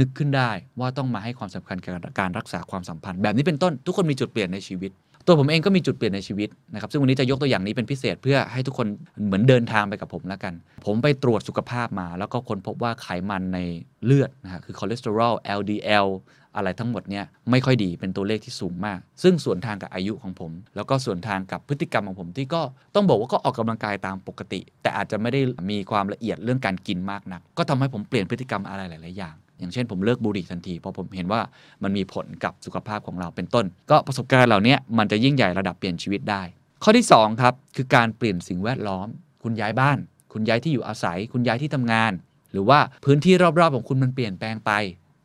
[0.00, 4.90] นึกขึ้นได้ว่าต้องมาให้ความสำคัญกับการรักษาความสัมพันธ์ แบบนี้เป็นต้นทุกคนมีจุดเปลี่ยนในชีวิต
[5.26, 8.86] ตัวผมเองก็มีจุดเปลี่ยนในชีวิตนะครับซึ่งวันนี้จะยกตัวอย่างนี้เป็นพิเศษเพื่อให้ทุกคน
[9.26, 10.54] เหมือนเดินทางไปกับผมแล้วกัน
[10.86, 13.58] ผมไปตรวจสุขภาพมา แล้วก็ค้นพบว่าไขมันใน
[14.04, 16.08] เลือดนะฮะคือคอเลสเตอรอล LDL
[16.56, 22.62] อะไรทั้งหมดเนี่ยไม่ค่อยดีเป็นตัวเลขที่สูงมาก ซึ่งส่วนทางกับอายุของผม แล้วก็ส่วนทางกับพฤติกรรมของผมที่ก็
[22.94, 31.40] ต้องบอกว่าก็ออกกำลังกายตามปกติ แต่อาจจะไม่ได้มีความละเอียดเรื่องการกินมากนัก ก็ทำให้ผมเปลี่ยนพฤติกรรมอะไรหลาย ๆ อย่าง อย่างเช่นผมเลิกบุหรี่ทันที เพราะผมเห็นว่า
[31.82, 36.42] มันมีผลกับสุขภาพของเราเป็นต้น ก็ประสบการณ์เหล่านี้มันจะยิ่งใหญ่ระดับเปลี่ยนชีวิตได้
[36.82, 39.08] ข้อที่2ครับคือการเปลี่ยนสิ่งแวดล้อม
[39.42, 39.98] คุณย้ายบ้าน
[40.32, 42.12] คุณย้ายที่อยู่อาศัย คุณย้ายที่ทำงาน
[42.52, 44.72] หรือว่าพื้นที่รอบๆของคุณมันเปลี่ยนแปลงไป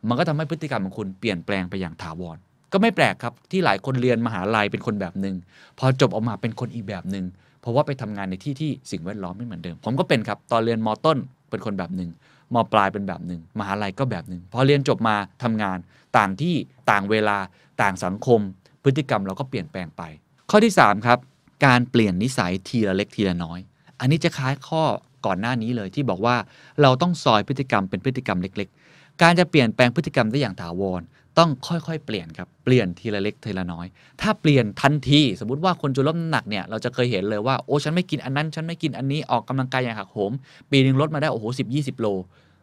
[0.08, 2.36] มันก็ทำให้พฤติกรรมของคุณเปลี่ยนแปลงไปอย่างถาวร
[2.72, 5.34] ก็ไม่แปลกครับที่หลายคนเรียนมหาลัยเป็นคนแบบหนึ่ง
[5.78, 7.24] พอจบออกมาเป็นคนอีกแบบหนึ่ง
[7.60, 11.18] เพราะว่าไปทำงานในที่ที่สิ่งแวดล้อมไม่เหมือนเดิม ผมก็เป็นครับตอนเรียนมต้น
[11.50, 12.10] เป็นคนแบบหนึ่ง
[12.54, 15.78] มปลายเป็นแบบหนึ่งมหาลัยก็แบบหนึ่งพอเรียนจบมาทำงาน
[16.16, 16.54] ต่างที่
[16.90, 17.36] ต่างเวลา
[17.82, 18.40] ต่างสังคม
[18.84, 20.02] พฤติกรรมเราก็เปลี่ยนแปลงไป
[20.50, 21.18] ข้อที่ 3 ครับ
[21.66, 23.58] การเปลี่ยนนิสัยทีละเล็กทีละน้อย
[24.00, 24.82] อันนี้จะคล้ายข้อ
[25.26, 26.36] ก่อนหน้านี้เลยที่บอกว่า
[26.82, 31.02] เราต้องซอยพฤติกรรมเป็นพฤติกรรมเล็ก ๆ การจะเปลี่ยนแปลงพฤติกรรมได้อย่างถาวร
[31.38, 33.86] ต้องค่อยๆ เปลี่ยนครับ เปลี่ยนทีละเล็กทีละน้อย
[34.20, 40.32] ถ้าเปลี่ยนทันที สมมติว่าคนจะลดน้ำหนักเนี่ย เราจะเคยเห็นเลยว่า โอ้ฉันไม่กินอันนั้น ฉันไม่กินอันนี้ ออกกำลังกายอย่างหักโหม
[40.70, 42.06] ปีหนึ่งลดมาได้ โอ้โหสิบยี่สิบโล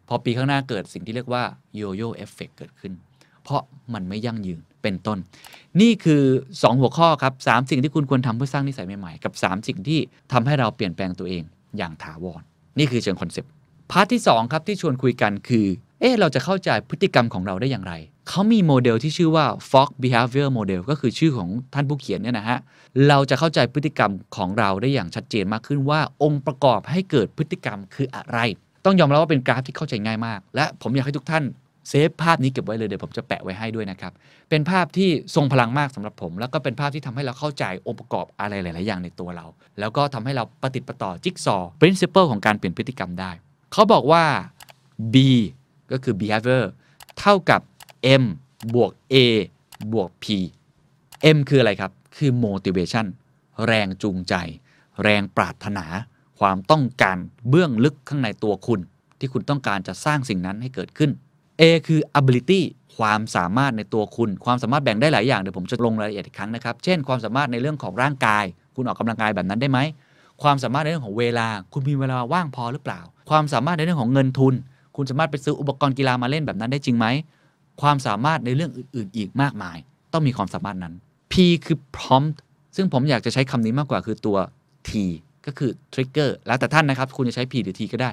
[0.07, 1.43] พอปีข้างหน้าเกิดสิ่งที่เรียกว่า
[1.75, 2.93] yo-yo effect เกิดขึ้น
[3.43, 3.61] เพราะ
[3.93, 5.17] มันไม่ยั่งยืน เป็นต้น
[5.81, 9.99] นี่คือ 2 หัวข้อครับ3 สิ่งที่คุณควรทำเพื่อสร้างนิสัยใหม่ๆ กับ 3 สิ่งที่
[10.31, 11.43] ทำให้เราเปลี่ยนแปลงตัวเอง
[11.77, 12.41] อย่างถาวร
[12.79, 13.51] นี่คือเชิงคอนเซปต์
[13.91, 15.65] part ที่2ครับที่ชวนคุยกันคือ
[16.01, 17.93] เอ๊ะเราจะเข้าใจพฤติกรรมของเราได้อย่างไร
[18.29, 22.59] เขามีโมเดลที่ชื่อว่า Fogg Behavior Model ก็คือชื่อของท่านผู้เขียนเนี่ยนะฮะ
[23.07, 28.39] เราจะเข้าใจพฤติกรรมของเราได้อย่างชัดเจนมากขึ้นว่า องค์ประกอบให้เกิดพฤติกรรมคืออะไร
[28.85, 31.43] ต้องยอมรับว่าเป็นกราฟที่เข้าใจง่ายมาก และผมอยากให้ทุกท่าน
[31.89, 34.11] เซฟภาพนี้เก็บไว้เลยเดี๋ยวผมจะแปะไว้ให้ด้วยนะครับ
[34.49, 39.45] เป็นภาพที่ทรงพลังมากสำหรับผม แล้วก็เป็นภาพที่ทำให้เราเข้าใจองค์ประกอบอะไรหลาย ๆ อย่างในตัวเรา
[39.79, 43.31] แล้วก็ทำให้เราปฏิดประต่อจิ๊กซอว์ principle ของการเปลี่ยนพฤติกรรมได้
[43.73, 44.23] เขาบอกว่า
[45.13, 45.15] B
[45.91, 46.63] ก็คือ behavior
[47.19, 47.61] เท่ากับ
[48.21, 48.23] M
[48.75, 49.15] บวก A
[49.93, 50.25] บวก P
[51.35, 53.05] M คืออะไรครับ คือ motivation
[53.65, 54.33] แรงจูงใจ
[55.03, 55.85] แรงปรารถนา
[56.39, 57.17] ความต้องการ
[57.49, 58.79] เบื้องลึกข้างในตัวคุณ
[59.19, 61.11] ที่คุณต้องการจะสร้างสิ่งนั้นให้เกิดขึ้น
[61.59, 62.61] A คือ ability
[62.97, 68.43] ความสามารถในตัวคุณ ความสามารถแบ่งได้หลายอย่าง เดี๋ยวผมจะลงรายละเอียดอีกครั้งนะครับ เช่น ความสามารถในเรื่องของร่างกาย
[68.75, 69.79] คุณออกกำลังกายแบบนั้นได้ไหม
[70.41, 74.53] ความสามารถในเรื่องของเวลา คุณมีเวลาว่างพอหรือเปล่า ความสามารถในเรื่องของเงินทุน
[74.95, 77.05] คุณสามารถไปซื้ออุปกรณ์กีฬามาเล่นแบบนั้นได้จริงไหม
[77.81, 79.77] ความสามารถในเรื่องอื่น ๆ อีกมากมาย
[80.13, 80.93] ต้องมีความสามารถนั้น
[81.31, 81.33] P
[81.65, 82.37] คือ prompt
[82.75, 84.37] ซึ่งผมอยากจะใช้คำนี้มากกว่าคือตัว
[84.87, 84.89] T
[85.45, 88.09] ก็คือ trigger แล้วแต่ท่านนะครับ คุณจะใช้ P หรือ T ก็ได้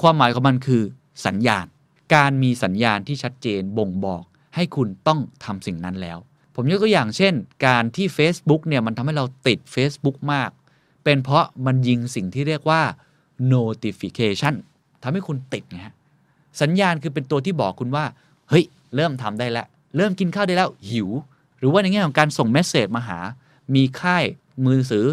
[0.00, 0.82] ความหมายของมันคือ
[1.26, 1.66] สัญญาณ
[2.14, 4.24] การมีสัญญาณที่ชัดเจนบ่งบอก
[4.54, 6.18] ให้คุณต้องทำสิ่งนั้นแล้ว
[6.54, 7.34] ผมยกตัวอย่างเช่น
[7.66, 10.50] การที่ Facebook เนี่ยมันทำให้เราติด Facebook มาก
[11.04, 12.82] เป็นเพราะมันยิงสิ่งที่เรียกว่า
[13.54, 14.54] notification
[15.02, 15.94] ทำให้คุณติดไงฮะ
[16.60, 18.04] สัญญาณคือเป็นตัวที่บอกคุณว่า
[18.50, 18.64] เฮ้ย
[18.96, 21.08] เริ่มทำได้แล้ว เริ่มกินข้าวได้แล้วหิว
[21.58, 23.18] หรือว่าในแง่ของการส่งเมสเซจมาหา
[23.74, 24.24] มีค่าย
[24.66, 25.06] มือถือ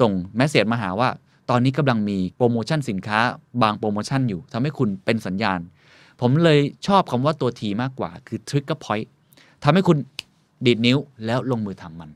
[0.00, 1.08] ส่งเมสเซจมาหาว่า
[1.50, 3.20] ตอนนี้กำลังมีโปรโมชั่นสินค้า
[3.62, 5.60] บางโปรโมชั่นอยู่ทำให้คุณเป็นสัญญาณ
[6.20, 9.06] ผมเลยชอบคำว่าตัว T มากกว่า คือ trigger point
[9.64, 9.98] ทำให้คุณ
[10.66, 12.10] ดีดนิ้วแล้วลงมือทำมัน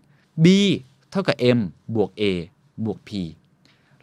[0.45, 0.47] B
[1.11, 1.61] เท่ากับ M
[1.95, 2.22] บวก A
[2.85, 3.11] บวก P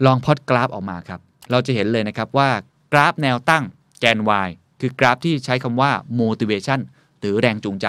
[0.06, 1.20] ลองพอดกราฟออกมาครับ
[1.52, 2.50] เราจะเห็นเลยนะครับว่า
[2.94, 3.64] กราฟแนวตั้ง
[4.00, 4.50] แกน y
[4.82, 6.80] คือกราฟที่ใช้คำว่า motivation
[7.20, 7.88] หรือแรงจูงใจ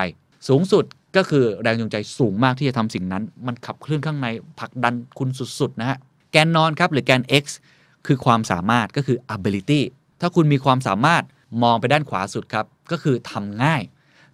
[0.49, 0.85] สูงสุด
[1.17, 4.29] ก็คือแรงจูงใจสูงมากที่จะทำสิ่งนั้น มันขับเคลื่อนข้างใน
[4.59, 5.99] ผลักดันคุณสุดๆนะฮะ
[6.33, 7.45] แกนนอนครับหรือแกน x
[8.07, 9.81] คือความสามารถก็คือ ability
[10.21, 11.25] ถ้าคุณมีความสามารถ
[11.63, 13.83] มองไปด้านขวาสุดครับ ก็คือทำง่าย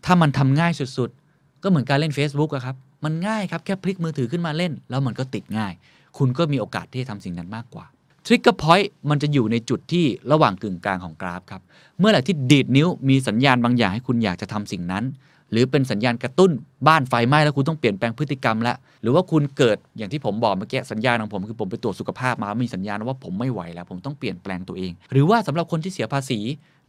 [0.05, 5.73] ถ้ามันทำง่ายสุดๆ ก็เหมือนการเล่น Facebook อะครับมันง่ายครับแค่พลิกมือถือขึ้นมาเล่น แล้วมันก็ติดง่าย
[6.19, 7.87] คุณก็มีโอกาสที่จะทำสิ่งนั้นมากกว่า
[8.27, 11.63] Trigger Point มันจะอยู่ในจุดที่ระหว่างกึ่งกลางของกราฟครับ
[11.99, 15.05] เมื่อไหร่ที่ดีดนิ้วมีสัญญาณบางอย่างให้คุณอยากจะทำสิ่งนั้น
[15.51, 16.51] หรือเป็นสัญญาณกระตุ้น
[16.89, 26.41] บ้านไฟไหม้แล้วคุณต้องเปลี่ยนแปลงพฤติกรรมแล้ว หรือว่าคุณเกิดอย่างที่ผมบอกเมื่อกี้สัญญาณของผมคือผมไปตรวจสุขภาพมามีสัญญาณว่าผมไม่ไหวแล้ว ผมต้องเปลี่ยนแปลงตัวเอง หรือว่าสำหรับคนที่เสียภาษี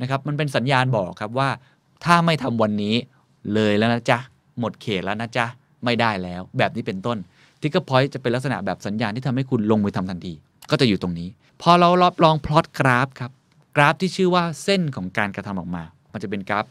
[0.01, 1.49] นะครับมันเป็นสัญญาณบอกครับว่า
[2.05, 2.95] ถ้าไม่ทำวันนี้
[3.53, 4.17] เลยแล้วนะจ๊ะ
[4.59, 5.45] หมดเขตแล้วนะจ๊ะ
[5.85, 7.17] ไม่ได้แล้ว แบบนี้เป็นต้น
[7.61, 10.33] trigger point จะเป็นลักษณะแบบสัญญาณที่ทำให้คุณลงมือทำทันที
[10.69, 11.29] ก็จะอยู่ตรงนี้
[11.61, 11.89] พอเรา
[12.23, 13.31] ลองพลอตกราฟครับ
[13.75, 16.65] กราฟที่ชื่อว่าเส้นของการกระทำออกมา มันจะเป็นกราฟ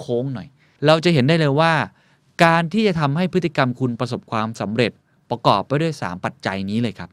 [0.00, 0.48] โค้งๆหน่อย
[0.86, 1.72] เราจะเห็นได้เลยว่า
[2.44, 4.92] การที่จะทำให้พฤติกรรมคุณประสบความสำเร็จ
[5.30, 7.10] ประกอบไปด้วย 3 ปัจจัยนี้เลยครับ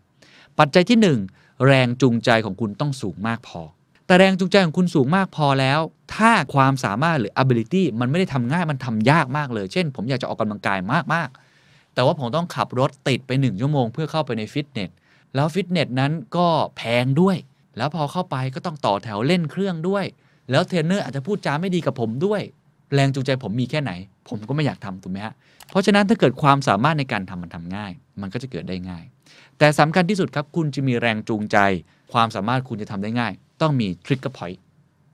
[0.59, 0.97] ปัจจัยที่
[1.31, 3.61] 1 แรงจูงใจของคุณต้องสูงมากพอ
[4.05, 5.79] แต่แรงจูงใจของคุณสูงมากพอแล้ว
[6.15, 10.79] ถ้าความสามารถหรือ ability มันไม่ได้ทำง่ายมันทำยากมากเลย เช่น ผมอยากจะออกกำลังกาย
[11.13, 14.89] มากๆ แต่ว่าผมต้องขับรถติดไป 1 ชั่วโมง เพื่อเข้าไปในฟิตเนส
[15.35, 16.47] แล้วฟิตเนสนั้นก็
[16.77, 17.37] แพงด้วย
[17.77, 20.05] แล้วพอเข้าไปก็ต้องต่อแถวเล่นเครื่องด้วย
[20.51, 22.41] แล้วเทรนเนอร์อาจจะพูดจาไม่ดีกับผมด้วย
[22.93, 23.91] แรงจูงใจผมมีแค่ไหน
[24.29, 25.33] ผมก็ไม่อยากทำถูกไหมฮะ
[25.69, 29.03] เพราะฉะนั้นถ้าเกิดความสามารถในการทำมันทำง่าย มันก็จะเกิดได้ง่าย
[29.57, 31.57] แต่สำคัญที่สุดครับคุณจะมีแรงจูงใจ
[32.13, 34.59] ความสามารถคุณจะทำได้ง่าย ต้องมี trigger point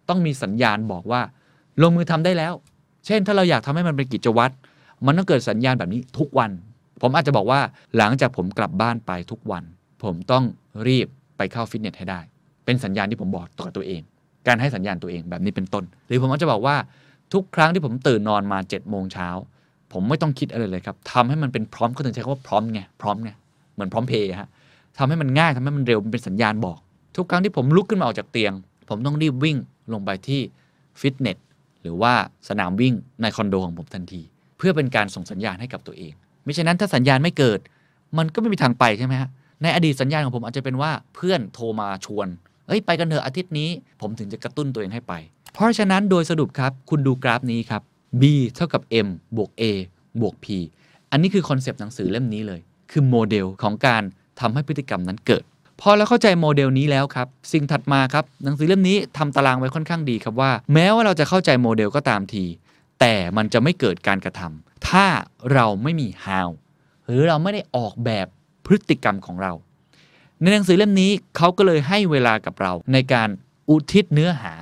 [0.10, 1.22] ต้องมีสัญญาณบอกว่า
[1.82, 2.54] ลงมือทำได้แล้ว
[3.06, 4.54] เช่น ถ้าเราอยากทำให้มันเป็นกิจวัตร
[5.06, 6.52] มันต้องเกิดสัญญาณแบบนี้ทุกวัน
[7.02, 7.60] ผมอาจจะบอกว่า
[7.98, 9.64] หลังจากผมกลับบ้านไปทุกวัน
[10.06, 10.44] ผมต้อง
[10.88, 12.20] รีบไปเข้าฟิตเนสให้ได้
[12.66, 14.02] เป็นสัญญาณที่ผมบอกต่อตัวเอง
[14.48, 16.76] การให้สัญญาณตัวเองแบบนี้เป็นต้น หรือผมอาจจะบอกว่า
[17.34, 19.30] ทุกครั้งที่ผมตื่นนอนมา7จ็ดโมงเช้า
[19.94, 23.32] ผมไม่ต้องคิดอะไรเลยครับทำให้มันเป็นพร้อมก็ถึงใช้คำว่าพร้อมไงพร้อมไง
[23.74, 24.50] เหมือนพร้อมเพย์ฮะ
[24.98, 26.80] ทำให้มันง่ายทำให้มันเร็วมันเป็นสัญญาณบอก
[27.18, 28.54] ทุกครั้งที่ผมลุกขึ้นมาออกจากเตียง
[28.90, 29.58] ผมต้องรีบวิ่ง
[29.94, 30.42] ลงไปที่
[31.00, 31.38] ฟิตเนส
[31.82, 32.14] หรือว่า
[32.50, 34.22] สนามวิ่งในคอนโดของผมทันที
[34.58, 37.60] เพื่อเป็นการส่งสัญญาณให้กับตัวเอง ไม่ฉะนั้นถ้าสัญญาณไม่เกิด
[38.18, 39.30] มันก็ไม่มีทางไปใช่ไหมฮะ
[39.64, 42.28] ในอดีตสัญญาณของผมอาจจะเป็นว่าเพื่อนโทรมาชวน
[42.68, 43.70] เอ้ยไปกันเถอะอาทิตย์นี้
[44.02, 45.14] ผมถึงจะกระตุ้นตัวเองให้ไป
[45.54, 47.82] เพราะฉะนั้นโดยสรุปครับ คุณดูกราฟนี้ครับ
[48.22, 48.24] b
[48.56, 49.08] เท่ากับ m
[49.38, 49.64] บวก a
[50.22, 50.48] บวก p
[51.12, 52.60] อันนี้คือคอนเซปต์หนังสือเล่มนี้เลย
[52.92, 54.04] คือโมเดลของการ
[54.40, 55.44] ทำให้พฤติกรรมนั้นเกิด
[55.82, 62.46] พอเราเข้าใจโมเดลนี้แล้วครับ สิ่งถัดมาครับหนังสือเล่มนี้ทำตารางไว้ค่อนข้างดีครับว่า แม้ว่าเราจะเข้าใจโมเดลก็ตามที
[63.00, 65.06] แต่มันจะไม่เกิดการกระทำถ้า
[65.54, 66.50] เราไม่มี how
[67.06, 68.28] หรือเราไม่ได้ออกแบบ
[68.66, 69.52] พฤติกรรมของเรา
[70.42, 73.30] ในหนังสือเล่มนี้เขาก็เลยให้เวลากับเราในการ
[73.70, 74.54] อุทิศเนื้อหา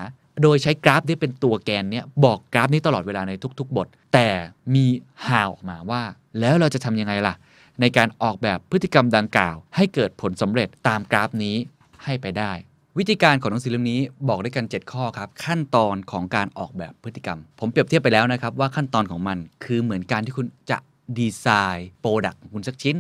[0.44, 4.28] โดยใช้กราฟที่เป็นตัวแกนเนี่ยบอกกราฟนี้ตลอดเวลาในทุกๆ บท แต่
[4.76, 4.86] มี
[5.28, 6.04] how ออกมาว่า
[6.40, 7.34] แล้วเราจะทำยังไงล่ะ
[7.82, 11.56] ในการออกแบบพฤติกรรมดังกล่าว ให้เกิดผลสำเร็จตามกราฟนี้
[12.04, 12.52] ให้ไปได้
[12.98, 14.00] วิธีการของหนังสือเล่มนี้
[14.30, 20.78] บอกได้กัน 7 ข้อครับ ขั้นตอนของการออกแบบพฤติกรรม ผมเปรียบเทียบไปแล้วนะครับว่าขั้นตอนของมันคือเหมือนการที่คุณจะ
[21.18, 22.96] design product ของคุณสักชิ้น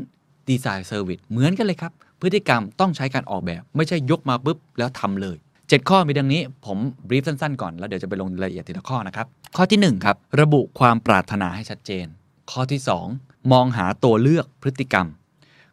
[0.49, 6.77] design service เหมือนกันเลยครับ พฤติกรรมต้องใช้การออกแบบ ไม่ใช่ยกมาปุ๊บแล้วทำเลย 7 ข้อมีดังนี้ ผม
[7.07, 9.25] brief สั้นๆก่อนแล้วเดี๋ยวจะไปลงรายละเอียดทีละข้อนะครับ
[9.55, 12.05] ข้อที่1ครับระบุความปรารถนาให้ชัดเจน
[12.51, 12.81] ข้อที่
[13.15, 15.07] 2 มองหาตัวเลือกพฤติกรรม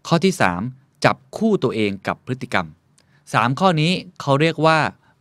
[0.09, 0.33] ข้อที่
[0.69, 2.67] 3 จับคู่ตัวเองกับพฤติกรรม
[3.15, 4.79] 3 ข้อนี้เขาเรียกว่า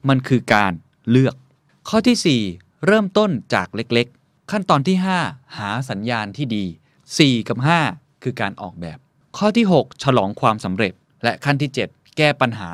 [0.09, 0.71] มันคือการ
[1.09, 1.35] เลือก
[1.89, 6.65] ข้อที่ 4 เริ่มต้นจากเล็กๆ ขั้นตอนที่ 5 หาสัญญาณที่ดี
[7.05, 7.57] 4 กับ
[7.91, 8.99] 5 คือการออกแบบ
[9.41, 12.69] ข้อที่ 6 ฉลองความสำเร็จ และขั้นที่ 7 แก้ปัญหา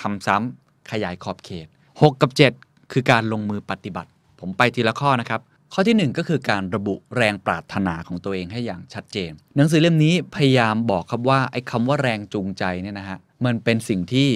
[0.00, 4.10] ทำซ้ำขยายขอบเขต 6 กับ 7 คือการลงมือปฏิบัติ
[4.40, 5.40] ผมไปทีละข้อนะครับ
[5.72, 14.28] ข้อที่ 1 ก็คือการระบุแรงปรารถนาของตัวเองให้อย่างชัดเจน หนังสือเล่มนี้พยายามบอกครับว่าไอ้คำว่าแรงจูงใจเนี่ยนะฮะมันเป็นสิ่งที่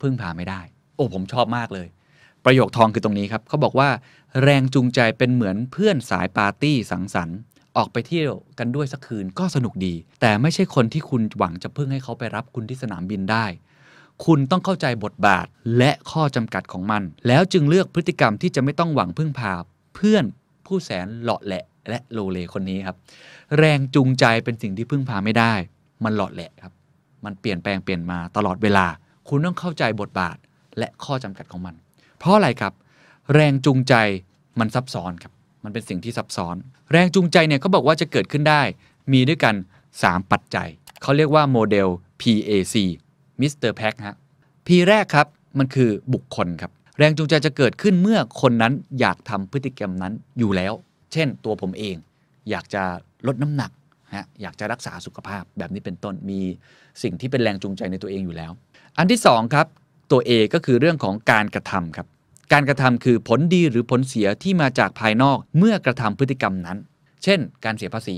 [0.00, 0.60] พึ่งพาไม่ได้
[0.96, 1.88] โอ้ผมชอบมากเลย
[2.44, 3.88] ประโยคทองคือตรงนี้ครับเขาบอกว่า
[4.42, 7.38] แรงจูงใจเป็นเหมือนเพื่อนสายปาร์ตี้สังสรรค์
[7.76, 13.46] ออกไปเที่ยวกันด้วยสักคืนก็สนุกดี แต่ไม่ใช่คนที่คุณหวังจะพึ่งให้เขาไปรับคุณที่สนามบินได้
[14.24, 15.46] คุณต้องเข้าใจบทบาท
[15.78, 19.52] และข้อจำกัดของมัน แล้วจึงเลือกพฤติกรรมที่จะไม่ต้องหวังพึ่งพา
[19.94, 20.24] เพื่อน
[20.66, 22.96] ผู้แสนหลาะแหละ และโลเลคนนี้ครับ
[23.58, 25.52] แรงจูงใจเป็นสิ่งที่พึ่งพาไม่ได้
[26.04, 26.72] มันเหลาะแหละครับ
[27.24, 28.86] มันเปลี่ยนแปลงเปลี่ยนมาตลอดเวลา
[29.28, 30.36] คุณต้องเข้าใจบทบาท
[30.78, 31.74] และข้อจำกัดของมัน
[32.18, 32.72] เพราะอะไรครับ
[33.34, 33.94] แรงจูงใจ
[34.60, 35.32] มันซับซ้อนครับ
[35.64, 36.56] มันเป็นสิ่งที่ซับซ้อน
[36.92, 38.62] แรงจูงใจเนี่ยเขาบอกว่าจะเกิดขึ้นได้
[39.12, 39.54] มีด้วยกัน
[39.92, 40.68] 3 ปัจจัย
[41.02, 41.88] เขาเรียกว่าโมเดล
[42.20, 42.74] PAC
[43.40, 43.70] Mr.
[43.70, 44.16] PAC ฮะ
[44.66, 45.26] P แรกครับ
[45.58, 50.72] มันคือบุคคลครับ แรงจูงใจจะเกิดขึ้นเมื่อคนนั้นอยากทำพฤติกรรมนั้นอยู่แล้ว
[51.12, 51.96] เช่นตัวผมเอง
[52.50, 52.82] อยากจะ
[53.26, 53.70] ลดน้ำหนัก
[54.14, 56.40] ฮะอยากจะรักษาสุขภาพแบบนี้เป็นต้นมี
[57.02, 58.52] สิ่งที่เป็นแรงจูงใจในตัวเองอยู่แล้ว
[58.98, 59.66] อันที่สองครับ
[60.10, 62.06] ตัว A ก็คือเรื่องของการกระทำครับ
[62.52, 66.78] การกระทำคือผลดีหรือผลเสียที่มาจากภายนอกเมื่อกระทำพฤติกรรมนั้น
[67.24, 68.16] เช่น การเสียภาษี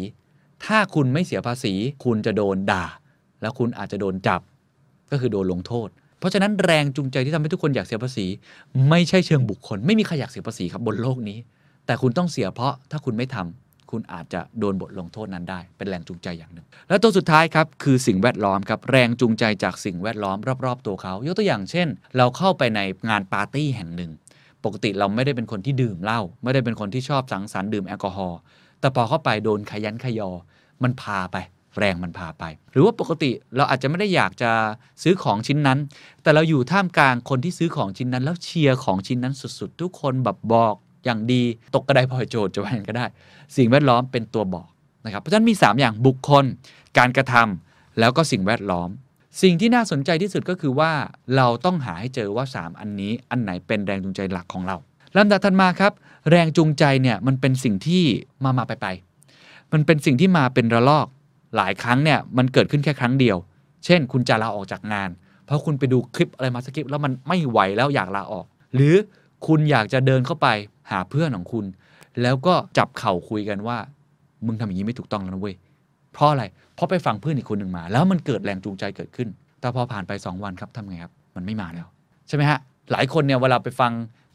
[0.65, 1.73] ถ้าคุณไม่เสียภาษี
[2.05, 2.85] คุณจะโดนด่า
[3.43, 4.41] แล้วคุณอาจจะโดนจับ
[5.11, 8.27] ก็คือโดนลงโทษ เพราะฉะนั้นแรงจูงใจที่ทำให้ทุกคนอยากเสียภาษี
[8.89, 11.39] ไม่ใช่เชิงบุคคล ไม่มีใครอยากเสียภาษีครับบนโลกนี้
[11.87, 24.13] แต่คุณต้องเสียเพราะถ้าคุณไม่ทำ คุณอาจจะโดนบทลงโทษนั้นได้ เป็นแรงจูงใจอย่างหนึ่ง แล้วตัวสุดท้ายครับคือสิ่งแวดล้อมครับแรงจูงใจจากสิ่งแวดล้อมรอบๆ ตัวเขา ยกตัวอย่างเช่น เราเข้าไปในงานปาร์ตี้แห่งหนึ่ง
[24.65, 28.39] ปกติเราไม่ได้เป็นคนที่ดื่มเหล้าไม่ได้เป็นคนที่ชอบสังสรรค์ดื่มแอลกอฮอล์
[28.81, 30.31] แต่พอเข้าไปโดนขยันขยอ
[30.83, 31.37] มันพาไป
[31.79, 34.51] แรงมันพาไป หรือว่าปกติเราอาจจะไม่ได้อยากจะ
[35.03, 35.79] ซื้อของชิ้นนั้น
[36.23, 40.75] แต่เราอยู่ท่ามกลางคนที่ซื้อของชิ้นนั้น แล้วเชียร์ของชิ้นนั้นสุด ๆ ทุกคนแบบบอก
[41.07, 41.43] อย่างดี
[41.75, 43.07] ตกกระไดพลอยโจทย์จะว่าอย่างนั้นก็ได้
[43.57, 44.69] สิ่งแวดล้อมเป็นตัวบอก
[45.05, 46.45] นะครับ เพราะฉะนั้นมี 3 อย่างบุคคล
[46.99, 48.89] การกระทำแล้วก็สิ่งแวดล้อม
[49.43, 50.93] สิ่งที่น่าสนใจที่สุดก็คือว่า
[51.37, 54.77] เราต้องหาให้เจอว่า 3 อันนี้อันไหนเป็นแรงจูงใจหลักของเรา
[55.17, 55.93] ลำดับถัดมาครับ
[56.31, 58.05] แรงจูงใจเนี่ยมันเป็นสิ่งที่
[58.45, 58.87] มามาไปไป
[59.73, 61.07] มันเป็นสิ่งที่มาเป็นระลอก
[61.57, 63.37] หลายครั้งเนี่ยมันเกิดขึ้นแค่ครั้งเดียว
[63.85, 65.11] เช่น คุณจะลาออกจากงาน
[65.45, 68.95] เพราะคุณไปดูคลิปอะไรมาสักคลิปแล้วมันไม่ไหวแล้วอยากลาออก หรือ
[69.47, 70.49] คุณอยากจะเดินเข้าไป
[70.91, 71.65] หาเพื่อนของคุณ
[72.23, 73.79] แล้วก็จับเข่าคุยกันว่า
[74.47, 75.55] มึงทำอย่างนี้ไม่ถูกต้องแล้วนะเว้ย
[76.13, 79.29] เพราะอะไร เพราะไปฟังเพื่อนอีกคนหนึ่งมา แล้วมันเกิดแรงจูงใจเกิดขึ้น
[79.61, 81.87] แต่พอผ่านไป 2 วันครับทำไงครับ มันไม่มาแล้ว
[82.29, 82.59] ใช่ไหมฮะ
[82.93, 83.93] หลายคนเนี่ยเวลาไปฟัง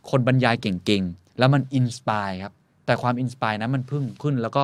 [0.10, 2.54] คนบรรยายเก่งๆ แล้วมัน inspire ครับ
[2.86, 4.64] แต่ความ inspire นั้นมันพุ่งขึ้นแล้วก็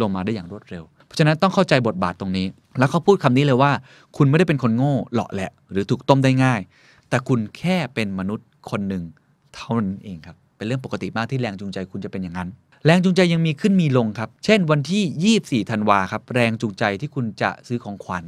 [0.00, 2.46] ลงมาได้อย่างรวดเร็ว เพราะฉะนั้นต้องเข้าใจบทบาทตรงนี้
[2.78, 3.72] แล้วเขาพูดคำนี้เลยว่า
[4.16, 6.60] คุณไม่ได้เป็นคนโง่เหลาะแหละ หรือถูกต้มได้ง่าย
[7.08, 9.04] แต่คุณแค่เป็นมนุษย์คนหนึ่ง
[9.54, 12.48] เท่านั้นเองครับ เป็นเรื่องปกติมากที่แรงจูงใจคุณจะเป็นอย่างนั้น
[12.84, 18.24] แรงจูงใจยังมีขึ้นมีลงครับ เช่นวันที่ 24ธันวาครับ แรงจูงใจที่คุณจะซื้อของขวัญ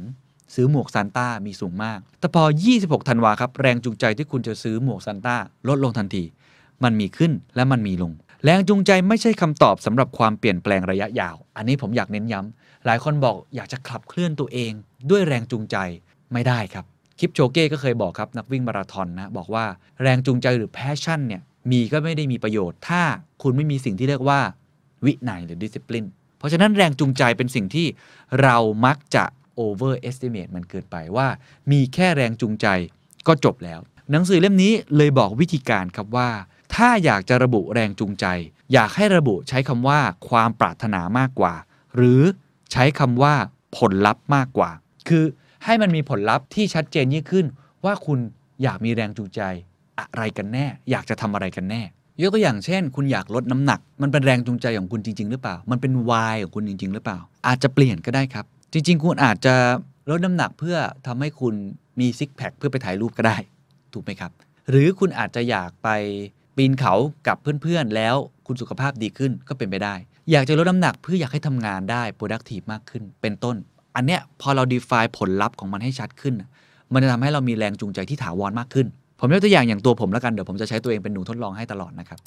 [0.55, 2.43] ซื้อหมวกซานต้ามีสูงมาก แต่พอ
[2.75, 5.35] 26ธันวาครับ แรงจูงใจที่คุณจะซื้อหมวกซานต้า
[5.67, 6.23] ลดลงทันที
[6.83, 8.11] มันมีขึ้นและมันมีลง
[8.43, 14.71] แรงจูงใจไม่ใช่คำตอบสำหรับความเปลี่ยนแปลงระยะยาว อันนี้ผมอยากเน้นย้ำหลายคนบอกอยากจะขับเคลื่อนตัวเอง
[15.09, 15.77] ด้วยแรงจูงใจ
[16.33, 16.85] ไม่ได้ครับ
[17.19, 19.65] คลิปโชเก้ก็เคยบอกครับนักวิ่งมาราธอนนะบอกว่า
[20.01, 21.41] แรงจูงใจหรือแพชชั่นเนี่ย
[21.71, 23.01] มีก็ไม่ได้มีประโยชน์ ถ้า
[23.41, 24.39] คุณไม่มีสิ่งที่เรียกว่า
[25.05, 26.07] วินัยหรือ discipline
[26.37, 27.87] เพราะฉะนั้นแรงจูงใจเป็นสิ่งที่
[28.41, 29.23] เรามักจะ
[29.59, 31.27] overestimate มันเกินไปว่า
[31.71, 32.67] มีแค่แรงจูงใจ
[33.27, 33.79] ก็จบแล้ว
[34.11, 36.29] หนังสือเล่มนี้เลยบอกวิธีการครับว่า
[36.75, 38.25] ถ้าอยากจะระบุแรงจูงใจ
[38.73, 39.99] อยากให้ระบุใช้คำว่า
[40.29, 41.53] ความปรารถนามากกว่า
[41.95, 42.21] หรือ
[42.71, 43.33] ใช้คำว่า
[43.77, 44.71] ผลลัพธ์มากกว่า
[45.09, 45.23] คือ
[45.65, 47.45] ให้มันมีผลลัพธ์ที่ชัดเจนยิ่งขึ้น
[47.85, 48.19] ว่าคุณ
[48.63, 49.41] อยากมีแรงจูงใจ
[49.99, 51.81] อะไรกันแน่ อยากจะทำอะไรกันแน่
[52.21, 59.55] ยกตัวอย่างเช่น คุณอยากลดน้ำหนัก มันเป็นแรงจูงใจของคุณจริง ๆ หรือเปล่า มันเป็นวายของคุณจริง ๆ หรือเปล่า อาจจะเปลี่ยนก็ได้ครับ จริง ๆ คุณอาจจะ
[60.09, 60.77] ลดน้ำหนักเพื่อ
[61.07, 61.53] ทำให้คุณ
[61.99, 63.37] มีซิกแพคเพื่อไปถ่ายรูปก็ได้
[63.93, 64.31] ถูกไหมครับ
[64.69, 65.89] หรือคุณอาจจะอยากไป
[66.55, 66.93] ปีนเขา
[67.27, 68.15] กับเพื่อนๆ แล้ว
[68.47, 69.95] คุณสุขภาพดีขึ้นก็เป็นไปได้
[70.31, 73.55] อยากจะลดน้ำหนักเพื่ออยากให้ทำงานได้ productive มากขึ้น เป็นต้น
[73.95, 76.35] อันเนี้ยพอเรา define ผลลัพธ์ของมันให้ชัดขึ้น
[76.93, 78.87] มันจะทำให้เรามีแรงจูงใจที่ถาวรมากขึ้น
[79.19, 82.19] ผมยกตัวอย่างอย่างตัวผมแล้วกันเดี๋ยวผมจะใช้ตัวเองเป็นหนูทดลองให้ตลอดนะครับ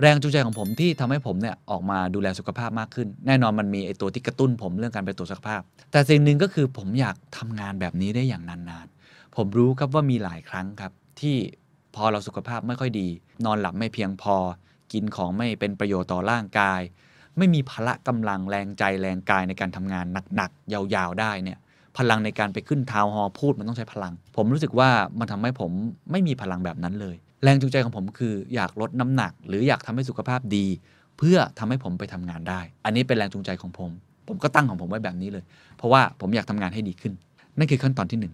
[0.00, 5.60] แรงจูงใจของผมที่ทำให้ผมเนี่ยออกมาดูแลสุขภาพมากขึ้น แน่นอนมันมีไอตัวที่กระตุ้นผมเรื่องการไปตรวจสุขภาพ
[5.92, 11.36] แต่สิ่งหนึ่งก็คือผมอยากทำงานแบบนี้ได้อย่างนานๆ ผมรู้ครับว่ามีหลายครั้งครับ ที่
[11.94, 13.08] พอเราสุขภาพไม่ค่อยดี
[13.44, 14.36] นอนหลับไม่เพียงพอ
[14.92, 16.80] กินของไม่เป็นประโยชน์ต่อร่างกาย
[17.38, 21.58] ไม่มีพละกำลังแรงใจแรงกายในการทำงานหนักๆยาวๆได้เนี่ย
[21.98, 25.70] พลังในการไปขึ้นทาวน์ฮอล์พูดมันต้องใช้พลัง ผมรู้สึกว่ามันทำให้ผม
[26.10, 30.66] ไม่มีพลังแบบนั้นเลย แรงจูงใจของผมคืออยากลดน้ำหนัก หรืออยากทำให้สุขภาพดี
[31.18, 33.90] เพื่อทำให้ผมไปทำงานได้ อันนี้เป็นแรงจูงใจของผม
[34.28, 35.44] ผมก็ตั้งของผมไว้แบบนี้เลย
[35.76, 37.12] เพราะว่าผมอยากทำงานให้ดีขึ้น
[37.58, 38.32] นั่นคือขั้นตอนที่หนึ่ง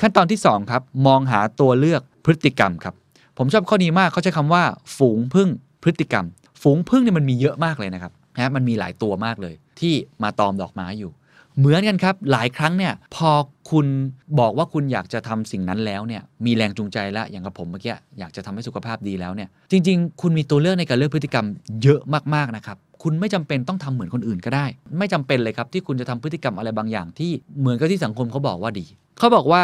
[0.00, 2.94] ขั้นตอนที่สองครับมองหาตัวเลือกพฤติกรรมครับ
[3.38, 4.62] ผมชอบข้อนี้มากเขาใช้คำว่า
[4.96, 5.48] ฝูงพึ่ง
[5.82, 6.26] พฤติกรรม
[6.62, 11.10] ฝูงพึ่งเนี่ยมันมีเยอะมากเลยนะครับนะมันมีหลายตัวมากเลย ที่มาตอมดอกไม้อยู่
[11.58, 13.30] เหมือนกันครับ หลายครั้งเนี่ยพอ
[13.70, 13.86] คุณ
[14.40, 21.46] บอกว่าคุณอยากจะทำสิ่งนั้นแล้วเนี่ยมีแรงจูงใจแล้วอย่างกับผมเมื่อกี้อยากจะทำให้สุขภาพดีแล้วเนี่ยจริง ๆ คุณมีตัวเลือกในการเลือกพฤติกรรม
[21.82, 22.00] เยอะ
[22.34, 24.66] มากๆนะครับคุณไม่จำเป็นต้องทำเหมือนคนอื่นก็ได้
[24.98, 27.30] ไม่จำเป็นเลยครับที่คุณจะทำพฤติกรรมอะไรบางอย่างที่
[27.60, 28.84] เหมือนกับที่สังคมเขาบอกว่าดี
[29.18, 29.62] เขาบอกว่า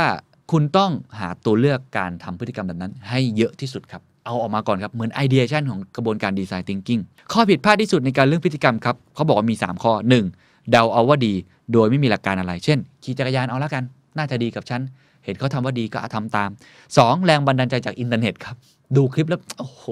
[0.53, 9.93] คุณต้องหาตัวเลือกการทำพฤติกรรมแบบนั้น ให้เยอะที่สุดครับ เอาออกมาก่อนครับ เหมือนไอเดียชันของกระบวนการดีไซน์ thinking ข้อผิดพลาดที่สุดในการเรื่องพฤติกรรมครับเขาบอกว่ามี 3 ข้อ
[10.33, 10.71] 1.
[10.71, 11.35] เดาเอาว่าดี
[11.73, 13.85] โดยไม่มีหลักการอะไร เช่น ขี่จักรยานเอาละกัน
[14.17, 14.81] น่าจะดีกับฉัน
[15.25, 16.51] เห็นเขาทำว่าดีก็ทำตาม
[16.89, 17.25] 2.
[17.25, 18.57] แรงบันดาลใจจากอินเทอร์เน็ตครับ
[18.97, 19.85] ดูคลิปแล้ว โอ้โห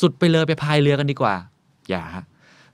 [0.00, 1.34] สุด ๆ ไปเลยไปพายเรือกันดีกว่า
[1.90, 2.02] อย่าง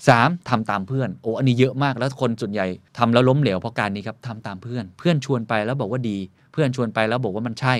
[0.08, 2.66] สามทำตามเพื่อน โอ้ อันนี้เยอะมาก แล้วคนส่วนใหญ่
[2.98, 6.18] ทำแล้วล้มเหลวเพราะการนี้ครับทำตามเพื่อน เพื่อนชวนไปแล้วบอกว่าดี
[6.52, 7.74] เพื่อนชวนไปแล้วบอกว่ามันใช่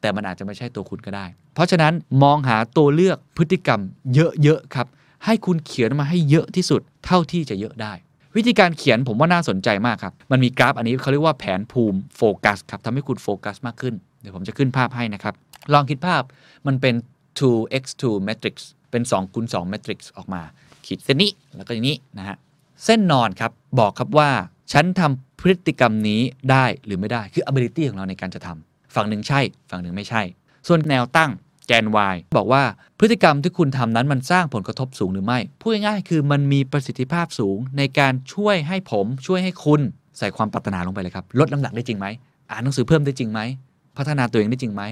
[0.00, 3.80] แต่มันอาจจะไม่ใช่ตัวคุณก็ได้ เพราะฉะนั้นมองหาตัวเลือกพฤติกรรม
[4.14, 4.86] เยอะๆครับ
[5.24, 7.92] ให้คุณเขียนมาให้เยอะที่สุด เท่าที่จะเยอะได้
[8.36, 15.34] วิธีการเขียนผมว่าน่าสนใจมากครับ มันมีกราฟอันนี้เขาเรียกว่าแผนภูมิโฟกัสครับทำให้คุณโฟกัสมากขึ้น เดี๋ยวผมจะขึ้นภาพให้นะครับ
[15.72, 16.22] ลองคิดภาพ
[16.66, 16.94] มันเป็น
[17.40, 18.54] 2x2 matrix
[18.90, 20.42] เป็น2คูณ2 matrix ออกมา
[20.86, 22.36] ขีดเส้นนี้แล้วก็อย่างนี้นะฮะ
[22.84, 24.30] เส้นนอนครับ บอกครับว่า
[24.72, 26.20] ฉันทำพฤติกรรมนี้
[26.50, 30.22] ได้หรือไม่ได้ คือ ability ของเราในการจะทำฝั่งหนึ่งใช่ ฝั่งหนึ่งไม่ใช่
[30.68, 31.30] ส่วนแนวตั้ง
[31.66, 32.62] แกน y บอกว่า
[32.98, 39.80] พฤติกรรมที่คุณทำนั้นมันสร้างผลกระทบสูงหรือไม่ พูดง่ายๆคือมันมีประสิทธิภาพสูงในการช่วยให้ผมช่วยให้คุณ
[40.18, 42.06] ใส่ความปรารถนาลงไปเลยครับลดน้ำหนักได้จริงไหม
[42.50, 43.40] อ่านหนังสือเพิ่มได้จริงไหม
[43.96, 44.82] พัฒนาตัวเองได้จริงไหม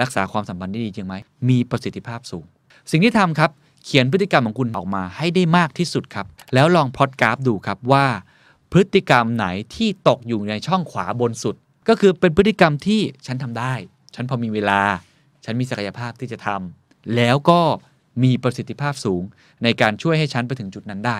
[0.00, 1.14] รักษาความสัมพันธ์ได้ดีจริงไหม
[1.48, 2.44] มีประสิทธิภาพสูง
[2.90, 3.50] สิ่งที่ทำครับ
[3.84, 8.06] เขียนพฤติกรรมของคุณออกมาให้ได้มากที่สุดครับ แล้วลองพลอตกราฟดูครับว่า
[8.72, 11.54] พฤติกรรมไหนที่ตกอยู่ในช่องขวาบนสุด
[11.88, 13.72] ก็คือเป็นพฤติกรรมที่ฉันทำได้
[14.14, 14.80] ฉันพอมีเวลา
[15.44, 17.60] ฉันมีศักยภาพที่จะทำแล้วก็
[18.22, 19.22] มีประสิทธิภาพสูง
[19.64, 21.18] ในการช่วยให้ฉันไปถึงจุดนั้นได้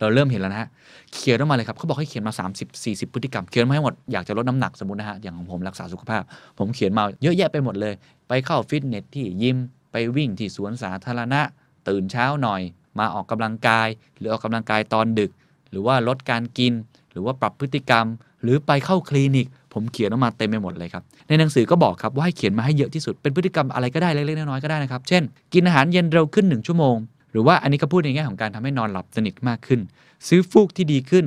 [0.00, 0.68] เราเริ่มเห็นแล้วนะฮะ
[1.12, 6.22] เขียนออกมาเลยครับเขาบอกให้เขียนมา 30 40 พฤติกรรมเขียนมาให้หมดอยากจะลดน้ำหนักสมมตินะฮะอย่างของผมรักษาสุขภาพ
[6.58, 7.94] ผมเขียนมาเยอะแยะไปหมดเลย
[8.28, 9.56] ไปเข้าฟิตเนสที่ยิม
[9.92, 11.40] ไปวิ่งที่สวนสาธารณะ
[11.88, 12.60] ตื่นเช้าหน่อย
[12.98, 15.30] มาออกกำลังกาย หรือออกกำลังกายตอนดึก
[15.70, 16.72] หรือว่าลดการกิน
[17.12, 18.06] หรือว่าปรับพฤติกรรม
[18.42, 25.22] หรือไปเข้าคลินิก ผมเขียนออกมาเต็มไปหมดเลยครับ ในหนังสือก็บอกครับว่าให้เขียนมาให้เยอะที่สุด เป็นพฤติกรรมอะไรก็ได้เล็กๆน้อยๆก็ได้นะครับ เช่น
[25.54, 26.96] กินอาหารเย็นเร็วขึ้น 1 ชั่วโมง
[27.32, 29.80] หรือว่าอันนี้ก็พูดในแง่ของการทำให้นอนหลับสนิทมากขึ้น
[30.28, 31.24] ซื้อฟูกที่ดีขึ้น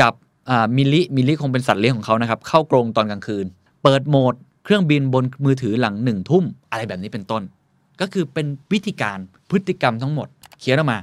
[0.00, 0.12] จับ
[0.76, 3.46] มิลลิมิลลิคงเป็นสัตว์เลี้ยงของเขานะครับ เข้ากรงตอนกลางคืน
[3.82, 4.34] เปิดโหมด
[4.64, 7.42] เครื่องบินบนมือถือหลังหนึ่งทุ่ม อะไรแบบนี้เป็นต้น
[8.00, 9.18] ก็คือเป็นวิธีการ
[9.50, 10.28] พฤติกรรมทั้งหมด
[10.60, 10.98] เขียนออกมา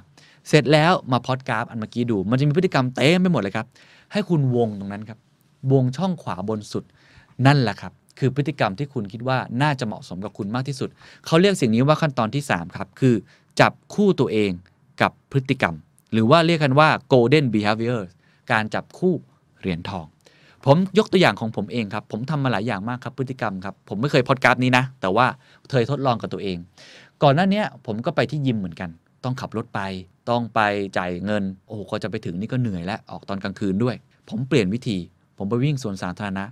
[0.47, 3.65] เสร็จแล้วมาพอดกราฟอันเมื่อกี้ดู มันจะมีพฤติกรรมเต็มไปหมดเลยครับ
[4.11, 5.17] ให้คุณวงตรงนั้นครับ
[5.71, 6.83] วงช่องขวาบนสุด
[7.45, 10.89] นั่นแหละครับ คือพฤติกรรมที่คุณคิดว่าน่าจะเหมาะสมกับคุณมากที่สุด
[11.25, 13.15] เขาเรียกสิ่งนี้ว่าขั้นตอนที่ 3 ครับ คือ
[13.59, 14.51] จับคู่ตัวเอง
[15.01, 15.75] กับพฤติกรรม
[16.13, 18.01] หรือว่าเรียกกันว่า golden behavior
[18.51, 19.13] การจับคู่
[19.59, 20.05] เหรียญทอง
[20.65, 25.25] ผมยกตัวอย่างของผมเองครับ ผมทำมาหลายอย่างมากครับพฤติกรรมครับ ผมไม่เคยพอดการ์ดนี้นะ แต่ว่า
[25.71, 26.57] เคยทดลองกับตัวเอง
[27.23, 28.89] ก่อนหน้านี้ผมก็ไปที่ยิมเหมือนกัน
[29.23, 29.81] ต้องขับรถไป
[30.29, 30.59] ต้องไป
[30.97, 33.95] จ่ายเงิน โอ้โหก็จะไปถึงนี่ก็เหนื่อยแล้ว ออกตอนกลางคืนด้วย
[34.29, 34.97] ผมเปลี่ยนวิธี
[35.39, 36.45] ผมไปวิ่งสวนสาธารณะ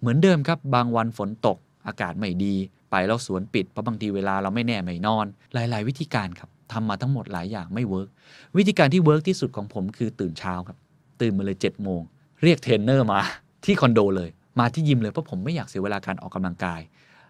[0.00, 2.54] เหมือนเดิมครับ บางวันฝนตก อากาศไม่ดี
[2.90, 8.08] ไปแล้วสวนปิด เพราะบางทีเวลาเราไม่แน่ไม่นอน หลาย ๆ วิธีการครับทำมาทั้งหมดหลายอย่างไม่ work
[8.56, 10.76] วิธีการที่ work ที่สุดของผมคือตื่นเช้าครับ
[11.20, 12.00] ตื่นมาเลย7จ็ดโมง
[12.42, 13.20] เรียกเทรนเนอร์มา
[13.64, 16.80] ที่คอนโดเลย มาที่ยิมเลยเพราะผมไม่อยากเสียเวลาการออกกำลังกาย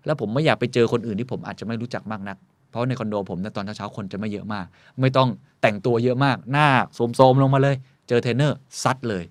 [0.06, 2.36] แล้วผมไม่อยากไปเจอคนอื่นที่ผมอาจจะไม่รู้จักมากนัก
[2.70, 4.66] เพราะในคอนโดผมเนี่ยตอนเช้าๆคนจะไม่เยอะมาก
[5.00, 5.28] ไม่ต้อง
[5.62, 7.76] แต่งตัวเยอะมาก หน้าโทรมๆลงมาเลย
[8.08, 9.24] เจอเทรนเนอร์ซัดเลย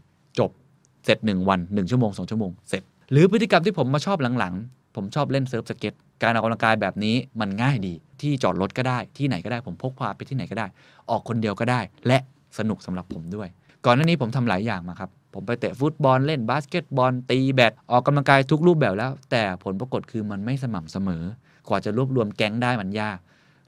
[1.06, 10.68] เสร็จ 1 วัน 1 ชั่วโมง 2 ชั่วโมง เสร็จ หรือพฤติกรรมที่ผมมาชอบหลังๆ ผมชอบเล่นเซิร์ฟสเก็ตการออกกำลังกายแบบนี้มันง่ายดี ที่จอดรถก็ได้ที่ไหนก็ได้ผมพกพาไปที่ไหนก็ได้
[11.10, 12.18] ออกคนเดียวก็ได้ และ
[12.58, 13.48] สนุกสำหรับผมด้วย
[13.86, 21.24] ก่อนหน้านี้ผมทำหลายอย่างมาครับผมไปเตะฟุตบอลเล่นบาสเกตบอล ตีแบดออกกำลังกายทุกรูปแบบแล้ว แต่ผลปรากฏคือมันไม่สม่ำเสมอ
[21.68, 23.20] กว่าจะรวบรวมแก๊งได้มันยาก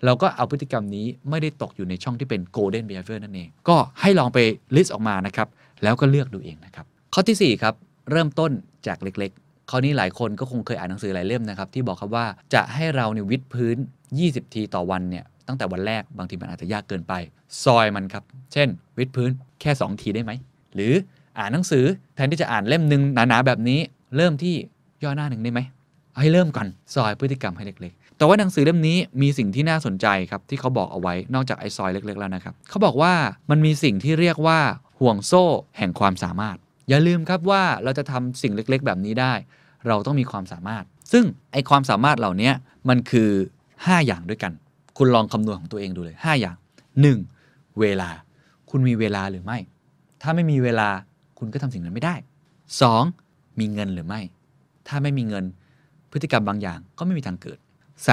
[0.05, 4.39] เราก็เอาพฤติกรรมนี้ไม่ได้ตกอยู่ในช่องที่เป็น golden behavior นั่นเอง ก็ให้ลองไป
[4.76, 5.47] list ออกมานะครับ
[5.84, 6.85] แล้วก็เลือกดูเองนะครับ
[7.15, 7.76] ข้อทีสี่ 4 ครับ
[8.11, 8.52] เริ่มต้น
[8.88, 13.77] จากเล็กๆ ข้อนี้หลายคนก็คงเคยอ่านหนังสือหลายเล่มนะครับ ที่บอกครับว่าจะให้เราเนี่ยวิดพื้น
[14.15, 17.14] 20 ทีต่อวันเนี่ยตั้งแต่วันแรกบางทีมันอาจจะยากเกินไป
[17.64, 18.23] ซอยมันครับ
[18.53, 18.68] เช่น
[18.98, 19.30] วิดพื้น
[19.61, 20.31] แค่ 2 ทีได้ไหม
[20.76, 20.94] หรือ
[21.38, 21.85] อ่านหนังสือ
[22.15, 23.80] แทนที่จะอ่านเล่มหนึ่งหนาๆแบบนี้
[24.15, 24.56] เริ่มที่
[25.03, 25.60] ย่อหน้าหนึ่งได้ไหม
[26.22, 33.14] ให้เริ่มก่อนซอยพฤติกรรมให้เล็กๆ แต่ว่าหนังสือเล่มนี้มีสิ่งที่น่าสนใจครับที่เขาบอกเอาไว้นอกจากไอ้ซอยเล็ก ๆ แล้วนะครับเขาบอกว่า
[33.49, 34.60] มันมีสิ่งที่เรียกว่า
[34.99, 35.44] ห่วงโซ่
[35.77, 36.57] แห่งความสามารถ
[36.89, 39.34] อย่าลืมครับว่าเราจะทำสิ่งเล็กๆ แบบนี้ได้
[39.88, 42.51] เราต้องมีความสามารถ ซึ่งไอความสามารถเหล่านี้
[42.89, 43.30] มันคือ
[43.68, 44.53] 5 อย่างด้วยกัน
[44.97, 46.57] คุณลองคำนวณของตัวเองดูเลย 5 อย่าง
[47.18, 47.80] 1.
[47.80, 48.10] เวลา
[48.69, 49.57] คุณมีเวลาหรือไม่
[50.22, 50.89] ถ้าไม่มีเวลา
[51.39, 52.15] คุณก็ทำสิ่งนั้นไม่ได้
[52.88, 53.60] 2.
[53.60, 54.22] มีเงินหรือไม่
[54.88, 55.45] ถ้าไม่มีเงิน
[56.11, 57.60] พฤติกรรมบางอย่างก็ไม่มีทางเกิด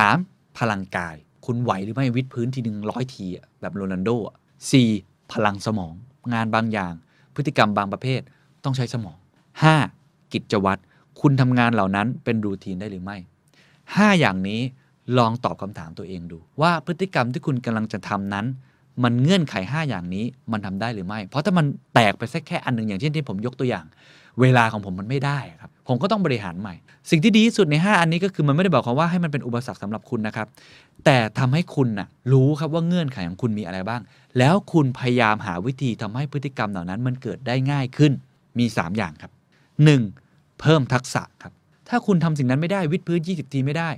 [0.01, 0.59] 3.
[0.59, 1.15] พลังกาย
[1.47, 3.27] คุณไหวหรือไม่วิดพื้นทีหนึ่งร้อยที
[3.61, 4.37] แบบโรนัลโดอะ
[4.83, 5.33] 4.
[5.33, 5.95] พลังสมอง
[6.33, 6.93] งานบางอย่าง
[7.35, 8.21] พฤติกรรมบางประเภท
[8.65, 9.17] ต้องใช้สมอง
[9.75, 10.33] 5.
[10.33, 10.81] กิจวัตร
[11.21, 13.17] คุณทำงานเหล่านั้นเป็นรูทีนได้หรือไม่
[13.67, 14.61] 5 อย่างนี้
[15.19, 18.47] ลองตอบคำถามตัวเองดู ว่าพฤติกรรมที่คุณกำลังจะทำนั้น
[19.03, 23.87] มันเงื่อนไข 5 อย่างนี้มันทำได้หรือไม่ เพราะถ้ามันแตกไปสักแค่อันหนึ่งอย่างเช่นที่ผมยกตัวอย่าง
[24.41, 26.75] เวลาของผมมันไม่ได้ครับผมก็ต้องบริหารใหม่
[27.11, 30.47] สิ่งที่ดีที่สุดใน 5 อันนี้ก็คือมันไม่ได้บอกความว่าให้มันเป็นอุปสรรคสำหรับคุณนะครับ
[31.05, 34.01] แต่ทำให้คุณนะรู้ครับว่าเงื่อนไขของคุณมีอะไรบ้าง
[34.39, 38.13] แล้วคุณพยายามหาวิธีทำให้พฤติกรรมเหล่านั้นมันเกิดได้ง่ายขึ้น
[38.59, 39.33] มี 3 อย่างครับ
[39.97, 40.61] 1.
[40.61, 41.53] เพิ่มทักษะครับ
[41.89, 43.91] ถ้าคุณทำสิ่งนั้นไม่ได้วิดพื้น 20 ทีไม่ได้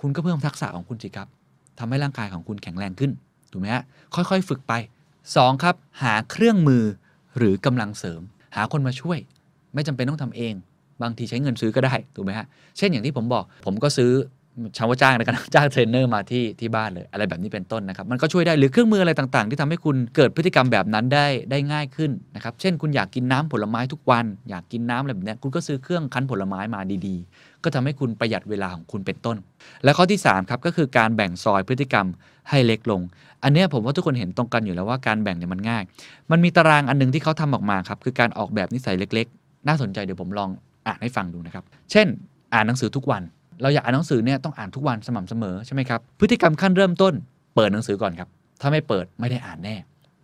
[0.00, 1.28] คุณก็เพิ่มทักษะของคุณสิครับ
[1.78, 3.10] ทำให้ร่างกายของคุณแข็งแรงขึ้น
[3.52, 3.84] ถูกไหมฮะ
[4.14, 4.72] ค่อยๆ ฝึกไป
[5.18, 5.62] 2.
[5.62, 6.84] ครับ หาเครื่องมือ
[7.38, 8.20] หรือกำลังเสริม
[8.56, 9.18] หาคนมาช่วย
[9.74, 10.54] ไม่จำเป็นต้องทำเอง
[11.02, 12.46] บางทีใช้เงินซื้อก็ได้ ถูกไหมฮะ
[12.76, 14.10] เช่นอย่างที่ผมบอก ผมก็ซื้อ
[14.76, 29.36] ใช้คำว่าจ้างละกันจ้างเทรนเนอร์มาที่ที่บ้านเลย อะไรแบบนี้เป็นต้นนะครับ มันก็ช่วยได้หรือเครื่องมืออะไรต่างๆ ที่ทำให้คุณเกิดพฤติกรรมแบบนั้นได้ได้ง่ายขึ้นนะครับ เช่นคุณอยากกินน้ำผลไม้ทุกวัน อยากกินน้ำอะไรแบบนี้คุณก็ซื้อเครื่องคั้นผลไม้มาดีๆ ก็ทำให้คุณประหยัดเวลาของคุณเป็นต้น
[29.84, 32.06] และข้อที่3ครับก็คือการแบ่งซอยพฤติกรรม
[32.50, 33.00] ให้เล็กลง
[33.44, 35.82] อันนี้ผมว่าทุกคนเห็นตรงกันอยู่แล้วว่าการแบ่งเนี่ยมันง่าย
[36.30, 40.50] มันมีตารางอันหนึงที่เขาทำออกมาครับคือการออกแบบนิสัยเล็ก ๆ น่าสนใจเดี๋ยวผมลอง
[40.86, 42.06] อ่านให้ฟังดูนะครับ เช่น
[42.54, 43.22] อ่านหนังสือทุกวัน
[43.62, 47.14] เราอยากอ่านหนังสือเนี่ยต้องอ่านทุกวันสม่ำเสมอใช่ไหมครับพฤติกรรมขั้นเริ่มต้น
[47.54, 48.28] เปิดหนังสือก่อนครับ
[48.60, 49.76] ถ้าไม่เปิดไม่ได้อ่านแน่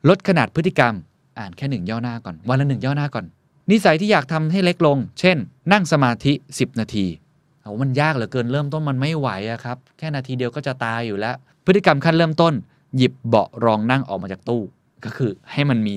[0.09, 0.95] ลดขนาดพฤติกรรม
[1.39, 3.25] อ่านแค่หนึ่งย่อหน้าก่อน วันละหนึ่งย่อหน้าก่อน
[3.71, 5.37] นิสัยที่อยากทำให้เล็กลง เช่น
[5.73, 7.07] นั่งสมาธิ 10 นาที
[7.63, 11.37] โอ้มันยากเหลือเกินเริ่มต้นมันไม่ไหวอะครับแค่นาทีเดียวก็จะตายอยู่แล้ว
[11.67, 12.55] พฤติกรรมขั้นเริ่มต้น
[12.97, 14.63] หยิบเบาะรองนั่งออกมาจากตู้
[15.05, 15.95] ก็คือให้มันมี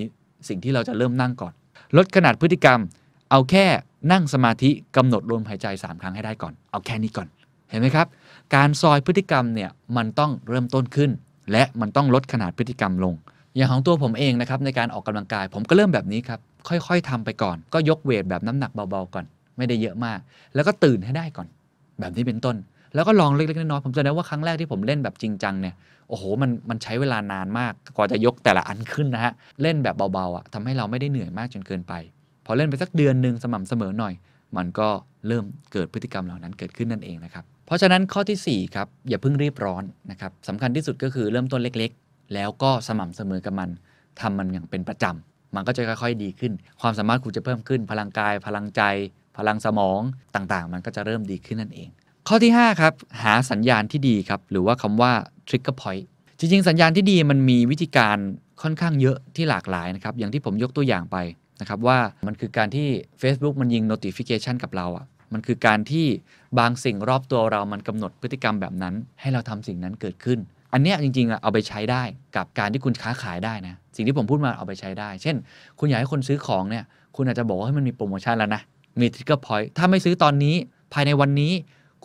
[0.48, 1.54] สิ่งที่เราจะเริ่มนั่งก่อน
[1.98, 2.80] ลดขนาดพฤติกรรม
[3.32, 3.66] เอาแค่
[4.12, 7.28] นั่งสมาธิกำหนดลมหายใจ 3 ครั้งให้ได้ก่อน เอาแค่นี้ก่อน
[7.70, 8.08] เห็นไหมครับ
[8.56, 11.12] การซอยพฤติกรรมเนี่ยมันต้องเริ่มต้นขึ้น
[11.52, 13.14] และมันต้องลดขนาดพฤติกรรมลง
[13.56, 19.26] อย่างของตัวผมเองนะครับในการออกกำลังกาย ผมก็เริ่มแบบนี้ครับ ค่อยๆทำไปก่อน ก็ยกเวทแบบน้ำหนักเบาๆก่อน
[19.58, 20.20] ไม่ได้เยอะมาก
[20.56, 21.48] แล้วก็ตื่นให้ได้ก่อน
[22.00, 22.56] แบบนี้เป็นต้น
[22.94, 25.76] แล้วก็ลองเล็กๆน้อยๆผมจะได้ว่าครั้งแรกที่ผมเล่นแบบจริงจังเนี่ย
[26.10, 31.94] โอ้โหมันมันใช้เวลานานมากกว่าจะยกแต่ละอันขึ้นนะฮะเล่นแบบเบาๆอะทำให้เราไม่ได้เหนื่อยมากจนเกินไป
[32.46, 34.14] พอเล่นไปสักเดือนหนึ่งสม่ำเสมอหน่อย
[34.58, 34.88] มันก็
[35.28, 43.70] เริ่มเกิดพฤติกรรมเหล่านั้นเกิดขึ้นนั่นเองนะครับเพราะฉะนั้นข้อทีสี่4ครับอย่าเพิ่งรีบร้อนนะครับสำคัญที่สุดก็คือเริ่มต้นเล็กๆ แล้วก็สม่ำเสมอกับมัน
[44.22, 48.82] ทำมันอย่างเป็นประจำมันก็จะค่อยๆดีขึ้น ความสามารถคุณจะเพิ่มขึ้น พลังกาย พลังใจ
[49.38, 50.00] พลังสมอง
[50.36, 51.90] ต่างๆ มันก็จะเริ่มดีขึ้นนั่นเอง
[52.28, 52.94] ข้อที่5ครับ
[53.24, 55.12] หาสัญญาณที่ดีครับหรือว่าคำว่า
[55.48, 56.06] trigger point
[56.40, 58.18] จริงๆ สัญญาณที่ดีมันมีวิธีการ
[58.62, 61.18] ค่อนข้างเยอะที่หลากหลายนะครับอย่างที่ผมยกตัวอย่างไป
[61.62, 62.88] นะครับว่ามันคือการที่
[63.22, 66.08] Facebook มันยิง notification กับเราอะ่ะมันคือการที่
[66.60, 70.40] บางสิ่งรอบตัวเรามันกำหนดพฤติกรรมแบบนั้น ให้เราทำสิ่งนั้นเกิดขึ้น
[70.74, 72.04] อันเนี้ยจริงๆอะเอาไปใช้ได้
[72.36, 75.36] กับการที่คุณค้าขายได้นะสิ่งที่ผมพูดมาเอาไปใช้ได้ เช่น
[75.80, 76.84] คุณอยากให้คนซื้อของเนี่ย
[77.16, 78.62] คุณอาจจะบอกว่าให้มันมีโปรโมชั่นแล้วนะ
[79.00, 80.56] มี trigger point ถ้าไม่ซื้อตอนนี้
[80.94, 81.52] ภายในวันนี้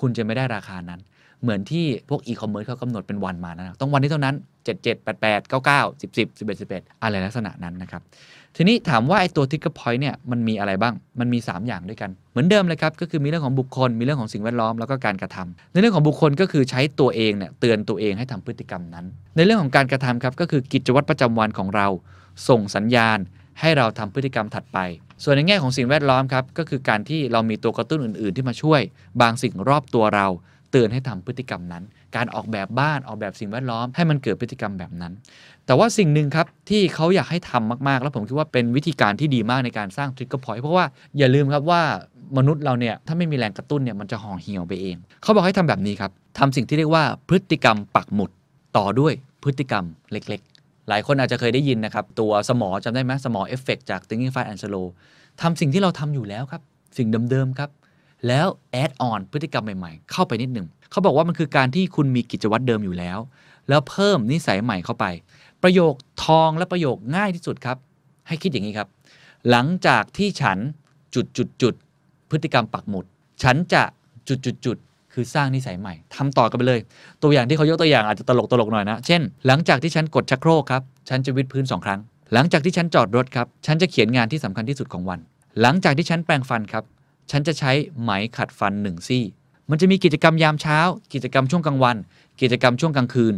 [0.01, 1.01] คุณจะไม่ได้ราคานั้น
[1.43, 4.35] เหมือนที่พวกอีคอมเมิร์ซเขากำหนดเป็นวันมานะต้องวันนี้เท่านั้น
[4.71, 8.03] 7 7 8 8 9 9 10 10 11 11 อะไรลักษณะนั้นนะครับ
[8.57, 19.07] ทีนี้ถามว่าไอ้ตัว trigger point เนี่ยมันมีอะไรบ้าง มันมี 3 อย่างด้วยกัน เหมือนเดิมเลยครับ ก็คือมีเรื่องของบุคคล มีเรื่องของสิ่งแวดล้อม แล้วก็การกระทำในเรื่องของบุคคลก็คือใช้ตัวเองเนี่ยเตือนตัวเองให้ทำพฤติกรรมนั้น
[19.37, 21.87] ในเรื่องของการกระทำครับก็คือกิจวัตรประจำวันของเรา
[22.49, 23.19] ส่งสัญญาณ
[23.61, 24.79] ให้เราทำพฤติกรรมถัดไป
[25.23, 28.81] ส่วนในแง่ของสิ่งแวดล้อมครับ ก็คือการที่เรามีตัวกระตุ้นอื่น ๆ ที่มาช่วย
[29.21, 30.27] บางสิ่งรอบตัวเรา
[30.71, 31.83] เตือนให้ทำพฤติกรรมนั้น
[32.17, 35.13] การออกแบบบ้านออกแบบสิ่งแวดล้อม ให้มันเกิดพฤติกรรมแบบนั้น
[35.67, 40.85] แต่ว่าสิ่งหนึ่งครับที่เขาอยากให้ทำมาก ๆ แล้วผมคิดว่าเป็นวิธีการที่ดีมากในการสร้าง trigger point เพราะว่า
[41.19, 41.83] อย่าลืมครับว่า
[42.39, 48.31] มนุษย์เราเนี่ยถ้าไม่มีแรงกระตุ้นเนี่ยมันจะห่อเหี่ยวไปเอง เขาบอกให้ทำแบบนี้ครับทำสิ่งที่เรียกว่าพฤติกรรมปักหมุด
[48.77, 54.87] ต่อด้วยพฤติกรรมเล็ก ๆ หลายคนอาจจะเคยได้ยินนะครับ ตัวสมอจำได้ไหมสมอเอฟเฟกจาก Thinking Fast and Slow
[55.43, 56.63] ทำสิ่งที่เราทำอยู่แล้วครับ
[56.99, 57.71] สิ่งเดิม ๆ ครับ
[58.29, 63.19] แล้วแอดออนพฤติกรรมใหม่ๆ เข้าไปนิดหนึ่งเขาบอกว่ามันคือการที่คุณมีกิจวัตรเดิมอยู่แล้ว
[63.69, 65.07] แล้วเพิ่มนิสัยใหม่เข้าไป
[65.63, 65.95] ประโยค
[66.25, 67.77] ทองและประโยคง่ายที่สุดครับ
[68.29, 68.89] ให้คิดอย่างนี้ครับ
[69.51, 70.59] หลังจากที่ฉัน
[71.15, 71.75] จุดจุดจุด
[72.31, 73.05] พฤติกรรมปักหมุด
[73.43, 73.83] ฉันจะ
[74.29, 74.77] จุดจุดจุด
[75.13, 76.81] คือสร้างนิสัยใหม่ทำต่อกันไปเลย
[77.23, 82.01] ตัวอย่างที่เขายกตัวอย่างอาจจะตลกตลกหน่อยนะ เช่น หลังจากที่ฉันกดชักโครกครับฉันจะวิดพื้นสองครั้ง
[82.33, 85.19] หลังจากที่ฉันจอดรถครับ ฉันจะเขียนงานที่สำคัญที่สุดของวัน
[85.61, 86.85] หลังจากที่ฉันแปรงฟันครับ
[87.31, 89.25] ฉันจะใช้ไหมขัดฟันหนึ่งซี่
[89.71, 90.79] มันจะมีกิจกรรมยามเช้า
[91.15, 91.97] กิจกรรมช่วงกลางวัน
[92.41, 93.35] กิจกรรมช่วงกลางคืน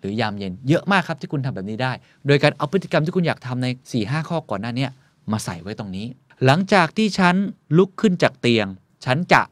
[0.00, 1.92] หรือยามเย็น เยอะมากครับที่คุณทำแบบนี้ได้
[2.26, 4.86] โดยการเอาพฤติกรรมที่คุณอยากทำใน4 5ข้อก่อนหน้านี้
[5.32, 6.06] มาใส่ไว้ตรงนี้
[6.44, 7.34] หลังจากที่ฉัน
[7.78, 8.66] ลุกขึ้นจากเตียง
[9.04, 9.42] ฉันจะ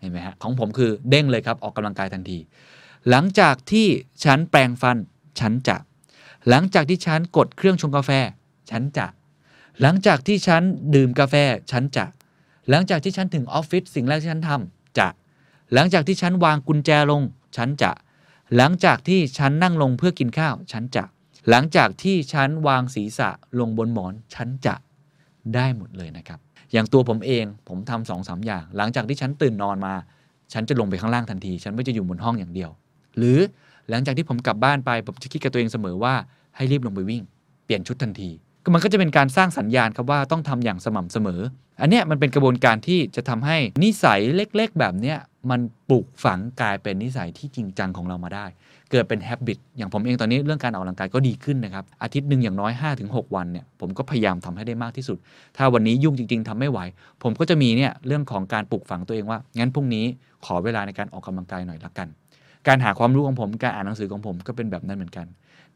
[0.00, 2.38] เห็นไหมฮะของผมคือเด้งเลยครับออกกำลังกายทันที
[3.10, 3.86] หลังจากที่
[4.24, 4.96] ฉันแปรงฟัน
[5.40, 5.76] ฉันจะ
[6.48, 8.10] หลังจากที่ฉันกดเครื่องชงกาแฟ
[8.70, 9.06] ฉันจะ
[9.80, 10.62] หลังจากที่ฉัน
[10.94, 11.34] ดื่มกาแฟ
[11.70, 12.04] ฉันจะ
[12.70, 15.08] หลังจากที่ฉันถึงออฟฟิศสิ่งแรกที่ฉันทำจะ
[15.74, 17.22] หลังจากที่ฉันวางกุญแจลง
[17.56, 17.90] ฉันจะ
[18.56, 21.04] หลังจากที่ฉันนั่งลงเพื่อกินข้าว ฉันจะ
[21.50, 23.28] หลังจากที่ฉันวางศีรษะ
[23.60, 24.74] ลงบนหมอน ฉันจะ
[25.54, 26.38] ได้หมดเลยนะครับ
[26.72, 29.94] อย่างตัวผมเองผมทำสองสามอย่าง หลังจากที่ฉันตื่นนอนมา
[30.52, 32.70] ฉันจะลงไปข้างล่างทันที ฉันไม่จะอยู่บนห้องอย่างเดียว
[33.18, 33.38] หรือ
[33.90, 36.14] หลังจากที่ผมกลับบ้านไปผมจะคิดกับตัวเองเสมอว่า
[36.56, 37.22] ให้รีบลงไปวิ่ง
[37.64, 38.30] เปลี่ยนชุดทันที
[38.74, 41.40] มันก็จะเป็นการสร้างสัญญาณครับว่าต้องทำอย่างสม่ำเสมอ
[41.80, 45.18] อันเนี้ยมันเป็นกระบวนการที่จะทำให้นิสัยเล็กๆ แบบเนี้ย
[45.50, 48.46] มันปลูกฝังกลายเป็นนิสัยที่จริงจังของเรามาได้
[48.90, 52.72] เกิดเป็น habit อย่างผมเองตอนนี้เรื่องการออกกำลังกายก็ดีขึ้นนะครับ อาทิตย์หนึ่งอย่างน้อย
[53.04, 55.18] 5-6 วันเนี่ยผมก็พยายามทำให้ได้มากที่สุด
[55.56, 56.78] ถ้าวันนี้ยุ่งจริง ๆทำไม่ไหว
[57.22, 60.04] ผมก็จะมีเนี่ยเรื่องของการปลูกฝังตัวเองว่า งั้นพรุ่งนี้
[60.46, 62.08] ขอเวลาในการออกกำลังกายหน่อยละกัน
[62.66, 65.26] การหาความรู้ของผมการอ่านหนังสือของผมก็เป็นแบบนั้นเหมือนกัน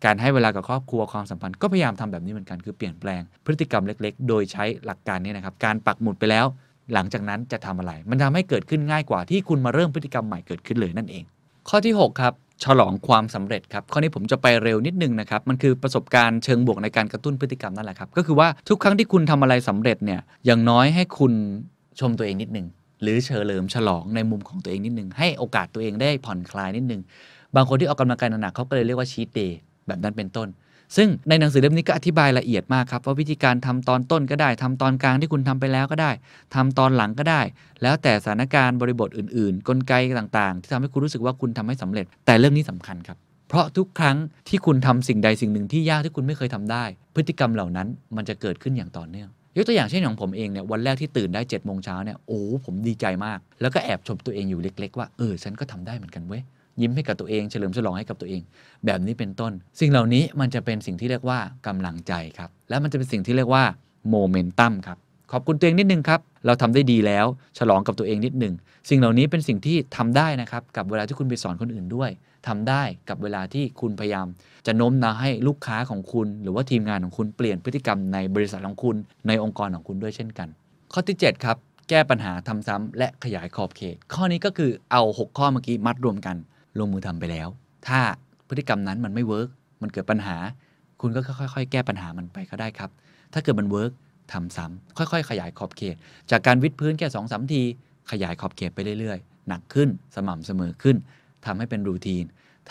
[0.05, 6.47] การให้เวลากับครอบครัวความสัมพันธ์ก็พยายามทำแบบนี้เหมือนกันคือเปลี่ยนแปลงพฤติกรรมเล็ก ๆ โดยใช้หลักการนี้นะครับการปักหมุดไปแล้ว
[6.95, 11.25] หลังจากนั้นจะทำอะไร มันทำให้เกิดขึ้นง่ายกว่าที่คุณมาเริ่มพฤติกรรมใหม่เกิดขึ้นเลยนั่นเอง
[11.69, 21.33] ข้อที่ 6 ครับฉลองความสำเร็จครับ ข้อนี้ผมจะไปเร็วนิดนึงนะครับ มันคือประสบการณ์เชิงบวกในการกระตุ้นพฤติกรรมนั่นแหละครับ ก็คือว่าทุกครั้งที่คุณทำอะไรสำเร็จเนี่ยอย่างน้อยให้คุณ
[22.01, 22.67] ชมตัวเองนิดนึง
[23.03, 27.01] หรือเฉลิมฉลองในมุมของตัวเองนิดนึง ให้โอกาสตัวเองได้ผ่อนคลายนิดนึง
[27.55, 29.59] บางคนที่ออกกำลังกายหนักเขาก็เลยเรียกว่าชีตเดย์
[29.91, 30.49] แบบนั้นเป็นต้น
[30.97, 36.11] ซึ่งในหนังสือเล่มนี้ก็อธิบายละเอียดมากครับว่าวิธีการทำตอนต้นก็ได้ทำตอนกลางที่คุณทำไปแล้วก็ได้
[36.55, 37.41] ทำตอนหลังก็ได้
[37.83, 43.17] แล้วแต่สถานการณ์บริบทอื่น ๆ กลไกต่างๆ ที่ทำให้คุณรู้สึกว่าคุณทำให้สำเร็จ แต่เรื่องนี้สำคัญครับ
[43.49, 44.17] เพราะทุกครั้ง
[44.49, 46.85] ที่คุณทำสิ่งใดสิ่งหนึ่งที่ยากที่คุณไม่เคยทำได้
[47.15, 56.43] พฤติกรรมเหล่านั้นมันจะเกิดขึ้นอย่างต่อเนื่องยกตัวอย่างเช่นของผมเองเนี่ยวันแรกที่ตื่นได้7จ็ดโมงเช้าเนี่ยโอ้ผมดีใจมาก แล้วก็แอบชมตัวเองอยู่เล็ก ๆ ว่าเออฉันก็ทำได้เหมือนกันเว้ย
[56.81, 58.43] ยิ้มให้กับตัวเองเฉลิมฉลองให้กับตัวเอง
[58.87, 63.65] แบบนี้เป็นต้น สิ่งเหล่านี้มันจะเป็นสิ่งที่เรียกว่ากำลังใจครับ และมันจะเป็นสิ่งที่เรียกว่า
[64.11, 64.99] โมเมนตัมครับ
[65.33, 67.27] ขอบคุณตัวเองนิดนึงครับเราทำได้ดีแล้ว
[67.59, 68.55] ฉลองกับตัวเองนิดหนึ่ง
[68.91, 72.11] สิ่งเหล่านี้เป็นสิ่งที่ทำได้นะครับกับเวลาที่คุณไปสอนคนอื่นด้วย
[72.49, 74.27] ทำได้กับเวลาที่คุณพยายาม
[74.67, 80.49] จะโน้มน้าวให้ลูกค้าของคุณ หรือว่าทีมงานของคุณเปลี่ยนพฤติกรรมในบริษัทของคุณ ในองค์กรของคุณด้วยเช่นกัน
[80.93, 81.57] ข้อที่ 7 ครับ
[81.89, 86.37] แก้ปัญหาทำซ้ำและขยายขอบเขต ข้อนี้ก็คือเอา 6 ข้อเมื่อกี้มัดรวมกัน
[86.79, 87.49] ลงมือทำไปแล้ว
[87.89, 88.01] ถ้า
[88.49, 89.49] พฤติกรรมนั้นมันไม่ work
[89.83, 90.37] มันเกิดปัญหา
[91.01, 92.91] คุณก็ค่อยๆ แก้ปัญหามันไปก็ได้ครับ
[93.33, 93.93] ถ้าเกิดมัน work
[94.33, 95.97] ทำซ้ำค่อยๆ ขยายขอบเขต
[96.31, 97.63] จากการวิดพื้นแค่สองสามที
[98.11, 100.97] ขยายขอบเขตไปเรื่อยๆ หนักขึ้นสม่ำเสมอขึ้น
[101.47, 102.25] ทำให้เป็นรูทีน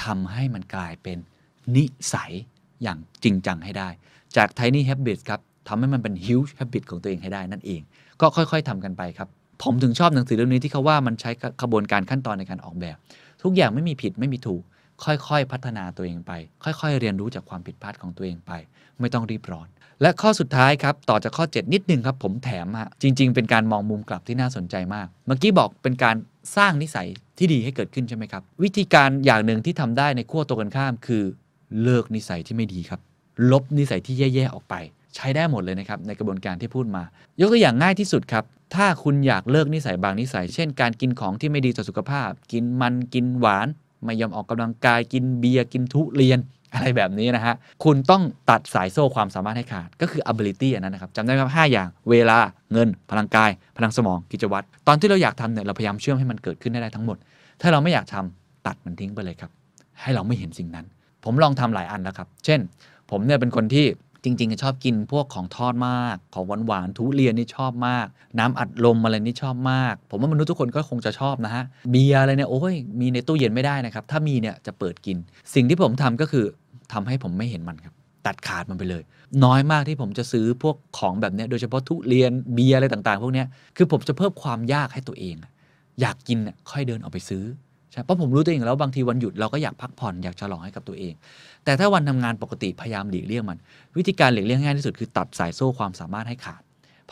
[0.04, 1.18] ทำให้มันกลายเป็น
[1.76, 2.32] นิสัย
[2.84, 3.90] อย่างจริงจังให้ได้
[4.38, 7.82] จาก tiny habits ครับทำให้มันเป็น huge habit ของตัวเองให้ได้นั่นเอง
[8.22, 9.30] ก็ค่อยๆทำกันไปครับ
[9.64, 11.32] ผมถึงชอบหนังสือเล่มนี้ที่เขาว่ามันใช้
[11.62, 12.98] กระบวนการขั้นตอนในการออกแบบ
[13.44, 14.64] ทุกอย่างไม่มีผิดไม่มีถูก
[15.04, 16.32] ค่อยๆ พัฒนาตัวเองไป
[16.64, 18.52] ค่อยๆ เรียนรู้จากความผิดพลาดของตัวเองไป
[19.00, 19.68] ไม่ต้องรีบร้อน
[20.02, 26.16] และข้อสุดท้ายครับ ต่อจากข้อ 7 นิดนึงครับ ผมแถมฮะจริง ๆ เป็นการมองมุมกลับที่น่าสนใจมาก เมื่อกี้บอกเป็นการ
[26.58, 27.08] สร้างนิสัย
[27.38, 31.24] ที่ดีให้เกิดขึ้นใช่ไหมครับ วิธีการอย่างหนึ่งที่ทำได้ในขั้วตรงกันข้ามคือ
[31.82, 33.00] เลิกนิสัยที่ไม่ดีครับ
[33.52, 34.76] ลบนิสัยที่แย่ๆออกไป
[35.16, 37.04] ใช้ได้หมดเลยนะครับในกระบวนการที่พูดมา
[37.40, 38.44] ยกตัวอย่างง่ายที่สุดครับ
[38.76, 43.68] ถ้าคุณอยากเลิกนิสัยบางนิสัย เช่นการกินของที่ไม่ดีต่อสุขภาพ กินมันกินหวาน
[44.04, 46.40] ไม่ยอมออกกำลังกายกินเบียร์กินทุเรียน
[46.74, 52.38] อะไรแบบนี้นะฮะ คุณต้องตัดสายโซ่ความสามารถให้ขาด ก็คือ ability อันนั้นนะครับจำได้ไหมครับ 5 อย่าง เวลา
[52.72, 57.18] เงิน พลังกาย พลังสมอง กิจวัตร ตอนที่เราอยากทำเนี่ย เราพยายามเชื่อมให้มันเกิดขึ้นได้ทั้งหมด
[57.62, 59.52] ถ้าเราไม่อยากทำตัดมันทิ้งไปเลยครับ
[60.02, 60.86] ให้เราไม่เห็นสิ่งนั้น
[61.24, 62.60] ผมลองทำหลายอันแล้วครับ เช่น
[63.12, 63.86] ผมเนี่ยเป็นคนที่
[64.24, 68.08] จริง ๆ ชอบกินพวกของทอดมาก ของหวานๆทุเรียนนี่ชอบมาก
[68.40, 75.18] น้ำอัดลมอะไรนี่ชอบมาก ผมว่ามนุษย์ทุกคนก็คงจะชอบนะฮะเบียร์อะไรเนี่ยโอ้ยมีในตู้เย็นไม่ได้นะครับ ถ้ามีเนี่ยจะเปิดกิน
[75.54, 76.46] สิ่งที่ผมทำก็คือ
[76.94, 77.94] ทำให้ผมไม่เห็นมันครับ
[78.26, 79.04] ตัดขาดมันไปเลย
[79.46, 83.48] น้อยมากที่ผมจะซื้อพวกของแบบเนี้ยโดยเฉพาะทุเรียนเบียร์อะไรต่างๆ พวกเนี้ย
[83.78, 85.36] คือผมจะเพิ่มความยากให้ตัวเอง
[86.02, 87.44] อยากกินน่ะค่อยเดินออกไปซื้อ
[87.92, 91.14] ใช่เพราะผมรู้ตัวเองแล้วบางทีวันหยุดเราก็อยากพักผ่อนอยากฉลองให้กับตัวเอง
[91.66, 93.58] แต่ถ้าวันทำงานปกติพยายามหลีกเลี่ยงมัน
[93.98, 96.62] วิธีการหลีกเลี่ยงง่ายที่สุดคือตัดสายโซ่ความสามารถให้ขาด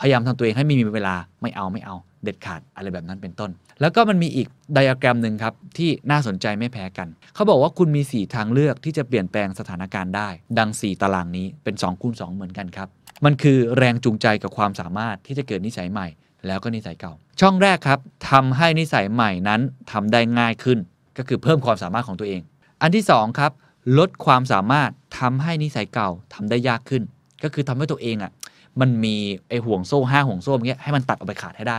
[0.00, 3.50] พยายามทำตัวเองให้ไม่มีเวลาไม่เอาไม่เอา เด็ดขาดอะไรแบบนั้นเป็นต้น
[3.80, 12.88] แล้วก็มันมีอีกไดอะแกรมหนึ่งครับที่น่าสนใจไม่แพ้กัน เขาบอกว่าคุณมี 4 ทางเลือกที่จะเปลี่ยนแปลงสถานการณ์ได้ ดัง 4 ตารางนี้เป็น2คูณ2เหมือนกันครับ
[13.24, 16.06] มันคือแรงจูงใจกับความสามารถที่จะเกิดนิสัยใหม่
[16.46, 17.98] แล้วก็นิสัยเก่า ช่องแรกครับ
[18.30, 19.60] ทำให้นิสัยใหม่นั้น
[19.92, 20.78] ทำได้ง่ายขึ้น
[21.18, 22.40] ก็คือเพิ่มความสามารถของตัวเอง
[22.82, 23.52] อันที่สองครับ
[23.98, 27.02] ลดความสามารถทำให้นิสัยเก่าทำได้ยากขึ้น
[27.42, 28.32] ก็คือทำให้ตัวเองอะ
[28.80, 29.16] มันมี
[29.48, 31.78] ไอห่วงโซ่ห้าห่วงโซ่อย่างเงี้ยให้มันตัดออกไปขาดให้ได้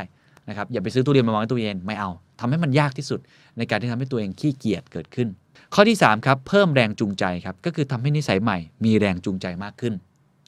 [0.49, 2.09] นะครับอย่าไปซื้อตู้เรียนมาวางไว้ตู้เย็นไม่เอา
[2.39, 3.19] ทำให้มันยากที่สุด
[3.57, 5.27] ในการที่ทำให้ตัวเองขี้เกียจเกิดขึ้น
[5.73, 9.93] ข้อที่3ครับเพิ่มแรงจูงใจครับก็คือทำให้นิสัยใหม่ มีแรงจูงใจมากขึ้น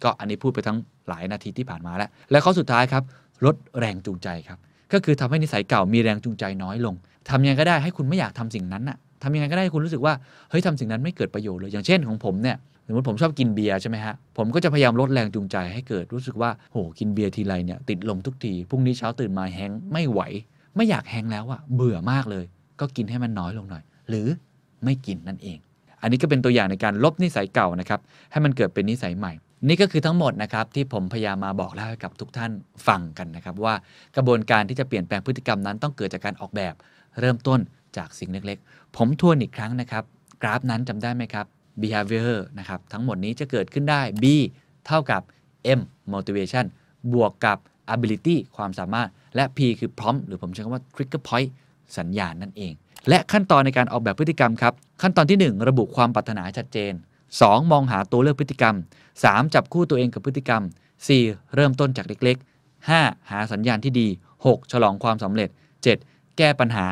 [0.04, 0.78] ก็อันนี้พูดไปทั้ง
[1.08, 3.04] หลายนาทีที่ผ่านมาแล้ว และข้อสุดท้ายครับ
[3.46, 4.60] ลดแรงจูงใจครับ
[4.94, 6.96] ก็คือทำให้นิสัยเก่ามีแรงจูงใจน้อยลง
[7.30, 10.14] ทำยังไงก็ได้ให้คุณไม่อยากทำสิ่งนั้นน่ะ ทำยังไงก็ได้คุณรู้สึกว่า
[10.50, 12.58] เฮ้ยทำสิ่งนั้นไม่เกิดประโยชน์เลยอย่างเช่นของผมเนี่ย
[12.88, 20.22] สมมติผมชอบกินเบียร์ใช่ไหมฮะ ผมก็จะพยายามลดแรงจูงใจให้เกิดรู้สึกว่าโหกินเบียร์ทีไรเนี่ยติดลมทุกทีพรุ่งนี้เช้าตื่นมาแฮงไม่ไหว
[20.76, 22.46] ไม่อยากแฮงแล้วอะเบื่อมากเลย
[22.80, 24.28] ก็กินให้มันน้อยลงหน่อย หรือ
[24.84, 25.58] ไม่กินนั่นเอง
[26.02, 28.00] อันนี้ก็เป็นตัวอย่างในการลบนิสัยเก่านะครับ
[28.32, 29.34] ให้มันเกิดเป็นนิสัยใหม่
[29.68, 32.52] นี่ก็คือทั้งหมดนะครับที่ผมพยายามมาบอกเล่าให้กับทุกท่าน
[32.88, 33.74] ฟังกันนะครับว่า
[34.16, 36.74] กระบวนการที่จะเปลี่ยนแปลงพฤติกรรมนั้นต้องเกิดจากการออกแบบ
[37.20, 37.60] เริ่มต้น
[37.98, 40.04] จากสิ่งเล็กๆ ผมทวนอีกครั้งนะครับ
[40.42, 41.46] กราฟนั้นจำได้ไหมครับ
[41.82, 44.26] behavior นะครับ ทั้งหมดนี้จะเกิดขึ้นได้ B
[44.88, 45.22] เท่ากับ
[45.78, 45.82] M
[46.14, 46.66] motivation
[47.14, 47.58] บวกกับ
[47.94, 51.50] ability ความสามารถ และ P คือ prompt หรือผมใช้คำว่า trigger point
[51.98, 52.74] สัญญาณนั่นเอง
[53.10, 56.94] และขั้นตอนในการออกแบบพฤติกรรมครับ ขั้นตอนที่ 1 ระบุความปรารถนาชัดเจน
[57.32, 57.72] 2.
[57.72, 58.76] มองหาตัวเลือกพฤติกรรม
[59.16, 59.54] 3.
[59.54, 60.62] จับคู่ตัวเองกับพฤติกรรม
[61.08, 61.56] 4.
[61.56, 63.32] เริ่มต้นจากเล็กๆ 5.
[63.32, 64.08] หาสัญญาณที่ดี
[64.46, 64.72] 6.
[64.72, 65.50] ฉลองความสำเร็จ
[65.94, 66.38] 7.
[66.38, 66.86] แก้ปัญหา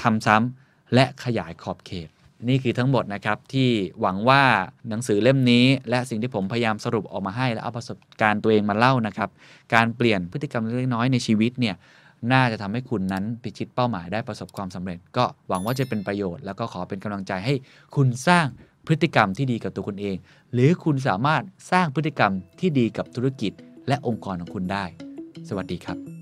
[0.00, 2.08] ทำซ้ำและขยายขอบเขต
[2.48, 3.68] นี่คือทั้งหมดนะครับที่
[4.00, 4.42] หวังว่า
[4.88, 9.30] หนังสือเล่มนี้ และสิ่งที่ผมพยายามสรุปออกมาให้ และเอาประสบการณ์ตัวเองมาเล่านะครับ
[9.74, 11.74] การเปลี่ยนพฤติกรรมเล็กน้อยในชีวิตเนี่ย
[12.32, 17.54] น่าจะทำให้คุณนั้นพิชิตเป้าหมายได้ประสบความสำเร็จ ก็หวังว่าจะเป็นประโยชน์ แล้วก็ขอเป็นกำลังใจให้
[17.96, 18.46] คุณสร้าง
[18.86, 20.16] พฤติกรรมที่ดีกับตัวคุณเอง
[20.52, 21.42] หรือคุณสามารถ
[21.72, 23.52] สร้างพฤติกรรมที่ดีกับธุรกิจ
[23.88, 24.84] และองค์กรของคุณได้
[25.48, 26.15] สวัสดีครับ